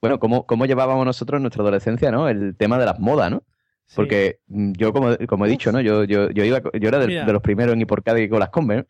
[0.00, 2.28] bueno, cómo, cómo llevábamos nosotros en nuestra adolescencia, ¿no?
[2.28, 3.42] El tema de las modas, ¿no?
[3.86, 3.96] Sí.
[3.96, 5.80] Porque mm, yo, como, como he dicho, ¿no?
[5.80, 8.50] Yo, yo, yo, iba, yo era de, los primeros en ir por Cádiz con las
[8.50, 8.88] Converse, ¿no?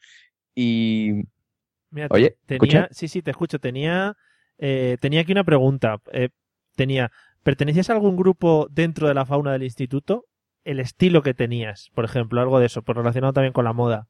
[0.54, 1.24] Y,
[1.90, 2.88] Mira, oye, tenía, ¿escucha?
[2.90, 3.58] sí, sí, te escucho.
[3.58, 4.16] Tenía,
[4.58, 6.00] eh, tenía aquí una pregunta.
[6.12, 6.28] Eh,
[6.76, 7.10] tenía,
[7.48, 10.26] ¿pertenecías a algún grupo dentro de la fauna del instituto?
[10.64, 14.06] El estilo que tenías, por ejemplo, algo de eso, pues relacionado también con la moda.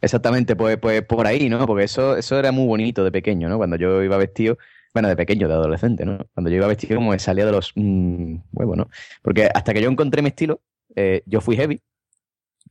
[0.00, 1.66] Exactamente, pues, pues por ahí, ¿no?
[1.66, 3.56] Porque eso, eso era muy bonito de pequeño, ¿no?
[3.56, 4.58] Cuando yo iba vestido,
[4.92, 6.24] bueno, de pequeño, de adolescente, ¿no?
[6.32, 8.88] Cuando yo iba vestido como me salía de los mm, huevos, ¿no?
[9.20, 10.60] Porque hasta que yo encontré mi estilo,
[10.94, 11.82] eh, yo fui heavy.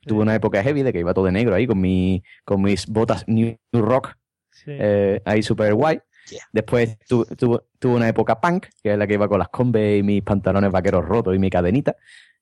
[0.07, 2.87] Tuve una época heavy de que iba todo de negro ahí con, mi, con mis
[2.87, 4.15] botas New Rock
[4.51, 4.71] Sí.
[4.71, 5.99] eh, ahí súper guay.
[6.29, 6.41] Yeah.
[6.51, 9.97] Después tu- tuve tuve una época punk, que es la que iba con las Converse
[9.97, 11.95] y mis pantalones vaqueros rotos y mi cadenita.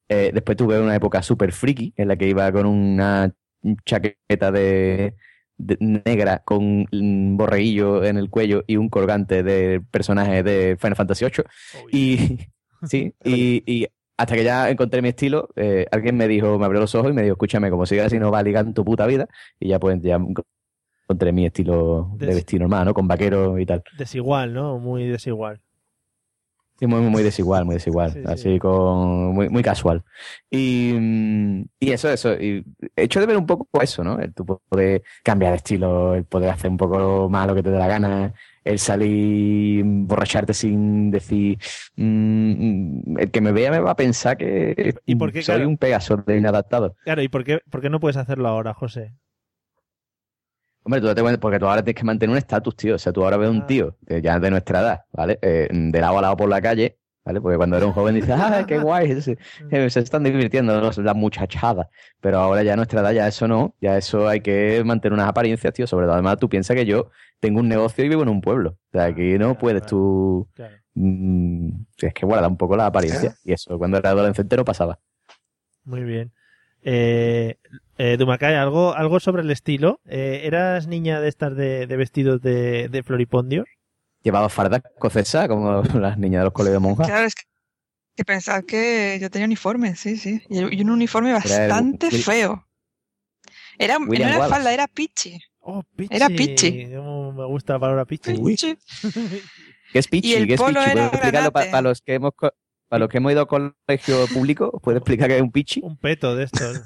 [0.09, 3.32] Eh, después tuve una época súper friki, en la que iba con una
[3.86, 5.15] chaqueta de,
[5.57, 10.95] de- negra con un borreguillo en el cuello y un colgante de personaje de Final
[10.95, 11.45] Fantasy VIII.
[11.91, 12.17] Y,
[12.84, 16.82] sí, y, y hasta que ya encontré mi estilo, eh, alguien me dijo, me abrió
[16.82, 18.84] los ojos y me dijo, escúchame, como sigas así no va a ligar en tu
[18.86, 19.27] puta vida.
[19.59, 20.19] Y ya pues ya
[21.12, 22.93] encontré mi estilo de vestir normal, ¿no?
[22.93, 23.84] Con vaquero y tal.
[23.97, 24.80] Desigual, ¿no?
[24.80, 25.62] Muy desigual.
[26.80, 28.12] Sí, muy, muy desigual, muy desigual.
[28.12, 28.26] Sí, sí.
[28.26, 30.03] así con muy, muy casual.
[30.49, 32.34] Y, mm, y eso, eso.
[32.34, 34.18] Y echo de ver un poco eso, ¿no?
[34.20, 37.70] El tu poder cambiar de estilo, el poder hacer un poco más lo que te
[37.70, 38.34] dé la gana,
[38.64, 41.59] el salir, borracharte sin decir.
[41.97, 45.70] mm, el que me vea me va a pensar que ¿Y por qué, soy claro?
[45.70, 46.95] un Pegaso de inadaptado.
[47.03, 49.14] Claro, ¿y por qué, por qué no puedes hacerlo ahora, José?
[50.84, 52.95] Hombre, tú date cuenta, porque tú ahora tienes que mantener un estatus, tío.
[52.95, 53.51] O sea, tú ahora ves Ah.
[53.51, 55.38] un tío que ya de nuestra edad, ¿vale?
[55.41, 57.39] Eh, de lado a lado por la calle, ¿vale?
[57.39, 59.21] Porque cuando eres un joven dices, ¡ah, qué guay!
[59.21, 59.38] Se,
[59.69, 61.88] eh, se están divirtiendo los- las muchachadas.
[62.19, 65.27] Pero ahora ya a nuestra edad ya eso no, ya eso hay que mantener unas
[65.27, 65.86] apariencias, tío.
[65.86, 68.71] Sobre todo, además, tú piensas que yo tengo un negocio y vivo en un pueblo.
[68.71, 70.47] O sea, aquí no Claro, puedes tú...
[70.55, 70.75] Claro.
[70.95, 71.69] mm,
[72.01, 73.36] es que guarda un poco la apariencia.
[73.43, 74.99] Y eso cuando era adolescente no pasaba.
[75.84, 76.32] Muy bien.
[76.84, 77.57] Eh,
[78.04, 79.99] eh, Dumacay, ¿algo, algo sobre el estilo.
[80.06, 83.68] Eh, ¿Eras niña de estas de, de vestidos de, de floripondios?
[84.24, 87.08] Llevaba farda escocesa como las niñas de los colegios de monjas.
[87.08, 87.43] Claro, es que,
[88.16, 90.41] que pensar que yo tenía uniforme, sí, sí.
[90.49, 92.66] Y, y un uniforme bastante feo.
[93.78, 94.49] Era, no era Wallace.
[94.49, 95.39] falda, era pichi.
[95.60, 96.16] Oh, pichi.
[96.16, 96.72] Era pichi.
[96.72, 98.34] Me gusta la palabra pichi.
[98.34, 100.32] ¿Qué es pichi?
[100.32, 100.74] Y el ¿Qué es pichi?
[100.74, 102.34] ¿Puedes explicarlo para los que hemos
[102.89, 104.80] para los que hemos ido a colegio público?
[104.82, 105.82] ¿Puedes explicar qué es un pichi?
[105.84, 106.82] Un peto de estos.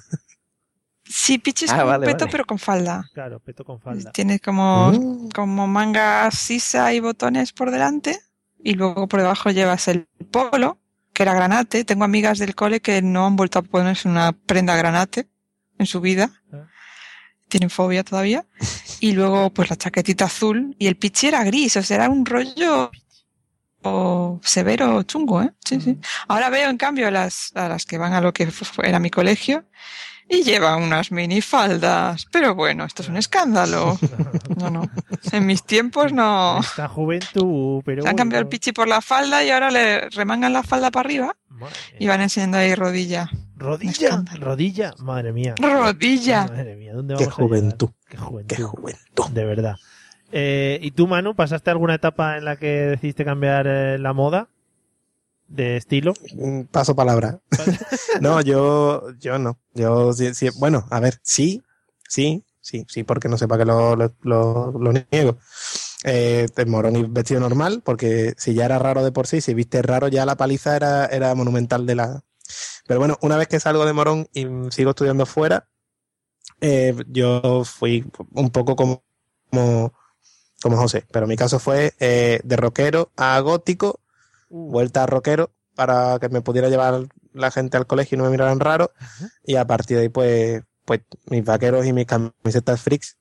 [1.07, 2.31] Sí, pichi es Ah, como vale, un peto, vale.
[2.31, 3.09] pero con falda.
[3.13, 4.11] Claro, peto con falda.
[4.11, 5.29] Tiene como, Mm.
[5.29, 8.19] como manga sisa y botones por delante.
[8.63, 10.79] Y luego por debajo llevas el polo,
[11.13, 11.83] que era granate.
[11.85, 15.29] Tengo amigas del cole que no han vuelto a ponerse una prenda granate
[15.77, 16.31] en su vida.
[16.51, 16.65] Ah.
[17.47, 18.43] Tienen fobia todavía.
[18.99, 20.75] Y luego pues la chaquetita azul.
[20.79, 22.89] Y el pichi era gris, o sea, era un rollo
[23.83, 25.53] o severo, chungo, ¿eh?
[25.63, 25.99] Sí, sí.
[26.27, 28.47] Ahora veo en cambio a las, a las que van a lo que
[28.83, 29.65] era mi colegio
[30.29, 32.25] y llevan unas minifaldas.
[32.31, 33.97] Pero bueno, esto es un escándalo.
[34.55, 34.89] No, no.
[35.33, 36.59] En mis tiempos no.
[36.61, 40.53] Esta juventud, pero Se han cambiado el pichi por la falda y ahora le remangan
[40.53, 43.29] la falda para arriba Madre y van enseñando ahí rodilla.
[43.57, 45.55] Rodilla, rodilla, madre mía.
[45.57, 46.45] ¡Rodilla!
[46.45, 47.47] Madre mía, ¿dónde Qué vamos a llegar?
[47.49, 47.89] juventud.
[48.07, 48.55] Qué juventud.
[48.55, 49.29] Qué juventud.
[49.31, 49.75] De verdad.
[50.31, 54.47] Eh, ¿Y tú, Manu, pasaste alguna etapa en la que decidiste cambiar eh, la moda
[55.47, 56.13] de estilo?
[56.71, 57.39] Paso palabra.
[58.21, 59.57] no, yo, yo no.
[59.73, 61.63] Yo sí, sí- bueno, a ver, sí,
[62.07, 65.37] sí, sí, sí, porque no sé para qué lo, lo, lo- lo niego.
[66.03, 69.53] eh, de morón y vestido normal, porque si ya era raro de por sí, si
[69.53, 72.23] viste raro, ya la paliza era, era monumental de la.
[72.87, 75.67] Pero bueno, una vez que salgo de morón y sigo estudiando fuera,
[76.61, 79.03] eh, yo fui un poco como,
[79.51, 79.93] como,
[80.61, 83.99] como José, pero mi caso fue eh, de rockero a gótico,
[84.49, 88.31] vuelta a rockero para que me pudiera llevar la gente al colegio y no me
[88.31, 88.91] miraran raro,
[89.43, 93.17] y a partir de ahí, pues, pues mis vaqueros y mis camisetas freaks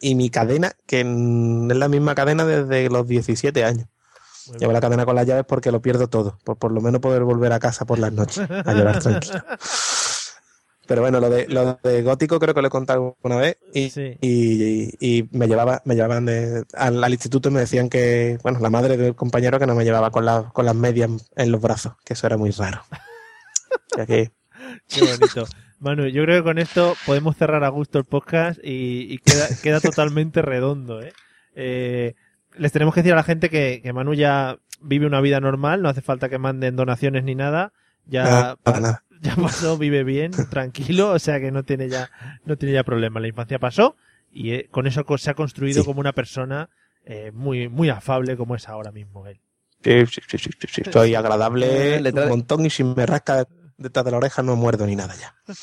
[0.00, 1.06] y mi cadena, que es
[1.76, 3.88] la misma cadena desde los 17 años.
[4.58, 7.22] Llevo la cadena con las llaves porque lo pierdo todo, por por lo menos poder
[7.22, 9.44] volver a casa por las noches a llorar tranquilo.
[10.88, 13.92] Pero bueno, lo de, lo de gótico creo que lo he contado una vez y,
[14.22, 18.58] y, y me llevaba, me llevaban de, al, al, instituto y me decían que, bueno,
[18.60, 21.60] la madre del compañero que no me llevaba con, la, con las medias en los
[21.60, 22.82] brazos, que eso era muy raro.
[23.96, 24.30] Ya que...
[24.88, 25.46] Qué bonito.
[25.78, 29.48] Manu, yo creo que con esto podemos cerrar a gusto el podcast y, y queda,
[29.62, 31.02] queda totalmente redondo.
[31.02, 31.12] ¿eh?
[31.54, 32.14] Eh,
[32.56, 35.82] les tenemos que decir a la gente que, que, Manu ya vive una vida normal,
[35.82, 37.72] no hace falta que manden donaciones ni nada.
[38.06, 39.04] Ya, nada, para nada.
[39.22, 42.10] Ya pasó, vive bien, tranquilo, o sea que no tiene ya,
[42.44, 43.20] no tiene ya problema.
[43.20, 43.96] La infancia pasó
[44.32, 45.86] y eh, con eso se ha construido Sí.
[45.86, 46.68] como una persona
[47.04, 49.40] eh, muy, muy afable como es ahora mismo él.
[49.82, 53.06] Sí, sí, sí, sí, sí, sí, Estoy agradable Eh, letra un montón y si me
[53.06, 53.46] rasca
[53.76, 55.34] detrás de la oreja no muerdo ni nada ya.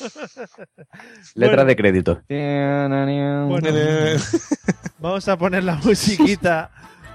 [1.34, 1.64] Letras Bueno.
[1.66, 2.22] de crédito.
[2.28, 3.68] Bueno,
[4.98, 6.70] vamos a poner la musiquita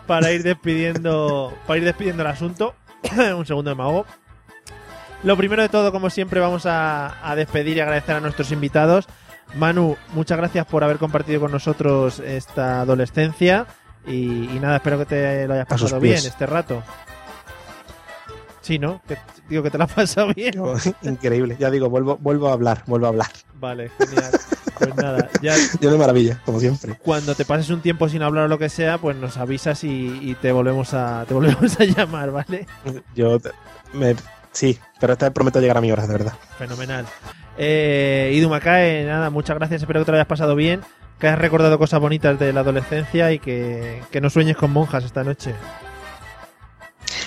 [0.07, 2.75] para ir despidiendo, para ir despidiendo el asunto.
[3.35, 4.05] Un segundo de mago.
[5.23, 9.07] Lo primero de todo, como siempre, vamos a, a despedir y agradecer a nuestros invitados.
[9.55, 13.67] Manu, muchas gracias por haber compartido con nosotros esta adolescencia.
[14.07, 16.81] Y, y nada, espero que te lo hayas pasado bien este rato.
[18.61, 19.01] Sí, ¿no?
[19.07, 19.17] Que,
[19.49, 20.53] digo que te lo has pasado bien.
[21.03, 21.55] Increíble.
[21.59, 23.27] Ya digo, vuelvo, vuelvo a hablar, vuelvo a hablar.
[23.55, 24.31] Vale, genial.
[24.77, 26.95] Pues nada, ya Yo de maravilla, como siempre.
[27.03, 30.17] cuando te pases un tiempo sin hablar o lo que sea, pues nos avisas y,
[30.21, 32.65] y te volvemos a te volvemos a llamar, ¿vale?
[33.13, 33.51] Yo te-
[33.93, 34.15] me,
[34.51, 36.33] sí, pero esta vez prometo llegar a mi hora, de verdad.
[36.57, 37.05] Fenomenal.
[37.57, 40.81] Eh, Idu Macae, nada, muchas gracias, espero que te lo hayas pasado bien,
[41.19, 45.03] que hayas recordado cosas bonitas de la adolescencia y que, que no sueñes con monjas
[45.03, 45.55] esta noche.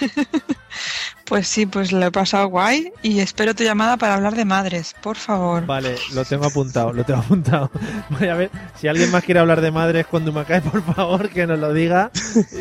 [1.24, 4.94] Pues sí, pues lo he pasado guay y espero tu llamada para hablar de madres,
[5.00, 5.64] por favor.
[5.64, 7.70] Vale, lo tengo apuntado, lo tengo apuntado.
[8.10, 11.46] Voy a ver, si alguien más quiere hablar de madres con Dumacae, por favor, que
[11.46, 12.10] nos lo diga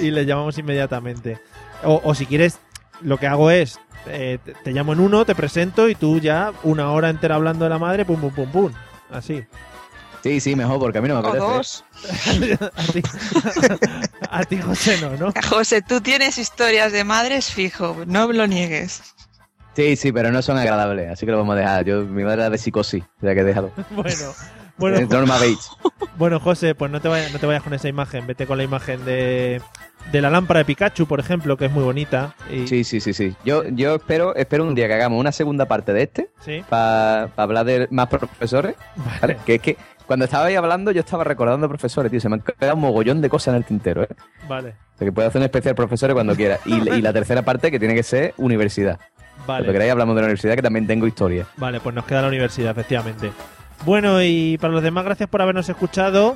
[0.01, 1.39] y le llamamos inmediatamente.
[1.83, 2.59] O, o si quieres,
[3.01, 6.51] lo que hago es, eh, te, te llamo en uno, te presento y tú ya
[6.63, 8.71] una hora entera hablando de la madre, pum, pum, pum, pum.
[9.11, 9.43] Así.
[10.23, 11.51] Sí, sí, mejor, porque a mí no me O apetece.
[11.53, 11.85] dos.
[12.77, 13.03] a, ti,
[14.29, 15.33] a ti, José, no, ¿no?
[15.49, 19.01] José, tú tienes historias de madres fijo, no lo niegues.
[19.75, 21.83] Sí, sí, pero no son agradables, así que lo vamos a dejar.
[21.83, 23.71] Yo, mi madre era de psicosis, o sea que déjalo.
[23.89, 24.33] Bueno,
[24.91, 25.69] bueno, Norma Bates.
[26.17, 28.27] Bueno, José, pues no te, vayas, no te vayas con esa imagen.
[28.27, 29.61] Vete con la imagen de,
[30.11, 32.35] de la lámpara de Pikachu, por ejemplo, que es muy bonita.
[32.51, 33.35] Y, Sí, sí, sí, sí.
[33.43, 36.63] Yo, yo espero, espero un día que hagamos una segunda parte de este Sí.
[36.69, 38.75] para hablar de más profesores.
[39.21, 39.37] ¿vale?
[39.45, 42.19] Que es que cuando estaba ahí hablando yo estaba recordando profesores, tío.
[42.19, 44.09] Se me han quedado un mogollón de cosas en el tintero, ¿eh?
[44.47, 46.59] Vale, O sea que puedo hacer un especial profesores cuando quiera.
[46.65, 48.99] Y, y la tercera parte que tiene que ser universidad.
[49.47, 49.71] Vale.
[49.71, 51.47] queráis hablamos de la universidad que también tengo historia.
[51.57, 53.31] Vale, pues nos queda la universidad, efectivamente.
[53.85, 56.35] Bueno, y para los demás, gracias por habernos escuchado.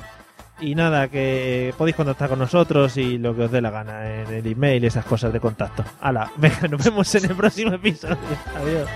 [0.60, 4.34] Y nada, que podéis contactar con nosotros y lo que os dé la gana en
[4.34, 5.84] el email y esas cosas de contacto.
[6.00, 8.16] Hala, venga, nos vemos en el próximo episodio.
[8.56, 8.88] Adiós.